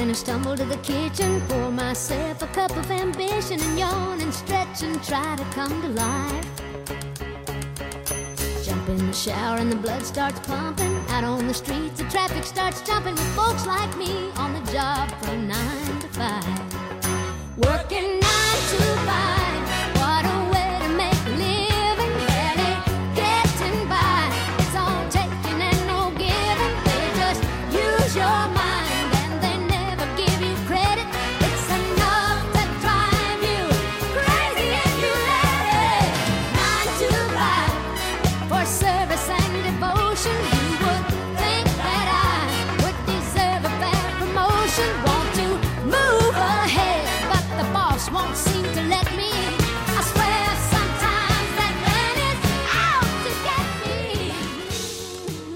and 0.00 0.12
I 0.12 0.14
stumble 0.14 0.56
to 0.56 0.64
the 0.64 0.76
kitchen, 0.78 1.40
pour 1.48 1.70
myself 1.70 2.40
a 2.42 2.46
cup 2.48 2.70
of 2.76 2.90
ambition 2.90 3.60
and 3.60 3.78
yawn 3.78 4.20
and 4.20 4.32
stretch 4.32 4.82
and 4.82 5.02
try 5.02 5.36
to 5.36 5.44
come 5.54 5.82
to 5.82 5.88
life. 5.88 7.07
In 8.88 9.06
the 9.06 9.12
shower 9.12 9.58
and 9.58 9.70
the 9.70 9.76
blood 9.76 10.02
starts 10.02 10.38
pumping. 10.40 10.96
Out 11.08 11.24
on 11.24 11.46
the 11.46 11.54
streets, 11.54 11.98
the 11.98 12.04
traffic 12.04 12.44
starts 12.44 12.80
jumping 12.82 13.14
with 13.14 13.36
folks 13.36 13.66
like 13.66 13.96
me 13.96 14.30
on 14.36 14.52
the 14.52 14.72
job 14.72 15.10
from 15.22 15.48
nine 15.48 15.98
to 16.00 16.08
five. 16.08 17.58
Working 17.58 18.17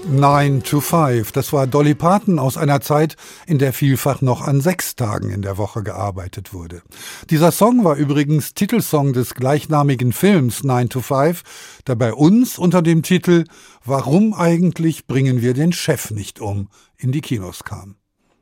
Nine 0.09 0.61
to 0.63 0.81
Five. 0.81 1.31
Das 1.31 1.53
war 1.53 1.65
Dolly 1.65 1.95
Parton 1.95 2.37
aus 2.39 2.57
einer 2.57 2.81
Zeit, 2.81 3.15
in 3.47 3.57
der 3.57 3.73
vielfach 3.73 4.21
noch 4.21 4.41
an 4.41 4.61
sechs 4.61 4.95
Tagen 4.95 5.29
in 5.29 5.41
der 5.41 5.57
Woche 5.57 5.81
gearbeitet 5.81 6.53
wurde. 6.53 6.81
Dieser 7.29 7.51
Song 7.51 7.83
war 7.83 7.95
übrigens 7.95 8.53
Titelsong 8.53 9.13
des 9.13 9.33
gleichnamigen 9.33 10.11
Films 10.11 10.63
Nine 10.63 10.89
to 10.89 11.01
Five, 11.01 11.43
der 11.87 11.95
bei 11.95 12.13
uns 12.13 12.57
unter 12.57 12.81
dem 12.81 13.03
Titel 13.03 13.45
Warum 13.85 14.33
eigentlich 14.33 15.07
bringen 15.07 15.41
wir 15.41 15.53
den 15.53 15.71
Chef 15.71 16.11
nicht 16.11 16.41
um 16.41 16.69
in 16.97 17.11
die 17.11 17.21
Kinos 17.21 17.63
kam. 17.63 17.95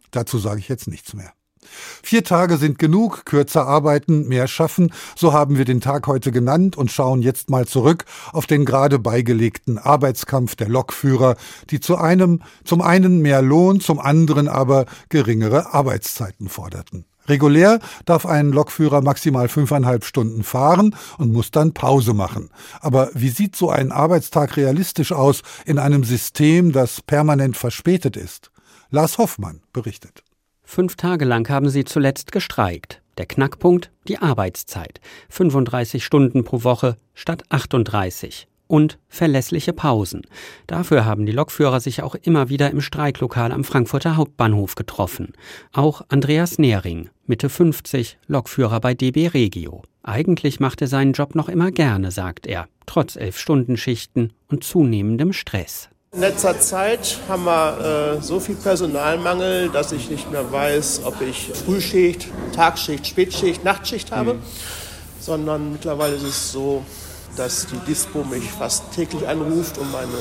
Dazu 0.09 0.39
sage 0.39 0.59
ich 0.59 0.67
jetzt 0.67 0.87
nichts 0.87 1.13
mehr. 1.13 1.33
Vier 2.03 2.23
Tage 2.23 2.57
sind 2.57 2.79
genug, 2.79 3.25
kürzer 3.25 3.67
arbeiten, 3.67 4.27
mehr 4.27 4.47
schaffen, 4.47 4.91
so 5.15 5.33
haben 5.33 5.57
wir 5.57 5.65
den 5.65 5.81
Tag 5.81 6.07
heute 6.07 6.31
genannt 6.31 6.77
und 6.77 6.91
schauen 6.91 7.21
jetzt 7.21 7.49
mal 7.49 7.67
zurück 7.67 8.05
auf 8.33 8.47
den 8.47 8.65
gerade 8.65 8.99
beigelegten 8.99 9.77
Arbeitskampf 9.77 10.55
der 10.55 10.69
Lokführer, 10.69 11.35
die 11.69 11.79
zu 11.79 11.97
einem, 11.97 12.41
zum 12.63 12.81
einen 12.81 13.21
mehr 13.21 13.41
Lohn, 13.41 13.79
zum 13.79 13.99
anderen 13.99 14.47
aber 14.47 14.85
geringere 15.09 15.73
Arbeitszeiten 15.73 16.49
forderten. 16.49 17.05
Regulär 17.27 17.79
darf 18.05 18.25
ein 18.25 18.51
Lokführer 18.51 19.01
maximal 19.01 19.47
fünfeinhalb 19.47 20.05
Stunden 20.05 20.43
fahren 20.43 20.95
und 21.17 21.31
muss 21.31 21.51
dann 21.51 21.73
Pause 21.73 22.13
machen. 22.13 22.49
Aber 22.79 23.09
wie 23.13 23.29
sieht 23.29 23.55
so 23.55 23.69
ein 23.69 23.91
Arbeitstag 23.91 24.57
realistisch 24.57 25.11
aus 25.11 25.41
in 25.65 25.77
einem 25.77 26.03
System, 26.03 26.71
das 26.71 27.01
permanent 27.01 27.57
verspätet 27.57 28.17
ist? 28.17 28.51
Lars 28.89 29.17
Hoffmann 29.17 29.61
berichtet. 29.71 30.23
Fünf 30.73 30.95
Tage 30.95 31.25
lang 31.25 31.49
haben 31.49 31.67
sie 31.67 31.83
zuletzt 31.83 32.31
gestreikt. 32.31 33.01
Der 33.17 33.25
Knackpunkt 33.25 33.91
die 34.07 34.19
Arbeitszeit. 34.19 35.01
35 35.27 36.01
Stunden 36.01 36.45
pro 36.45 36.63
Woche 36.63 36.95
statt 37.13 37.43
38. 37.49 38.47
Und 38.67 38.97
verlässliche 39.09 39.73
Pausen. 39.73 40.21
Dafür 40.67 41.03
haben 41.03 41.25
die 41.25 41.33
Lokführer 41.33 41.81
sich 41.81 42.01
auch 42.03 42.15
immer 42.15 42.47
wieder 42.47 42.71
im 42.71 42.79
Streiklokal 42.79 43.51
am 43.51 43.65
Frankfurter 43.65 44.15
Hauptbahnhof 44.15 44.75
getroffen. 44.75 45.33
Auch 45.73 46.03
Andreas 46.07 46.57
Nehring, 46.57 47.09
Mitte 47.25 47.49
50, 47.49 48.17
Lokführer 48.27 48.79
bei 48.79 48.93
DB 48.93 49.27
Regio. 49.27 49.81
Eigentlich 50.03 50.61
macht 50.61 50.79
er 50.79 50.87
seinen 50.87 51.11
Job 51.11 51.35
noch 51.35 51.49
immer 51.49 51.71
gerne, 51.71 52.11
sagt 52.11 52.47
er, 52.47 52.69
trotz 52.85 53.17
Elf-Stunden-Schichten 53.17 54.31
und 54.47 54.63
zunehmendem 54.63 55.33
Stress. 55.33 55.90
In 56.13 56.19
letzter 56.19 56.59
Zeit 56.59 57.19
haben 57.29 57.45
wir 57.45 58.17
äh, 58.17 58.21
so 58.21 58.41
viel 58.41 58.55
Personalmangel, 58.55 59.69
dass 59.69 59.93
ich 59.93 60.09
nicht 60.09 60.29
mehr 60.29 60.51
weiß, 60.51 61.03
ob 61.05 61.21
ich 61.21 61.51
Frühschicht, 61.53 62.27
Tagschicht, 62.53 63.07
Spätschicht, 63.07 63.63
Nachtschicht 63.63 64.11
habe. 64.11 64.33
Mhm. 64.33 64.39
sondern 65.21 65.71
mittlerweile 65.71 66.15
ist 66.15 66.23
es 66.23 66.51
so, 66.51 66.83
dass 67.37 67.65
die 67.67 67.77
Dispo 67.87 68.25
mich 68.25 68.43
fast 68.43 68.91
täglich 68.93 69.25
anruft 69.25 69.77
und 69.77 69.89
meine 69.93 70.11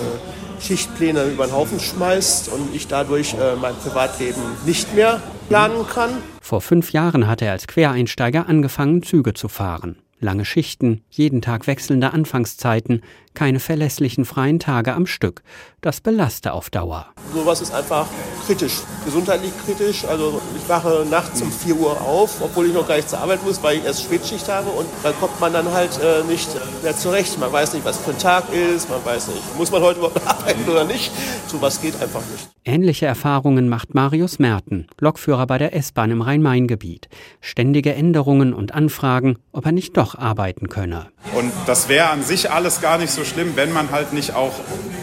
Schichtpläne 0.61 1.24
über 1.24 1.47
den 1.47 1.55
Haufen 1.57 1.80
schmeißt 1.80 2.53
und 2.53 2.72
ich 2.72 2.86
dadurch 2.86 3.34
äh, 3.34 3.57
mein 3.61 3.74
Privatleben 3.74 4.43
nicht 4.66 4.95
mehr 4.95 5.20
planen 5.49 5.84
kann. 5.88 6.18
Vor 6.41 6.61
fünf 6.61 6.93
Jahren 6.93 7.26
hat 7.26 7.43
er 7.43 7.51
als 7.51 7.66
Quereinsteiger 7.66 8.49
angefangen, 8.49 9.03
Züge 9.03 9.34
zu 9.34 9.49
fahren. 9.49 9.97
Lange 10.22 10.45
Schichten, 10.45 11.03
jeden 11.09 11.41
Tag 11.41 11.66
wechselnde 11.66 12.12
Anfangszeiten, 12.12 13.03
keine 13.41 13.59
verlässlichen 13.59 14.26
freien 14.26 14.59
Tage 14.59 14.93
am 14.93 15.07
Stück. 15.07 15.41
Das 15.80 16.03
belaste 16.03 16.53
auf 16.53 16.68
Dauer. 16.68 17.07
Sowas 17.32 17.62
ist 17.62 17.72
einfach 17.72 18.07
kritisch, 18.45 18.80
gesundheitlich 19.07 19.53
kritisch. 19.64 20.05
Also 20.05 20.43
ich 20.55 20.68
wache 20.68 21.07
nachts 21.11 21.41
um 21.41 21.51
4 21.51 21.74
Uhr 21.76 21.99
auf, 22.03 22.43
obwohl 22.43 22.66
ich 22.66 22.74
noch 22.74 22.86
gar 22.86 22.97
nicht 22.97 23.09
zur 23.09 23.20
Arbeit 23.20 23.43
muss, 23.43 23.62
weil 23.62 23.78
ich 23.78 23.84
erst 23.86 24.03
Spätschicht 24.03 24.47
habe. 24.51 24.68
Und 24.68 24.86
dann 25.03 25.14
kommt 25.18 25.41
man 25.41 25.55
dann 25.55 25.72
halt 25.72 25.99
äh, 26.03 26.22
nicht 26.24 26.51
mehr 26.82 26.95
zurecht. 26.95 27.38
Man 27.38 27.51
weiß 27.51 27.72
nicht, 27.72 27.86
was 27.86 27.97
für 27.97 28.11
ein 28.11 28.18
Tag 28.18 28.53
ist, 28.53 28.91
man 28.91 29.03
weiß 29.03 29.28
nicht, 29.28 29.57
muss 29.57 29.70
man 29.70 29.80
heute 29.80 30.01
überhaupt 30.01 30.20
arbeiten 30.26 30.68
oder 30.68 30.84
nicht. 30.84 31.11
Sowas 31.47 31.80
geht 31.80 31.95
einfach 32.03 32.20
nicht. 32.30 32.51
Ähnliche 32.66 33.07
Erfahrungen 33.07 33.70
macht 33.70 33.95
Marius 33.95 34.38
Merten, 34.38 34.86
Lokführer 35.01 35.47
bei 35.47 35.57
der 35.57 35.74
S-Bahn 35.74 36.11
im 36.11 36.20
Rhein-Main-Gebiet. 36.20 37.09
Ständige 37.41 37.95
Änderungen 37.95 38.53
und 38.53 38.74
Anfragen, 38.74 39.38
ob 39.53 39.64
er 39.64 39.72
nicht 39.72 39.97
doch 39.97 40.14
arbeiten 40.14 40.68
könne. 40.68 41.07
Und 41.34 41.53
das 41.66 41.88
wäre 41.88 42.11
an 42.11 42.22
sich 42.22 42.51
alles 42.51 42.82
gar 42.82 42.99
nicht 42.99 43.12
so 43.12 43.24
schlimm, 43.31 43.57
wenn 43.57 43.72
man 43.72 43.91
halt 43.91 44.12
nicht 44.12 44.35
auch 44.35 44.53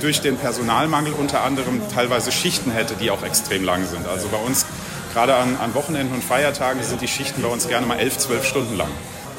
durch 0.01 0.21
den 0.21 0.37
Personalmangel 0.37 1.13
unter 1.13 1.43
anderem 1.43 1.81
teilweise 1.93 2.31
Schichten 2.31 2.71
hätte, 2.71 2.95
die 2.95 3.09
auch 3.11 3.23
extrem 3.23 3.63
lang 3.63 3.85
sind. 3.85 4.07
Also 4.07 4.27
bei 4.27 4.37
uns, 4.37 4.65
gerade 5.13 5.35
an, 5.35 5.57
an 5.57 5.73
Wochenenden 5.73 6.13
und 6.13 6.23
Feiertagen, 6.23 6.83
sind 6.83 7.01
die 7.01 7.07
Schichten 7.07 7.41
bei 7.41 7.47
uns 7.47 7.67
gerne 7.67 7.87
mal 7.87 7.97
elf, 7.97 8.17
zwölf 8.17 8.45
Stunden 8.45 8.77
lang. 8.77 8.89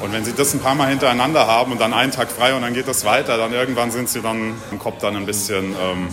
Und 0.00 0.12
wenn 0.12 0.24
Sie 0.24 0.32
das 0.32 0.54
ein 0.54 0.60
paar 0.60 0.74
Mal 0.74 0.88
hintereinander 0.88 1.46
haben 1.46 1.72
und 1.72 1.80
dann 1.80 1.92
einen 1.92 2.12
Tag 2.12 2.30
frei 2.30 2.54
und 2.54 2.62
dann 2.62 2.72
geht 2.72 2.86
das 2.86 3.04
weiter, 3.04 3.36
dann 3.36 3.52
irgendwann 3.52 3.90
sind 3.90 4.08
Sie 4.08 4.20
dann 4.20 4.54
im 4.70 4.78
Kopf 4.78 5.00
dann 5.00 5.16
ein 5.16 5.26
bisschen 5.26 5.74
ähm, 5.80 6.08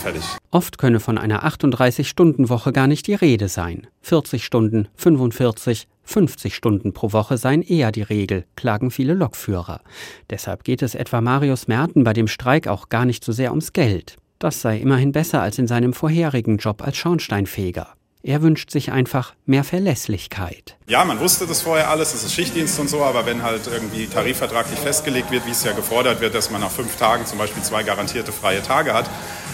fertig. 0.00 0.22
Oft 0.50 0.78
könne 0.78 1.00
von 1.00 1.18
einer 1.18 1.44
38-Stunden-Woche 1.44 2.72
gar 2.72 2.86
nicht 2.86 3.06
die 3.06 3.14
Rede 3.14 3.48
sein. 3.48 3.86
40 4.02 4.44
Stunden, 4.44 4.88
45, 4.96 5.86
50 6.02 6.54
Stunden 6.54 6.92
pro 6.92 7.12
Woche 7.12 7.36
seien 7.36 7.62
eher 7.62 7.92
die 7.92 8.02
Regel, 8.02 8.44
klagen 8.56 8.90
viele 8.90 9.14
Lokführer. 9.14 9.80
Deshalb 10.28 10.64
geht 10.64 10.82
es 10.82 10.94
etwa 10.94 11.20
Marius 11.20 11.68
Merten 11.68 12.04
bei 12.04 12.12
dem 12.12 12.28
Streik 12.28 12.66
auch 12.66 12.88
gar 12.88 13.04
nicht 13.04 13.24
so 13.24 13.32
sehr 13.32 13.50
ums 13.50 13.72
Geld. 13.72 14.16
Das 14.38 14.62
sei 14.62 14.78
immerhin 14.78 15.12
besser 15.12 15.42
als 15.42 15.58
in 15.58 15.66
seinem 15.66 15.92
vorherigen 15.92 16.56
Job 16.56 16.82
als 16.82 16.96
Schornsteinfeger. 16.96 17.94
Er 18.22 18.42
wünscht 18.42 18.70
sich 18.70 18.92
einfach 18.92 19.34
mehr 19.46 19.64
Verlässlichkeit. 19.64 20.76
Ja, 20.88 21.04
man 21.04 21.20
wusste 21.20 21.46
das 21.46 21.62
vorher 21.62 21.88
alles, 21.88 22.12
es 22.12 22.22
ist 22.22 22.34
Schichtdienst 22.34 22.78
und 22.78 22.90
so, 22.90 23.02
aber 23.02 23.24
wenn 23.24 23.42
halt 23.42 23.62
irgendwie 23.66 24.06
tarifvertraglich 24.06 24.78
festgelegt 24.78 25.30
wird, 25.30 25.46
wie 25.46 25.52
es 25.52 25.64
ja 25.64 25.72
gefordert 25.72 26.20
wird, 26.20 26.34
dass 26.34 26.50
man 26.50 26.60
nach 26.60 26.70
fünf 26.70 26.96
Tagen 26.96 27.24
zum 27.24 27.38
Beispiel 27.38 27.62
zwei 27.62 27.82
garantierte 27.82 28.30
freie 28.30 28.62
Tage 28.62 28.92
hat, 28.92 29.08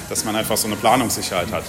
dass 0.09 0.25
man 0.25 0.35
einfach 0.35 0.57
so 0.57 0.67
eine 0.67 0.77
Planungssicherheit 0.77 1.53
hat. 1.53 1.65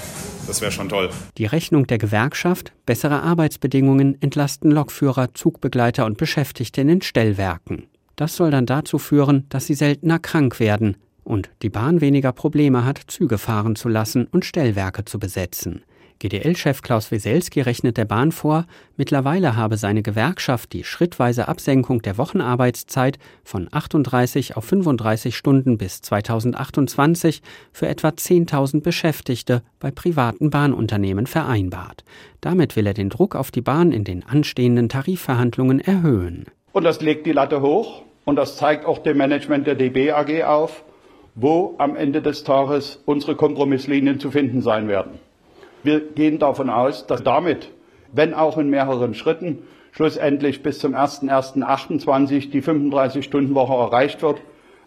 Das 0.48 0.62
wäre 0.62 0.72
schon 0.72 0.90
toll. 0.90 1.10
Die 1.38 1.46
Rechnung 1.46 1.86
der 1.86 2.00
Gewerkschaft, 2.00 2.74
bessere 2.86 3.22
Arbeitsbedingungen 3.22 4.20
entlasten 4.22 4.72
Lokführer, 4.72 5.34
Zugbegleiter 5.34 6.06
und 6.06 6.18
Beschäftigte 6.18 6.82
in 6.82 6.88
den 6.88 7.02
Stellwerken. 7.02 7.88
Das 8.16 8.36
soll 8.36 8.50
dann 8.50 8.66
dazu 8.66 8.98
führen, 8.98 9.46
dass 9.50 9.68
sie 9.68 9.76
seltener 9.76 10.18
krank 10.18 10.60
werden 10.60 10.98
und 11.24 11.50
die 11.62 11.70
Bahn 11.70 12.02
weniger 12.02 12.32
Probleme 12.32 12.86
hat, 12.86 13.02
Züge 13.08 13.38
fahren 13.38 13.76
zu 13.76 13.90
lassen 13.90 14.26
und 14.32 14.46
Stellwerke 14.46 15.06
zu 15.06 15.20
besetzen. 15.20 15.84
GDL-Chef 16.20 16.82
Klaus 16.82 17.12
Weselski 17.12 17.62
rechnet 17.62 17.98
der 17.98 18.06
Bahn 18.06 18.32
vor, 18.32 18.66
mittlerweile 18.96 19.56
habe 19.56 19.78
seine 19.78 20.02
Gewerkschaft 20.02 20.74
die 20.74 20.84
schrittweise 20.84 21.48
Absenkung 21.48 22.02
der 22.02 22.18
Wochenarbeitszeit 22.18 23.20
von 23.44 23.68
38 23.72 24.58
auf 24.58 24.66
35 24.66 25.36
Stunden 25.36 25.78
bis 25.78 26.02
2028 26.02 27.42
für 27.72 27.88
etwa 27.88 28.10
10.000 28.10 28.82
Beschäftigte 28.82 29.62
bei 29.80 29.92
privaten 29.92 30.50
Bahnunternehmen 30.50 31.28
vereinbart. 31.28 32.04
Damit 32.42 32.76
will 32.76 32.88
er 32.88 32.94
den 32.94 33.10
Druck 33.10 33.36
auf 33.36 33.52
die 33.52 33.62
Bahn 33.62 33.92
in 33.92 34.04
den 34.04 34.26
anstehenden 34.26 34.90
Tarifverhandlungen 34.90 35.80
erhöhen. 35.80 36.46
Und 36.72 36.84
das 36.84 37.02
legt 37.02 37.26
die 37.26 37.32
Latte 37.32 37.62
hoch 37.62 38.02
und 38.26 38.36
das 38.36 38.58
zeigt 38.58 38.86
auch 38.86 39.00
dem 39.00 39.18
Management 39.18 39.68
der 39.68 39.76
DB 39.76 40.12
AG 40.12 40.44
auf, 40.44 40.84
wo 41.36 41.76
am 41.78 41.96
Ende 41.96 42.22
des 42.22 42.44
Tages 42.44 43.02
unsere 43.06 43.36
Kompromisslinien 43.36 44.20
zu 44.20 44.32
finden 44.32 44.62
sein 44.62 44.88
werden. 44.88 45.20
Wir 45.84 46.00
gehen 46.00 46.40
davon 46.40 46.70
aus, 46.70 47.08
dass 47.08 47.24
damit, 47.24 47.72
wenn 48.12 48.34
auch 48.34 48.58
in 48.58 48.70
mehreren 48.70 49.14
Schritten, 49.14 49.60
schlussendlich 49.92 50.64
bis 50.64 50.80
zum 50.80 50.96
01.01.28 50.96 52.52
die 52.52 52.62
35-Stunden-Woche 52.62 53.74
erreicht 53.74 54.22
wird. 54.22 54.40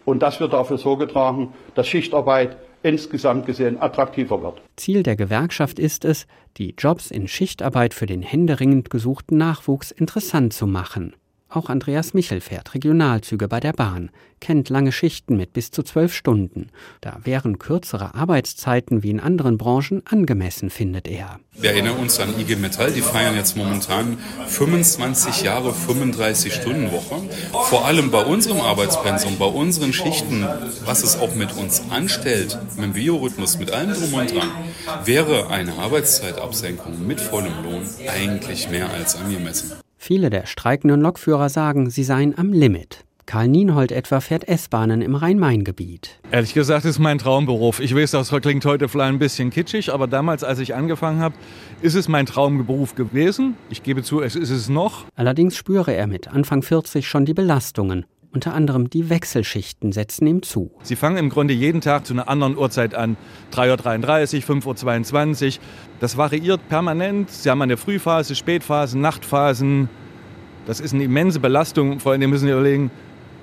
Und 0.05 0.21
das 0.21 0.39
wird 0.39 0.53
dafür 0.53 0.77
Sorge 0.77 1.07
tragen, 1.07 1.53
dass 1.75 1.87
Schichtarbeit 1.87 2.57
insgesamt 2.83 3.45
gesehen 3.45 3.81
attraktiver 3.81 4.41
wird. 4.41 4.61
Ziel 4.75 5.03
der 5.03 5.15
Gewerkschaft 5.15 5.79
ist 5.79 6.05
es, 6.05 6.27
die 6.57 6.73
Jobs 6.77 7.11
in 7.11 7.27
Schichtarbeit 7.27 7.93
für 7.93 8.05
den 8.07 8.21
händeringend 8.21 8.89
gesuchten 8.89 9.37
Nachwuchs 9.37 9.91
interessant 9.91 10.53
zu 10.53 10.65
machen. 10.65 11.13
Auch 11.53 11.69
Andreas 11.69 12.13
Michel 12.13 12.39
fährt 12.39 12.73
Regionalzüge 12.73 13.49
bei 13.49 13.59
der 13.59 13.73
Bahn, 13.73 14.09
kennt 14.39 14.69
lange 14.69 14.93
Schichten 14.93 15.35
mit 15.35 15.51
bis 15.51 15.69
zu 15.69 15.83
zwölf 15.83 16.13
Stunden. 16.13 16.69
Da 17.01 17.17
wären 17.25 17.59
kürzere 17.59 18.15
Arbeitszeiten 18.15 19.03
wie 19.03 19.09
in 19.09 19.19
anderen 19.19 19.57
Branchen 19.57 20.01
angemessen, 20.05 20.69
findet 20.69 21.09
er. 21.09 21.41
Wir 21.51 21.71
erinnern 21.71 21.97
uns 21.97 22.21
an 22.21 22.39
IG 22.39 22.55
Metall, 22.55 22.93
die 22.93 23.01
feiern 23.01 23.35
jetzt 23.35 23.57
momentan 23.57 24.17
25 24.47 25.43
Jahre 25.43 25.71
35-Stunden-Woche. 25.71 27.21
Vor 27.51 27.85
allem 27.85 28.11
bei 28.11 28.23
unserem 28.23 28.61
Arbeitspensum, 28.61 29.37
bei 29.37 29.45
unseren 29.45 29.91
Schichten, 29.91 30.47
was 30.85 31.03
es 31.03 31.19
auch 31.19 31.35
mit 31.35 31.57
uns 31.57 31.83
anstellt, 31.89 32.57
mit 32.77 32.85
dem 32.85 32.93
Biorhythmus, 32.93 33.59
mit 33.59 33.71
allem 33.71 33.93
drum 33.93 34.13
und 34.13 34.33
dran, 34.33 34.51
wäre 35.03 35.49
eine 35.49 35.73
Arbeitszeitabsenkung 35.73 37.05
mit 37.05 37.19
vollem 37.19 37.61
Lohn 37.61 37.83
eigentlich 38.07 38.69
mehr 38.69 38.89
als 38.89 39.17
angemessen. 39.17 39.73
Viele 40.03 40.31
der 40.31 40.47
streikenden 40.47 40.99
Lokführer 40.99 41.47
sagen, 41.47 41.91
sie 41.91 42.03
seien 42.03 42.35
am 42.35 42.53
Limit. 42.53 43.05
Karl 43.27 43.47
Nienhold 43.47 43.91
etwa 43.91 44.19
fährt 44.19 44.47
S-Bahnen 44.47 45.03
im 45.03 45.13
Rhein-Main-Gebiet. 45.13 46.19
Ehrlich 46.31 46.55
gesagt 46.55 46.85
ist 46.85 46.97
mein 46.97 47.19
Traumberuf. 47.19 47.79
Ich 47.79 47.95
weiß, 47.95 48.09
das 48.09 48.31
klingt 48.31 48.65
heute 48.65 48.89
vielleicht 48.89 49.13
ein 49.13 49.19
bisschen 49.19 49.51
kitschig, 49.51 49.93
aber 49.93 50.07
damals, 50.07 50.43
als 50.43 50.57
ich 50.57 50.73
angefangen 50.73 51.19
habe, 51.19 51.35
ist 51.83 51.93
es 51.93 52.07
mein 52.07 52.25
Traumberuf 52.25 52.95
gewesen. 52.95 53.55
Ich 53.69 53.83
gebe 53.83 54.01
zu, 54.01 54.21
es 54.21 54.35
ist 54.35 54.49
es 54.49 54.69
noch. 54.69 55.05
Allerdings 55.15 55.55
spüre 55.55 55.93
er 55.93 56.07
mit 56.07 56.29
Anfang 56.29 56.63
40 56.63 57.07
schon 57.07 57.25
die 57.25 57.35
Belastungen. 57.35 58.05
Unter 58.33 58.53
anderem 58.53 58.89
die 58.89 59.09
Wechselschichten 59.09 59.91
setzen 59.91 60.25
ihm 60.25 60.41
zu. 60.41 60.71
Sie 60.83 60.95
fangen 60.95 61.17
im 61.17 61.29
Grunde 61.29 61.53
jeden 61.53 61.81
Tag 61.81 62.05
zu 62.05 62.13
einer 62.13 62.29
anderen 62.29 62.57
Uhrzeit 62.57 62.95
an. 62.95 63.17
3.33 63.53 64.49
Uhr, 64.49 64.61
5.22 64.61 65.57
Uhr. 65.57 65.63
Das 65.99 66.15
variiert 66.15 66.61
permanent. 66.69 67.29
Sie 67.29 67.49
haben 67.49 67.61
eine 67.61 67.75
Frühphase, 67.75 68.35
Spätphasen, 68.35 69.01
Nachtphasen. 69.01 69.89
Das 70.65 70.79
ist 70.79 70.93
eine 70.93 71.03
immense 71.03 71.41
Belastung. 71.41 71.99
Vor 71.99 72.13
allem 72.13 72.29
müssen 72.29 72.45
Sie 72.45 72.51
überlegen, 72.51 72.89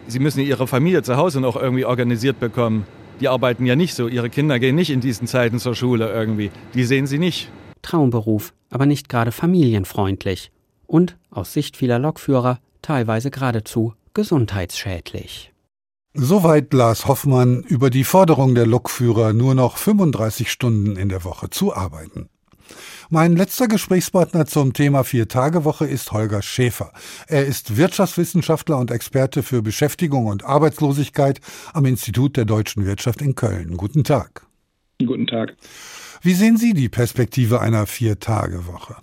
Sie 0.07 0.21
müssen 0.21 0.41
Ihre 0.41 0.67
Familie 0.67 1.03
zu 1.03 1.19
Hause 1.19 1.43
noch 1.43 1.57
irgendwie 1.57 1.85
organisiert 1.85 2.41
bekommen. 2.41 2.87
Die 3.21 3.29
arbeiten 3.29 3.67
ja 3.67 3.77
nicht 3.77 3.95
so. 3.95 4.09
Ihre 4.09 4.31
Kinder 4.31 4.59
gehen 4.59 4.75
nicht 4.75 4.91
in 4.91 5.01
diesen 5.01 5.27
Zeiten 5.27 5.59
zur 5.59 5.75
Schule 5.75 6.11
irgendwie. 6.11 6.51
Die 6.73 6.85
sehen 6.85 7.07
Sie 7.07 7.19
nicht. 7.19 7.51
Traumberuf, 7.83 8.55
aber 8.71 8.87
nicht 8.87 9.11
gerade 9.11 9.33
familienfreundlich. 9.33 10.51
Und 10.87 11.19
aus 11.31 11.53
Sicht 11.53 11.77
vieler 11.77 11.99
Lokführer 11.99 12.61
teilweise 12.81 13.31
geradezu 13.31 13.93
gesundheitsschädlich. 14.19 15.53
Soweit 16.13 16.73
Lars 16.73 17.07
Hoffmann 17.07 17.63
über 17.63 17.89
die 17.89 18.03
Forderung 18.03 18.57
der 18.57 18.67
Lokführer, 18.67 19.33
nur 19.33 19.55
noch 19.55 19.77
35 19.77 20.51
Stunden 20.51 20.97
in 20.97 21.09
der 21.09 21.23
Woche 21.23 21.51
zu 21.51 21.73
arbeiten. 21.73 22.29
Mein 23.11 23.37
letzter 23.37 23.69
Gesprächspartner 23.69 24.47
zum 24.47 24.73
Thema 24.73 25.05
Vier-Tage-Woche 25.05 25.87
ist 25.87 26.11
Holger 26.11 26.43
Schäfer. 26.43 26.93
Er 27.29 27.47
ist 27.47 27.77
Wirtschaftswissenschaftler 27.77 28.79
und 28.79 28.91
Experte 28.91 29.45
für 29.45 29.63
Beschäftigung 29.63 30.27
und 30.27 30.45
Arbeitslosigkeit 30.45 31.41
am 31.73 31.85
Institut 31.85 32.37
der 32.37 32.45
deutschen 32.45 32.85
Wirtschaft 32.85 33.23
in 33.23 33.37
Köln. 33.37 33.77
Guten 33.77 34.03
Tag. 34.03 34.49
Guten 34.99 35.29
Tag. 35.29 35.55
Wie 36.23 36.35
sehen 36.35 36.57
Sie 36.57 36.75
die 36.75 36.89
Perspektive 36.89 37.61
einer 37.61 37.87
Vier-Tage-Woche? 37.87 38.97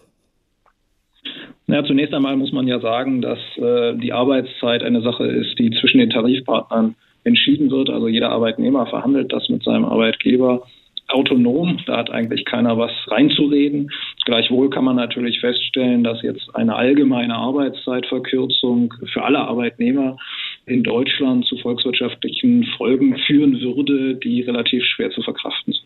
Ja, 1.68 1.84
zunächst 1.84 2.14
einmal 2.14 2.38
muss 2.38 2.52
man 2.52 2.68
ja 2.68 2.80
sagen, 2.80 3.22
dass 3.22 3.40
äh, 3.58 3.96
die 3.96 4.14
Arbeitszeit 4.14 4.84
eine 4.84 5.02
Sache 5.02 5.26
ist, 5.26 5.58
die 5.58 5.72
zwischen 5.72 5.98
den 5.98 6.12
Tarifpartnern 6.12 6.96
entschieden 7.24 7.72
wird. 7.72 7.90
Also 7.90 8.08
jeder 8.08 8.30
Arbeitnehmer 8.30 8.86
verhandelt 8.86 9.34
das 9.34 9.50
mit 9.50 9.64
seinem 9.64 9.86
Arbeitgeber 9.86 10.64
autonom. 11.08 11.80
Da 11.86 11.98
hat 11.98 12.10
eigentlich 12.10 12.46
keiner 12.46 12.78
was 12.78 12.92
reinzureden. 13.08 13.92
Gleichwohl 14.26 14.70
kann 14.70 14.86
man 14.86 14.96
natürlich 14.96 15.40
feststellen, 15.40 16.04
dass 16.04 16.22
jetzt 16.22 16.56
eine 16.56 16.76
allgemeine 16.76 17.36
Arbeitszeitverkürzung 17.36 18.94
für 19.12 19.24
alle 19.24 19.40
Arbeitnehmer 19.40 20.18
in 20.66 20.84
Deutschland 20.84 21.46
zu 21.46 21.58
volkswirtschaftlichen 21.58 22.66
Folgen 22.78 23.18
führen 23.26 23.60
würde, 23.62 24.16
die 24.16 24.42
relativ 24.42 24.84
schwer 24.84 25.12
zu 25.12 25.22
verkraften 25.22 25.74
sind. 25.74 25.86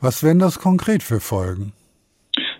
Was 0.00 0.22
wären 0.22 0.38
das 0.38 0.58
konkret 0.58 1.02
für 1.02 1.20
Folgen? 1.20 1.72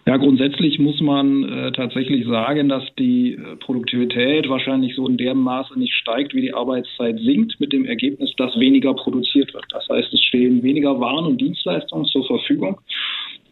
Ja, 0.06 0.16
grundsätzlich 0.16 0.78
muss 0.78 1.00
man 1.00 1.44
äh, 1.44 1.72
tatsächlich 1.72 2.26
sagen, 2.26 2.68
dass 2.68 2.82
die 2.98 3.34
äh, 3.34 3.56
Produktivität 3.56 4.48
wahrscheinlich 4.48 4.94
so 4.96 5.06
in 5.06 5.18
dem 5.18 5.38
Maße 5.38 5.78
nicht 5.78 5.94
steigt, 5.94 6.34
wie 6.34 6.40
die 6.40 6.54
Arbeitszeit 6.54 7.18
sinkt, 7.20 7.60
mit 7.60 7.72
dem 7.72 7.84
Ergebnis, 7.84 8.32
dass 8.36 8.58
weniger 8.58 8.94
produziert 8.94 9.52
wird. 9.52 9.66
Das 9.68 9.86
heißt, 9.88 10.12
es 10.12 10.20
stehen 10.24 10.62
weniger 10.62 10.98
Waren 11.00 11.26
und 11.26 11.40
Dienstleistungen 11.40 12.06
zur 12.06 12.26
Verfügung, 12.26 12.80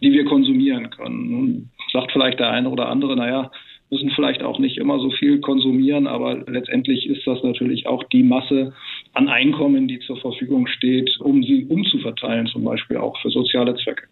die 0.01 0.13
wir 0.13 0.25
konsumieren 0.25 0.89
können. 0.91 1.31
Nun 1.31 1.71
sagt 1.93 2.13
vielleicht 2.13 2.41
der 2.41 2.51
eine 2.51 2.71
oder 2.71 2.89
andere, 2.89 3.15
naja, 3.15 3.51
müssen 3.91 4.11
vielleicht 4.11 4.43
auch 4.43 4.59
nicht 4.59 4.79
immer 4.79 4.99
so 5.01 5.11
viel 5.11 5.41
konsumieren, 5.41 6.07
aber 6.07 6.45
letztendlich 6.47 7.07
ist 7.07 7.27
das 7.27 7.43
natürlich 7.43 7.87
auch 7.87 8.05
die 8.05 8.23
Masse 8.23 8.73
an 9.13 9.29
Einkommen, 9.29 9.89
die 9.89 9.99
zur 10.01 10.17
Verfügung 10.19 10.67
steht, 10.67 11.19
um 11.21 11.43
sie 11.43 11.67
umzuverteilen, 11.67 12.47
zum 12.47 12.65
Beispiel 12.65 12.97
auch 12.97 13.19
für 13.21 13.31
soziale 13.31 13.77
Zwecke. 13.77 14.07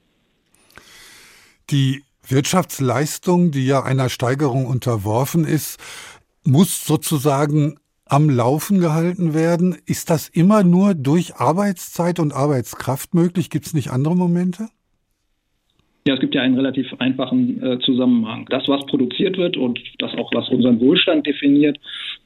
Die 1.70 2.03
Wirtschaftsleistung, 2.31 3.51
die 3.51 3.66
ja 3.66 3.83
einer 3.83 4.09
Steigerung 4.09 4.66
unterworfen 4.66 5.45
ist, 5.45 5.79
muss 6.45 6.85
sozusagen 6.85 7.79
am 8.05 8.31
Laufen 8.31 8.81
gehalten 8.81 9.35
werden. 9.35 9.77
Ist 9.85 10.11
das 10.11 10.29
immer 10.29 10.62
nur 10.62 10.95
durch 10.95 11.37
Arbeitszeit 11.37 12.20
und 12.20 12.33
Arbeitskraft 12.33 13.14
möglich? 13.14 13.51
Gibt 13.51 13.66
es 13.66 13.74
nicht 13.74 13.91
andere 13.91 14.16
Momente? 14.16 14.68
Ja, 16.07 16.14
es 16.14 16.20
gibt 16.20 16.37
ja 16.37 16.43
einen 16.43 16.55
relativ 16.55 16.87
einfachen 17.01 17.61
äh, 17.61 17.81
Zusammenhang. 17.81 18.47
Das, 18.49 18.68
was 18.68 18.87
produziert 18.87 19.37
wird 19.39 19.57
und 19.57 19.81
das 19.99 20.14
auch, 20.14 20.31
was 20.33 20.49
unseren 20.51 20.79
Wohlstand 20.79 21.27
definiert, 21.27 21.79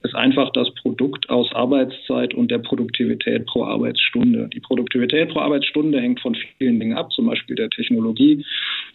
ist 0.03 0.15
einfach 0.15 0.51
das 0.53 0.69
Produkt 0.83 1.31
aus 1.31 1.51
Arbeitszeit 1.55 2.35
und 2.35 2.51
der 2.51 2.59
Produktivität 2.59 3.47
pro 3.47 3.65
Arbeitsstunde. 3.65 4.51
Die 4.53 4.61
Produktivität 4.61 5.31
pro 5.31 5.41
Arbeitsstunde 5.41 5.99
hängt 5.99 6.21
von 6.21 6.37
vielen 6.59 6.79
Dingen 6.79 6.95
ab, 6.95 7.11
zum 7.13 7.25
Beispiel 7.27 7.57
der 7.57 7.71
Technologie, 7.71 8.45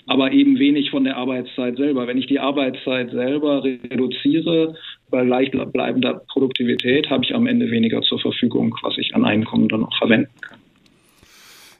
aber 0.07 0.31
eben 0.31 0.59
wenig 0.59 0.91
von 0.91 1.03
der 1.03 1.17
Arbeitszeit 1.17 1.77
selber. 1.77 2.07
Wenn 2.07 2.17
ich 2.17 2.27
die 2.27 2.39
Arbeitszeit 2.39 3.11
selber 3.11 3.63
reduziere, 3.63 4.75
bei 5.09 5.23
leicht 5.23 5.53
bleibender 5.71 6.21
Produktivität, 6.27 7.09
habe 7.09 7.23
ich 7.23 7.33
am 7.33 7.47
Ende 7.47 7.69
weniger 7.71 8.01
zur 8.01 8.19
Verfügung, 8.19 8.75
was 8.81 8.97
ich 8.97 9.15
an 9.15 9.25
Einkommen 9.25 9.69
dann 9.69 9.83
auch 9.83 9.97
verwenden 9.97 10.31
kann. 10.41 10.59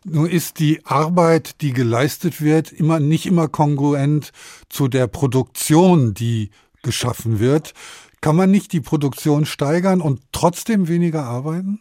Nun 0.07 0.27
ist 0.27 0.59
die 0.59 0.81
Arbeit, 0.85 1.61
die 1.61 1.73
geleistet 1.73 2.41
wird, 2.41 2.71
immer 2.71 2.99
nicht 2.99 3.25
immer 3.25 3.47
kongruent 3.47 4.31
zu 4.69 4.87
der 4.87 5.07
Produktion, 5.07 6.13
die 6.13 6.51
geschaffen 6.83 7.39
wird. 7.39 7.73
Kann 8.21 8.35
man 8.35 8.51
nicht 8.51 8.71
die 8.71 8.81
Produktion 8.81 9.45
steigern 9.45 10.01
und 10.01 10.19
trotzdem 10.31 10.87
weniger 10.87 11.23
arbeiten? 11.23 11.79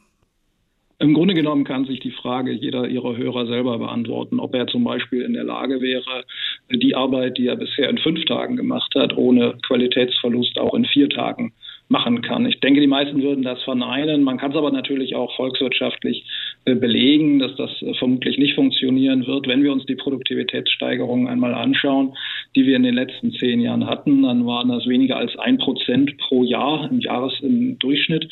Im 1.04 1.12
Grunde 1.12 1.34
genommen 1.34 1.64
kann 1.64 1.84
sich 1.84 2.00
die 2.00 2.12
Frage 2.12 2.50
jeder 2.50 2.88
Ihrer 2.88 3.14
Hörer 3.14 3.44
selber 3.44 3.78
beantworten, 3.78 4.40
ob 4.40 4.54
er 4.54 4.66
zum 4.68 4.84
Beispiel 4.84 5.20
in 5.20 5.34
der 5.34 5.44
Lage 5.44 5.82
wäre, 5.82 6.24
die 6.70 6.94
Arbeit, 6.94 7.36
die 7.36 7.46
er 7.46 7.56
bisher 7.56 7.90
in 7.90 7.98
fünf 7.98 8.24
Tagen 8.24 8.56
gemacht 8.56 8.90
hat, 8.94 9.14
ohne 9.14 9.54
Qualitätsverlust 9.66 10.58
auch 10.58 10.72
in 10.72 10.86
vier 10.86 11.10
Tagen 11.10 11.52
machen 11.88 12.22
kann. 12.22 12.46
Ich 12.46 12.60
denke, 12.60 12.80
die 12.80 12.86
meisten 12.86 13.22
würden 13.22 13.44
das 13.44 13.62
verneinen. 13.62 14.22
Man 14.22 14.38
kann 14.38 14.52
es 14.52 14.56
aber 14.56 14.70
natürlich 14.70 15.14
auch 15.14 15.36
volkswirtschaftlich 15.36 16.24
äh, 16.64 16.74
belegen, 16.74 17.38
dass 17.38 17.54
das 17.56 17.70
äh, 17.82 17.92
vermutlich 17.94 18.38
nicht 18.38 18.54
funktionieren 18.54 19.26
wird. 19.26 19.46
Wenn 19.46 19.62
wir 19.62 19.72
uns 19.72 19.84
die 19.84 19.94
Produktivitätssteigerungen 19.94 21.28
einmal 21.28 21.52
anschauen, 21.52 22.16
die 22.56 22.66
wir 22.66 22.76
in 22.76 22.84
den 22.84 22.94
letzten 22.94 23.32
zehn 23.32 23.60
Jahren 23.60 23.86
hatten, 23.86 24.22
dann 24.22 24.46
waren 24.46 24.70
das 24.70 24.86
weniger 24.86 25.18
als 25.18 25.36
ein 25.38 25.58
Prozent 25.58 26.16
pro 26.16 26.42
Jahr 26.42 26.90
im 26.90 27.00
Jahres 27.00 27.38
im 27.42 27.78
Durchschnitt. 27.78 28.30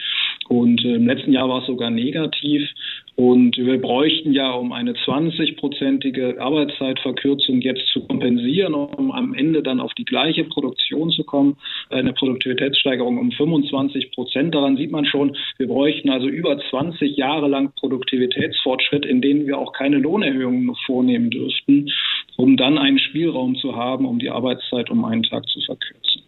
Und 0.48 0.84
äh, 0.84 0.96
im 0.96 1.06
letzten 1.06 1.32
Jahr 1.32 1.48
war 1.48 1.60
es 1.60 1.66
sogar 1.66 1.90
negativ. 1.90 2.68
Und 3.14 3.58
wir 3.58 3.78
bräuchten 3.78 4.32
ja, 4.32 4.52
um 4.52 4.72
eine 4.72 4.94
20-prozentige 4.94 6.38
Arbeitszeitverkürzung 6.38 7.60
jetzt 7.60 7.86
zu 7.92 8.06
kompensieren, 8.06 8.72
um 8.72 9.12
am 9.12 9.34
Ende 9.34 9.62
dann 9.62 9.80
auf 9.80 9.92
die 9.94 10.06
gleiche 10.06 10.44
Produktion 10.44 11.10
zu 11.10 11.22
kommen, 11.24 11.58
eine 11.90 12.14
Produktivitätssteigerung 12.14 13.18
um 13.18 13.30
25 13.30 14.12
Prozent. 14.12 14.54
Daran 14.54 14.78
sieht 14.78 14.90
man 14.90 15.04
schon, 15.04 15.36
wir 15.58 15.68
bräuchten 15.68 16.08
also 16.08 16.26
über 16.26 16.58
20 16.70 17.16
Jahre 17.16 17.48
lang 17.48 17.72
Produktivitätsfortschritt, 17.78 19.04
in 19.04 19.20
denen 19.20 19.46
wir 19.46 19.58
auch 19.58 19.74
keine 19.74 19.98
Lohnerhöhungen 19.98 20.74
vornehmen 20.86 21.28
dürften, 21.28 21.90
um 22.36 22.56
dann 22.56 22.78
einen 22.78 22.98
Spielraum 22.98 23.56
zu 23.56 23.76
haben, 23.76 24.06
um 24.06 24.18
die 24.18 24.30
Arbeitszeit 24.30 24.88
um 24.88 25.04
einen 25.04 25.22
Tag 25.22 25.46
zu 25.48 25.60
verkürzen. 25.60 26.22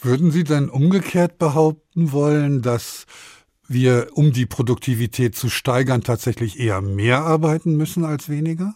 Würden 0.00 0.30
Sie 0.30 0.44
dann 0.44 0.68
umgekehrt 0.68 1.38
behaupten 1.38 2.12
wollen, 2.12 2.62
dass 2.62 3.06
wir, 3.68 4.08
um 4.14 4.32
die 4.32 4.46
Produktivität 4.46 5.34
zu 5.34 5.48
steigern, 5.48 6.02
tatsächlich 6.02 6.58
eher 6.58 6.80
mehr 6.80 7.18
arbeiten 7.18 7.76
müssen 7.76 8.04
als 8.04 8.28
weniger? 8.28 8.74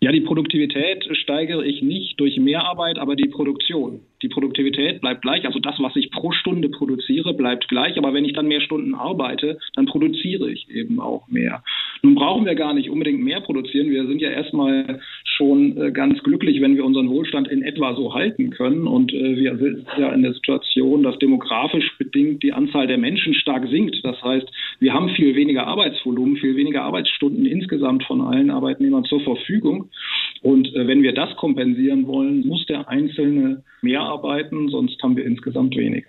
Ja, 0.00 0.12
die 0.12 0.20
Produktivität 0.20 1.08
steigere 1.22 1.64
ich 1.64 1.82
nicht 1.82 2.20
durch 2.20 2.36
Mehrarbeit, 2.36 2.98
aber 2.98 3.16
die 3.16 3.26
Produktion. 3.26 4.00
Die 4.22 4.28
Produktivität 4.28 5.00
bleibt 5.00 5.22
gleich, 5.22 5.44
also 5.44 5.58
das, 5.58 5.74
was 5.80 5.96
ich 5.96 6.12
pro 6.12 6.30
Stunde 6.30 6.68
produziere, 6.68 7.34
bleibt 7.34 7.66
gleich. 7.66 7.98
Aber 7.98 8.14
wenn 8.14 8.24
ich 8.24 8.32
dann 8.32 8.46
mehr 8.46 8.60
Stunden 8.60 8.94
arbeite, 8.94 9.58
dann 9.74 9.86
produziere 9.86 10.52
ich 10.52 10.70
eben 10.70 11.00
auch 11.00 11.26
mehr. 11.26 11.64
Nun 12.02 12.14
brauchen 12.14 12.46
wir 12.46 12.54
gar 12.54 12.74
nicht 12.74 12.90
unbedingt 12.90 13.24
mehr 13.24 13.40
produzieren. 13.40 13.90
Wir 13.90 14.06
sind 14.06 14.20
ja 14.20 14.30
erstmal 14.30 15.00
schon 15.38 15.76
äh, 15.76 15.92
ganz 15.92 16.22
glücklich, 16.22 16.60
wenn 16.60 16.76
wir 16.76 16.84
unseren 16.84 17.08
Wohlstand 17.08 17.48
in 17.48 17.62
etwa 17.62 17.94
so 17.94 18.12
halten 18.12 18.50
können. 18.50 18.86
Und 18.86 19.12
äh, 19.12 19.36
wir 19.36 19.56
sind 19.56 19.86
ja 19.96 20.12
in 20.12 20.22
der 20.22 20.34
Situation, 20.34 21.02
dass 21.04 21.18
demografisch 21.18 21.96
bedingt 21.96 22.42
die 22.42 22.52
Anzahl 22.52 22.86
der 22.86 22.98
Menschen 22.98 23.32
stark 23.34 23.66
sinkt. 23.68 23.96
Das 24.02 24.20
heißt, 24.22 24.46
wir 24.80 24.92
haben 24.92 25.08
viel 25.10 25.34
weniger 25.34 25.66
Arbeitsvolumen, 25.66 26.36
viel 26.36 26.56
weniger 26.56 26.82
Arbeitsstunden 26.82 27.46
insgesamt 27.46 28.04
von 28.04 28.20
allen 28.20 28.50
Arbeitnehmern 28.50 29.04
zur 29.04 29.20
Verfügung. 29.20 29.90
Und 30.42 30.74
äh, 30.74 30.86
wenn 30.86 31.02
wir 31.02 31.14
das 31.14 31.34
kompensieren 31.36 32.06
wollen, 32.06 32.46
muss 32.46 32.66
der 32.66 32.88
Einzelne 32.88 33.62
mehr 33.80 34.00
arbeiten, 34.00 34.68
sonst 34.68 35.02
haben 35.02 35.16
wir 35.16 35.24
insgesamt 35.24 35.76
weniger. 35.76 36.08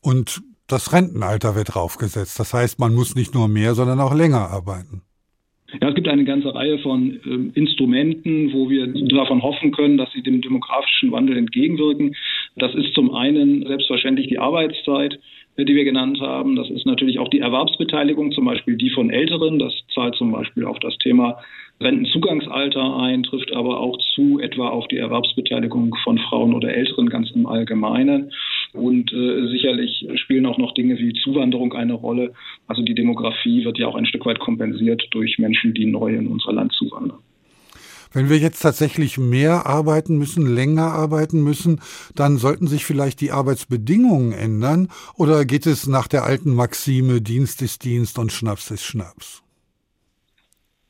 Und 0.00 0.42
das 0.68 0.92
Rentenalter 0.92 1.56
wird 1.56 1.74
draufgesetzt. 1.74 2.38
Das 2.38 2.54
heißt, 2.54 2.78
man 2.78 2.94
muss 2.94 3.14
nicht 3.14 3.34
nur 3.34 3.48
mehr, 3.48 3.74
sondern 3.74 4.00
auch 4.00 4.14
länger 4.14 4.48
arbeiten. 4.50 5.02
Ja, 5.80 5.88
es 5.88 5.94
gibt 5.94 6.08
eine 6.08 6.24
ganze 6.24 6.54
Reihe 6.54 6.78
von 6.78 7.20
äh, 7.24 7.58
Instrumenten, 7.58 8.52
wo 8.52 8.68
wir 8.68 8.86
davon 8.86 9.42
hoffen 9.42 9.72
können, 9.72 9.96
dass 9.96 10.12
sie 10.12 10.22
dem 10.22 10.40
demografischen 10.40 11.12
Wandel 11.12 11.36
entgegenwirken. 11.36 12.14
Das 12.56 12.74
ist 12.74 12.94
zum 12.94 13.14
einen 13.14 13.66
selbstverständlich 13.66 14.28
die 14.28 14.38
Arbeitszeit, 14.38 15.18
äh, 15.56 15.64
die 15.64 15.74
wir 15.74 15.84
genannt 15.84 16.20
haben. 16.20 16.56
Das 16.56 16.70
ist 16.70 16.86
natürlich 16.86 17.18
auch 17.18 17.28
die 17.28 17.40
Erwerbsbeteiligung, 17.40 18.32
zum 18.32 18.44
Beispiel 18.44 18.76
die 18.76 18.90
von 18.90 19.10
Älteren. 19.10 19.58
Das 19.58 19.72
zahlt 19.94 20.14
zum 20.14 20.32
Beispiel 20.32 20.64
auf 20.64 20.78
das 20.78 20.96
Thema 20.98 21.38
Rentenzugangsalter 21.80 22.96
ein, 22.96 23.24
trifft 23.24 23.52
aber 23.54 23.80
auch 23.80 23.98
zu 24.14 24.38
etwa 24.40 24.68
auf 24.68 24.86
die 24.88 24.98
Erwerbsbeteiligung 24.98 25.94
von 26.04 26.18
Frauen 26.18 26.54
oder 26.54 26.72
Älteren 26.72 27.08
ganz 27.08 27.30
im 27.32 27.46
Allgemeinen. 27.46 28.32
Und 28.72 29.12
äh, 29.12 29.48
sicherlich 29.48 30.06
spielen 30.16 30.46
auch 30.46 30.58
noch 30.58 30.74
Dinge 30.74 30.98
wie 30.98 31.12
Zuwanderung 31.12 31.72
eine 31.74 31.94
Rolle. 31.94 32.32
Also 32.66 32.82
die 32.82 32.94
Demografie 32.94 33.64
wird 33.64 33.78
ja 33.78 33.88
auch 33.88 33.96
ein 33.96 34.06
Stück 34.06 34.24
weit 34.26 34.38
kompensiert 34.38 35.02
durch 35.10 35.38
Menschen, 35.38 35.74
die 35.74 35.86
neu 35.86 36.14
in 36.14 36.28
unser 36.28 36.52
Land 36.52 36.72
zuwandern. 36.72 37.18
Wenn 38.12 38.30
wir 38.30 38.38
jetzt 38.38 38.60
tatsächlich 38.60 39.18
mehr 39.18 39.66
arbeiten 39.66 40.16
müssen, 40.18 40.46
länger 40.46 40.92
arbeiten 40.92 41.42
müssen, 41.42 41.80
dann 42.14 42.36
sollten 42.36 42.68
sich 42.68 42.84
vielleicht 42.84 43.20
die 43.20 43.32
Arbeitsbedingungen 43.32 44.30
ändern 44.30 44.88
oder 45.16 45.44
geht 45.44 45.66
es 45.66 45.88
nach 45.88 46.06
der 46.06 46.22
alten 46.22 46.54
Maxime 46.54 47.20
Dienst 47.20 47.60
ist 47.60 47.82
Dienst 47.82 48.20
und 48.20 48.30
Schnaps 48.30 48.70
ist 48.70 48.84
Schnaps? 48.84 49.43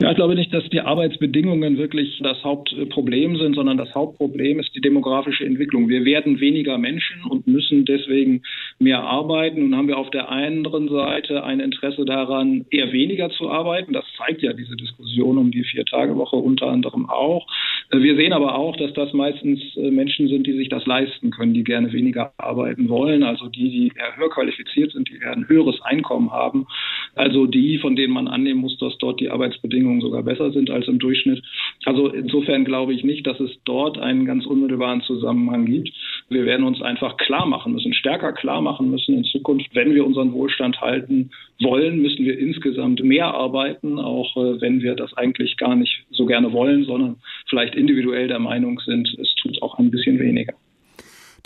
Ja, 0.05 0.11
ich 0.11 0.17
glaube 0.17 0.35
nicht, 0.35 0.53
dass 0.53 0.69
die 0.69 0.83
Arbeitsbedingungen 0.83 1.79
wirklich 1.79 2.21
das 2.23 2.45
Hauptproblem 2.45 3.39
sind, 3.39 3.55
sondern 3.55 3.79
das 3.79 3.95
Hauptproblem 3.95 4.61
ist 4.61 4.75
die 4.77 4.83
demografische 4.83 5.47
Entwicklung. 5.47 5.89
Wir 5.89 6.05
werden 6.05 6.41
weniger 6.41 6.77
Menschen 6.77 7.25
und 7.25 7.47
müssen 7.47 7.87
deswegen 7.87 8.43
mehr 8.79 9.03
arbeiten. 9.03 9.61
Nun 9.61 9.75
haben 9.75 9.89
wir 9.89 9.97
auf 9.97 10.11
der 10.11 10.29
anderen 10.29 10.91
Seite 10.91 11.43
ein 11.45 11.59
Interesse 11.59 12.05
daran, 12.05 12.67
eher 12.71 12.93
weniger 12.93 13.31
zu 13.31 13.49
arbeiten. 13.49 13.95
Das 13.95 14.05
zeigt 14.19 14.43
ja 14.43 14.53
diese 14.53 14.77
Diskussion 14.77 15.39
um 15.39 15.51
die 15.51 15.65
Vier-Tage-Woche 15.65 16.37
unter 16.37 16.67
anderem 16.67 17.09
auch. 17.09 17.47
Wir 17.91 18.17
sehen 18.17 18.33
aber 18.33 18.57
auch, 18.57 18.77
dass 18.77 18.93
das 18.95 19.13
meistens 19.13 19.61
äh, 19.77 19.91
Menschen 19.91 20.29
sind, 20.29 20.47
die 20.47 20.55
sich 20.55 20.69
das 20.69 20.87
leisten 20.87 21.31
können, 21.31 21.55
die 21.55 21.65
gerne 21.65 21.93
weniger 21.93 22.33
arbeiten 22.39 22.89
wollen. 22.89 23.23
Also 23.23 23.49
die, 23.49 23.71
die 23.71 23.93
eher 23.97 24.17
höher 24.17 24.31
qualifiziert 24.31 24.93
sind, 24.93 25.09
die 25.09 25.25
ein 25.25 25.49
höheres 25.49 25.81
Einkommen 25.83 26.33
haben. 26.33 26.67
Also 27.15 27.47
die, 27.47 27.79
von 27.79 27.97
denen 27.97 28.13
man 28.13 28.29
annehmen 28.29 28.61
muss, 28.61 28.77
dass 28.79 28.97
dort 28.99 29.21
die 29.21 29.31
Arbeitsbedingungen 29.31 29.75
Bedingungen 29.75 30.01
sogar 30.01 30.23
besser 30.23 30.53
sind 30.53 30.71
als 30.71 30.89
im 30.89 30.99
Durchschnitt. 30.99 31.43
Also 31.85 32.09
insofern 32.09 32.65
glaube 32.65 32.95
ich 32.95 33.05
nicht, 33.05 33.27
dass 33.27 33.39
es 33.41 33.51
dort 33.65 33.99
einen 33.99 34.25
ganz 34.25 34.47
unmittelbaren 34.47 35.03
Zusammenhang 35.03 35.67
gibt. 35.67 35.91
Wir 36.29 36.45
werden 36.47 36.65
uns 36.65 36.81
einfach 36.81 37.17
klar 37.17 37.47
machen 37.47 37.73
müssen, 37.73 37.93
stärker 37.93 38.33
klar 38.33 38.61
machen 38.61 38.91
müssen 38.91 39.17
in 39.17 39.25
Zukunft, 39.25 39.75
wenn 39.75 39.95
wir 39.95 40.07
unseren 40.07 40.33
Wohlstand 40.33 40.81
halten 40.81 41.31
wollen, 41.61 42.01
müssen 42.01 42.25
wir 42.25 42.39
insgesamt 42.39 43.03
mehr 43.05 43.27
arbeiten, 43.27 43.99
auch 43.99 44.37
äh, 44.37 44.61
wenn 44.61 44.81
wir 44.81 44.95
das 44.95 45.15
eigentlich 45.15 45.57
gar 45.57 45.77
nicht 45.77 46.05
so 46.11 46.27
gerne 46.27 46.53
wollen, 46.53 46.85
sondern 46.85 47.17
vielleicht 47.49 47.75
individuell 47.75 48.29
der 48.29 48.39
Meinung 48.39 48.81
sind, 48.81 49.09
es 49.21 49.35
tut 49.43 49.63
auch 49.63 49.79
ein 49.79 49.91
bisschen 49.91 50.19
weniger. 50.19 50.55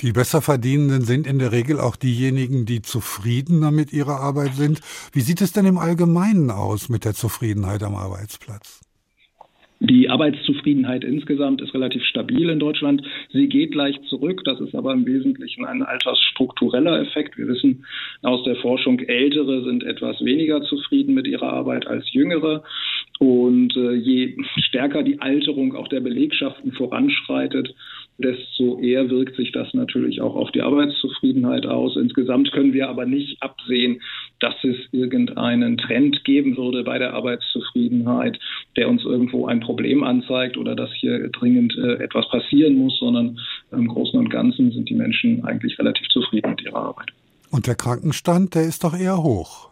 Die 0.01 0.13
Besserverdienenden 0.13 1.03
sind 1.03 1.27
in 1.27 1.41
der 1.41 1.51
Regel 1.51 1.81
auch 1.81 1.97
diejenigen, 1.97 2.67
die 2.67 2.83
zufriedener 2.83 3.73
mit 3.73 3.93
ihrer 3.93 4.21
Arbeit 4.21 4.55
sind. 4.55 4.81
Wie 5.13 5.21
sieht 5.21 5.41
es 5.41 5.53
denn 5.53 5.67
im 5.67 5.77
Allgemeinen 5.77 6.53
aus 6.53 6.89
mit 6.89 7.05
der 7.05 7.15
Zufriedenheit 7.15 7.83
am 7.83 7.97
Arbeitsplatz? 7.97 8.81
Die 9.81 10.09
Arbeitszufriedenheit 10.09 11.05
insgesamt 11.05 11.61
ist 11.61 11.73
relativ 11.73 12.03
stabil 12.05 12.49
in 12.49 12.59
Deutschland. 12.59 13.03
Sie 13.33 13.49
geht 13.49 13.75
leicht 13.75 14.03
zurück. 14.07 14.43
Das 14.45 14.61
ist 14.61 14.75
aber 14.75 14.93
im 14.93 15.07
Wesentlichen 15.07 15.65
ein 15.65 15.83
altersstruktureller 15.83 17.01
Effekt. 17.01 17.39
Wir 17.39 17.47
wissen 17.47 17.85
aus 18.23 18.43
der 18.43 18.57
Forschung, 18.57 18.99
Ältere 18.99 19.63
sind 19.65 19.85
etwas 19.85 20.21
weniger 20.25 20.63
zufrieden 20.63 21.15
mit 21.15 21.29
ihrer 21.29 21.53
Arbeit 21.53 21.87
als 21.87 22.13
Jüngere. 22.13 22.65
Und 23.21 23.77
äh, 23.77 23.95
je 23.95 24.37
stärker 24.57 25.05
die 25.05 25.21
Alterung 25.21 25.77
auch 25.77 25.89
der 25.89 26.01
Belegschaften 26.01 26.73
voranschreitet, 26.73 27.75
desto 28.19 28.81
eher 28.81 29.09
wirkt 29.11 29.37
sich 29.37 29.53
das 29.53 29.73
natürlich 29.75 30.21
auch 30.21 30.35
auf 30.35 30.51
die 30.51 30.63
Arbeitszufriedenheit 30.63 31.67
aus. 31.67 31.97
Insgesamt 31.97 32.51
können 32.53 32.73
wir 32.73 32.89
aber 32.89 33.07
nicht 33.07 33.41
absehen, 33.41 34.03
dass 34.41 34.55
es 34.65 34.77
irgendeinen 34.91 35.79
Trend 35.79 36.25
geben 36.25 36.57
würde 36.57 36.83
bei 36.83 36.99
der 36.99 37.15
Arbeitszufriedenheit, 37.15 38.39
der 38.77 38.89
uns 38.89 39.05
irgendwo 39.05 39.47
ein 39.47 39.61
Problem 39.61 40.03
anzeigt 40.03 40.57
oder 40.57 40.75
dass 40.75 40.93
hier 40.95 41.29
dringend 41.29 41.77
äh, 41.79 42.03
etwas 42.03 42.29
passieren 42.29 42.75
muss, 42.75 42.99
sondern 42.99 43.39
im 43.71 43.87
Großen 43.87 44.19
und 44.19 44.31
Ganzen 44.31 44.73
sind 44.73 44.89
die 44.89 44.95
Menschen 44.95 45.45
eigentlich 45.45 45.79
relativ 45.79 46.09
zufrieden 46.09 46.51
mit 46.51 46.63
ihrer 46.63 46.77
Arbeit. 46.77 47.13
Und 47.51 47.67
der 47.67 47.77
Krankenstand, 47.77 48.57
der 48.57 48.63
ist 48.63 48.83
doch 48.83 48.99
eher 48.99 49.23
hoch. 49.23 49.71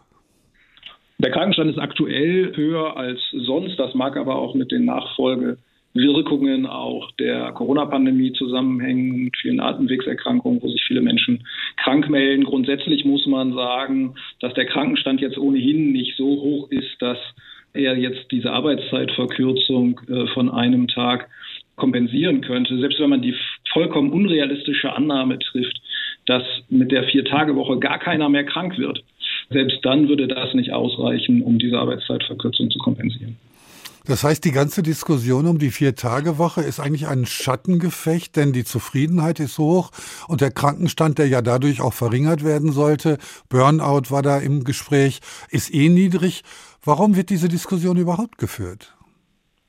Der 1.19 1.31
Krankenstand 1.31 1.71
ist 1.71 1.79
aktuell 1.79 2.55
höher 2.55 2.95
als 2.95 3.19
sonst. 3.31 3.77
Das 3.77 3.93
mag 3.93 4.17
aber 4.17 4.35
auch 4.35 4.55
mit 4.55 4.71
den 4.71 4.85
Nachfolge 4.85 5.57
Wirkungen 5.97 6.65
auch 6.65 7.11
der 7.13 7.51
Corona-Pandemie 7.51 8.33
zusammenhängen, 8.33 9.25
mit 9.25 9.37
vielen 9.37 9.59
Atemwegserkrankungen, 9.59 10.61
wo 10.61 10.69
sich 10.69 10.83
viele 10.87 11.01
Menschen 11.01 11.45
krank 11.77 12.09
melden. 12.09 12.43
Grundsätzlich 12.43 13.05
muss 13.05 13.25
man 13.25 13.53
sagen, 13.53 14.15
dass 14.39 14.53
der 14.53 14.65
Krankenstand 14.65 15.21
jetzt 15.21 15.37
ohnehin 15.37 15.91
nicht 15.91 16.15
so 16.17 16.25
hoch 16.25 16.71
ist, 16.71 17.01
dass 17.01 17.17
er 17.73 17.97
jetzt 17.97 18.31
diese 18.31 18.51
Arbeitszeitverkürzung 18.51 19.99
äh, 20.07 20.27
von 20.33 20.49
einem 20.49 20.87
Tag 20.87 21.29
kompensieren 21.75 22.41
könnte. 22.41 22.79
Selbst 22.79 22.99
wenn 22.99 23.09
man 23.09 23.21
die 23.21 23.35
vollkommen 23.71 24.11
unrealistische 24.11 24.93
Annahme 24.93 25.37
trifft, 25.39 25.79
dass 26.25 26.43
mit 26.69 26.91
der 26.91 27.03
Vier-Tage-Woche 27.03 27.79
gar 27.79 27.99
keiner 27.99 28.29
mehr 28.29 28.43
krank 28.43 28.77
wird, 28.77 29.03
selbst 29.49 29.79
dann 29.83 30.09
würde 30.09 30.27
das 30.27 30.53
nicht 30.53 30.73
ausreichen, 30.73 31.41
um 31.41 31.57
diese 31.57 31.77
Arbeitszeitverkürzung 31.77 32.69
zu 32.71 32.79
kompensieren. 32.79 33.37
Das 34.07 34.23
heißt, 34.23 34.45
die 34.45 34.51
ganze 34.51 34.83
Diskussion 34.83 35.47
um 35.47 35.59
die 35.59 35.69
Vier-Tage-Woche 35.69 36.61
ist 36.61 36.79
eigentlich 36.79 37.07
ein 37.07 37.25
Schattengefecht, 37.25 38.37
denn 38.37 38.53
die 38.53 38.63
Zufriedenheit 38.63 39.41
ist 39.41 39.57
hoch 39.57 39.91
und 40.29 40.39
der 40.39 40.51
Krankenstand, 40.51 41.17
der 41.17 41.27
ja 41.27 41.41
dadurch 41.41 41.81
auch 41.81 41.93
verringert 41.93 42.41
werden 42.45 42.71
sollte, 42.71 43.17
Burnout 43.49 44.09
war 44.09 44.21
da 44.21 44.39
im 44.39 44.63
Gespräch, 44.63 45.19
ist 45.51 45.73
eh 45.73 45.89
niedrig. 45.89 46.43
Warum 46.85 47.17
wird 47.17 47.29
diese 47.29 47.49
Diskussion 47.49 47.97
überhaupt 47.97 48.37
geführt? 48.37 48.93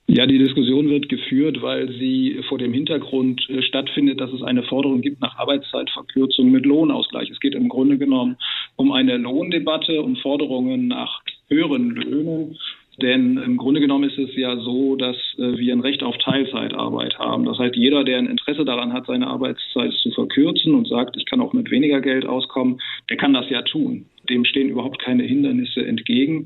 Ja, 0.07 0.25
die 0.25 0.39
Diskussion 0.39 0.89
wird 0.89 1.09
geführt, 1.09 1.61
weil 1.61 1.89
sie 1.99 2.41
vor 2.49 2.59
dem 2.59 2.73
Hintergrund 2.73 3.45
äh, 3.51 3.61
stattfindet, 3.63 4.21
dass 4.21 4.33
es 4.33 4.43
eine 4.43 4.63
Forderung 4.63 5.03
gibt 5.03 5.21
nach 5.21 5.37
Arbeitszeitverkürzung 5.37 6.51
mit 6.51 6.65
Lohnausgleich. 6.65 7.29
Es 7.29 7.41
geht 7.41 7.55
im 7.55 7.69
Grunde 7.69 7.99
genommen 7.99 8.37
um 8.77 8.93
eine 8.93 9.19
Lohndebatte, 9.19 10.01
um 10.01 10.17
Forderungen 10.17 10.89
nach 10.89 11.21
höheren 11.49 11.91
Löhnen 11.91 12.57
denn 13.01 13.39
im 13.39 13.57
Grunde 13.57 13.81
genommen 13.81 14.11
ist 14.11 14.19
es 14.19 14.35
ja 14.35 14.57
so, 14.57 14.97
dass 14.97 15.17
äh, 15.39 15.57
wir 15.57 15.73
ein 15.73 15.81
Recht 15.81 16.03
auf 16.03 16.17
Teilzeitarbeit 16.19 17.19
haben. 17.19 17.45
Das 17.45 17.59
heißt, 17.59 17.77
jeder, 17.77 18.03
der 18.03 18.19
ein 18.19 18.27
Interesse 18.27 18.65
daran 18.65 18.93
hat, 18.93 19.07
seine 19.07 19.29
Arbeitszeit 19.29 19.93
zu 19.93 20.11
verkürzen 20.11 20.75
und 20.75 20.89
sagt, 20.89 21.17
ich 21.17 21.25
kann 21.25 21.41
auch 21.41 21.53
mit 21.53 21.71
weniger 21.71 22.01
Geld 22.01 22.27
auskommen, 22.27 22.81
der 23.09 23.17
kann 23.17 23.33
das 23.33 23.49
ja 23.51 23.63
tun. 23.63 24.07
Dem 24.29 24.45
stehen 24.45 24.69
überhaupt 24.69 25.01
keine 25.01 25.23
Hindernisse 25.23 25.87
entgegen. 25.87 26.45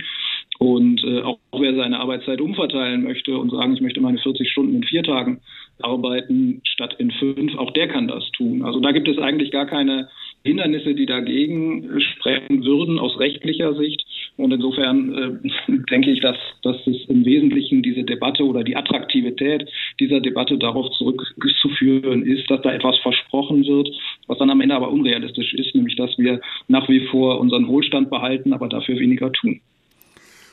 Und 0.58 1.02
äh, 1.04 1.22
auch 1.22 1.38
wer 1.58 1.74
seine 1.74 1.98
Arbeitszeit 1.98 2.40
umverteilen 2.40 3.02
möchte 3.02 3.36
und 3.36 3.50
sagen, 3.50 3.74
ich 3.74 3.80
möchte 3.80 4.00
meine 4.00 4.18
40 4.18 4.48
Stunden 4.50 4.76
in 4.76 4.84
vier 4.84 5.02
Tagen 5.02 5.40
arbeiten 5.80 6.60
statt 6.64 6.94
in 6.98 7.10
fünf, 7.10 7.56
auch 7.56 7.72
der 7.72 7.88
kann 7.88 8.08
das 8.08 8.30
tun. 8.32 8.62
Also 8.62 8.78
da 8.78 8.92
gibt 8.92 9.08
es 9.08 9.18
eigentlich 9.18 9.50
gar 9.50 9.66
keine 9.66 10.08
Hindernisse, 10.44 10.94
die 10.94 11.06
dagegen 11.06 12.00
sprechen 12.00 12.64
würden 12.64 12.98
aus 12.98 13.18
rechtlicher 13.18 13.74
Sicht. 13.74 14.04
Und 14.36 14.52
insofern 14.52 15.42
äh, 15.44 15.72
denke 15.90 16.10
ich, 16.10 16.20
dass, 16.20 16.36
dass 16.62 16.76
es 16.86 17.08
im 17.08 17.24
Wesentlichen 17.24 17.82
diese 17.82 18.04
Debatte 18.04 18.44
oder 18.44 18.64
die 18.64 18.76
Attraktivität 18.76 19.68
dieser 20.00 20.20
Debatte 20.20 20.58
darauf 20.58 20.90
zurückzuführen 20.96 22.24
ist, 22.24 22.50
dass 22.50 22.62
da 22.62 22.72
etwas 22.72 22.98
versprochen 22.98 23.64
wird, 23.66 23.88
was 24.26 24.38
dann 24.38 24.50
am 24.50 24.60
Ende 24.60 24.74
aber 24.74 24.90
unrealistisch 24.90 25.54
ist, 25.54 25.74
nämlich 25.74 25.96
dass 25.96 26.16
wir 26.18 26.40
nach 26.68 26.88
wie 26.88 27.06
vor 27.06 27.40
unseren 27.40 27.66
Wohlstand 27.68 28.10
behalten, 28.10 28.52
aber 28.52 28.68
dafür 28.68 28.98
weniger 28.98 29.30
tun. 29.32 29.60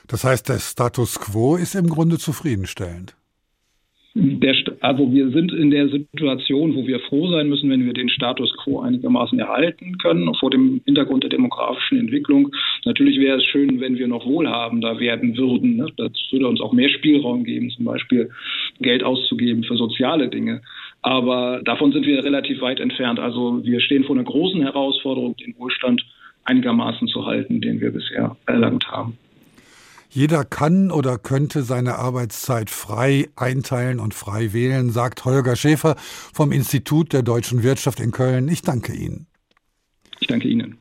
Das 0.08 0.24
heißt, 0.24 0.50
der 0.50 0.60
Status 0.60 1.20
quo 1.20 1.56
ist 1.56 1.76
im 1.76 1.88
Grunde 1.88 2.18
zufriedenstellend. 2.18 3.16
Der, 4.22 4.54
also 4.82 5.14
wir 5.14 5.30
sind 5.30 5.54
in 5.54 5.72
der 5.72 5.88
Situation, 5.88 6.76
wo 6.76 6.86
wir 6.86 7.00
froh 7.00 7.32
sein 7.32 7.48
müssen, 7.48 7.70
wenn 7.70 7.86
wir 7.86 7.94
den 7.94 8.10
Status 8.10 8.54
quo 8.58 8.82
einigermaßen 8.82 9.40
erhalten 9.40 9.98
können, 9.98 10.34
vor 10.36 10.52
dem 10.52 10.82
Hintergrund 10.86 11.24
der 11.24 11.30
demografischen 11.30 12.00
Entwicklung. 12.00 12.52
Natürlich 12.84 13.18
wäre 13.18 13.38
es 13.38 13.46
schön, 13.46 13.80
wenn 13.80 13.98
wir 13.98 14.08
noch 14.10 14.26
wohlhabender 14.26 15.00
werden 15.00 15.38
würden. 15.38 15.78
Ne? 15.78 15.88
Das 15.96 16.12
würde 16.32 16.48
uns 16.48 16.60
auch 16.60 16.74
mehr 16.74 16.90
Spielraum 16.90 17.46
geben, 17.46 17.70
zum 17.70 17.86
Beispiel 17.86 18.30
Geld 18.82 19.04
auszugeben 19.04 19.64
für 19.64 19.78
soziale 19.78 20.28
Dinge. 20.28 20.62
Aber 21.02 21.62
davon 21.64 21.94
sind 21.94 22.06
wir 22.06 22.22
relativ 22.22 22.60
weit 22.60 22.82
entfernt. 22.82 23.20
Also 23.20 23.64
wir 23.64 23.80
stehen 23.80 24.04
vor 24.04 24.18
einer 24.18 24.26
großen 24.26 24.62
Herausforderung, 24.62 25.38
den 25.38 25.58
Wohlstand 25.58 26.06
einigermaßen 26.44 27.08
zu 27.08 27.26
halten, 27.26 27.62
den 27.62 27.80
wir 27.80 27.92
bisher 27.92 28.36
erlangt 28.46 28.92
haben. 28.92 29.18
Jeder 30.10 30.44
kann 30.44 30.92
oder 30.92 31.20
könnte 31.20 31.62
seine 31.62 31.96
Arbeitszeit 31.96 32.72
frei 32.72 33.30
einteilen 33.36 34.00
und 34.00 34.16
frei 34.16 34.54
wählen, 34.54 34.90
sagt 34.90 35.24
Holger 35.24 35.56
Schäfer 35.56 35.96
vom 36.34 36.52
Institut 36.52 37.14
der 37.14 37.22
deutschen 37.22 37.62
Wirtschaft 37.62 38.00
in 38.00 38.12
Köln. 38.12 38.48
Ich 38.48 38.64
danke 38.64 38.94
Ihnen. 38.94 39.28
Ich 40.20 40.28
danke 40.28 40.48
Ihnen. 40.48 40.80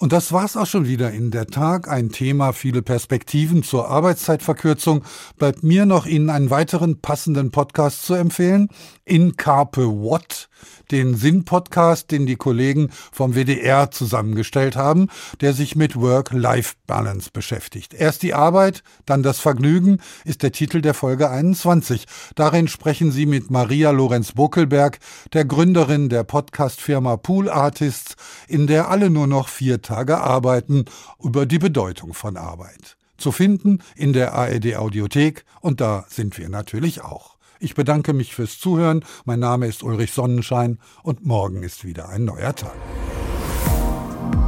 Und 0.00 0.14
das 0.14 0.32
war's 0.32 0.56
auch 0.56 0.66
schon 0.66 0.88
wieder 0.88 1.10
in 1.10 1.30
der 1.30 1.46
Tag. 1.46 1.86
Ein 1.86 2.08
Thema, 2.08 2.54
viele 2.54 2.80
Perspektiven 2.80 3.62
zur 3.62 3.88
Arbeitszeitverkürzung. 3.88 5.04
Bleibt 5.36 5.62
mir 5.62 5.84
noch 5.84 6.06
Ihnen 6.06 6.30
einen 6.30 6.48
weiteren 6.48 7.02
passenden 7.02 7.50
Podcast 7.50 8.04
zu 8.04 8.14
empfehlen. 8.14 8.68
In 9.04 9.36
Carpe 9.36 9.84
What, 9.84 10.48
den 10.90 11.14
Sinn-Podcast, 11.16 12.10
den 12.10 12.24
die 12.24 12.36
Kollegen 12.36 12.88
vom 13.12 13.34
WDR 13.34 13.90
zusammengestellt 13.90 14.74
haben, 14.74 15.08
der 15.42 15.52
sich 15.52 15.76
mit 15.76 15.96
Work-Life-Balance 15.96 17.28
beschäftigt. 17.32 17.92
Erst 17.92 18.22
die 18.22 18.32
Arbeit, 18.32 18.82
dann 19.04 19.22
das 19.22 19.38
Vergnügen 19.38 19.98
ist 20.24 20.42
der 20.42 20.52
Titel 20.52 20.80
der 20.80 20.94
Folge 20.94 21.28
21. 21.28 22.06
Darin 22.36 22.68
sprechen 22.68 23.12
sie 23.12 23.26
mit 23.26 23.50
Maria 23.50 23.90
Lorenz 23.90 24.32
Buckelberg, 24.32 24.98
der 25.34 25.44
Gründerin 25.44 26.08
der 26.08 26.24
Podcast-Firma 26.24 27.18
Pool 27.18 27.50
Artists, 27.50 28.16
in 28.48 28.66
der 28.66 28.88
alle 28.88 29.10
nur 29.10 29.26
noch 29.26 29.48
vier 29.48 29.82
Tage 29.90 30.18
arbeiten, 30.18 30.84
über 31.20 31.46
die 31.46 31.58
Bedeutung 31.58 32.14
von 32.14 32.36
Arbeit. 32.36 32.96
Zu 33.16 33.32
finden 33.32 33.80
in 33.96 34.12
der 34.12 34.34
ARD 34.34 34.76
Audiothek 34.76 35.44
und 35.60 35.80
da 35.80 36.04
sind 36.08 36.38
wir 36.38 36.48
natürlich 36.48 37.02
auch. 37.02 37.36
Ich 37.58 37.74
bedanke 37.74 38.12
mich 38.12 38.32
fürs 38.32 38.60
Zuhören. 38.60 39.04
Mein 39.24 39.40
Name 39.40 39.66
ist 39.66 39.82
Ulrich 39.82 40.12
Sonnenschein 40.12 40.78
und 41.02 41.26
morgen 41.26 41.64
ist 41.64 41.84
wieder 41.84 42.08
ein 42.08 42.24
neuer 42.24 42.54
Tag. 42.54 42.76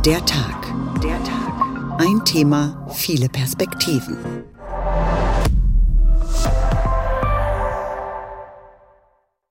Der 0.06 0.24
Tag. 0.24 0.72
Der 1.02 1.22
Tag. 1.24 1.98
Ein 1.98 2.24
Thema, 2.24 2.86
viele 2.94 3.28
Perspektiven. 3.28 4.51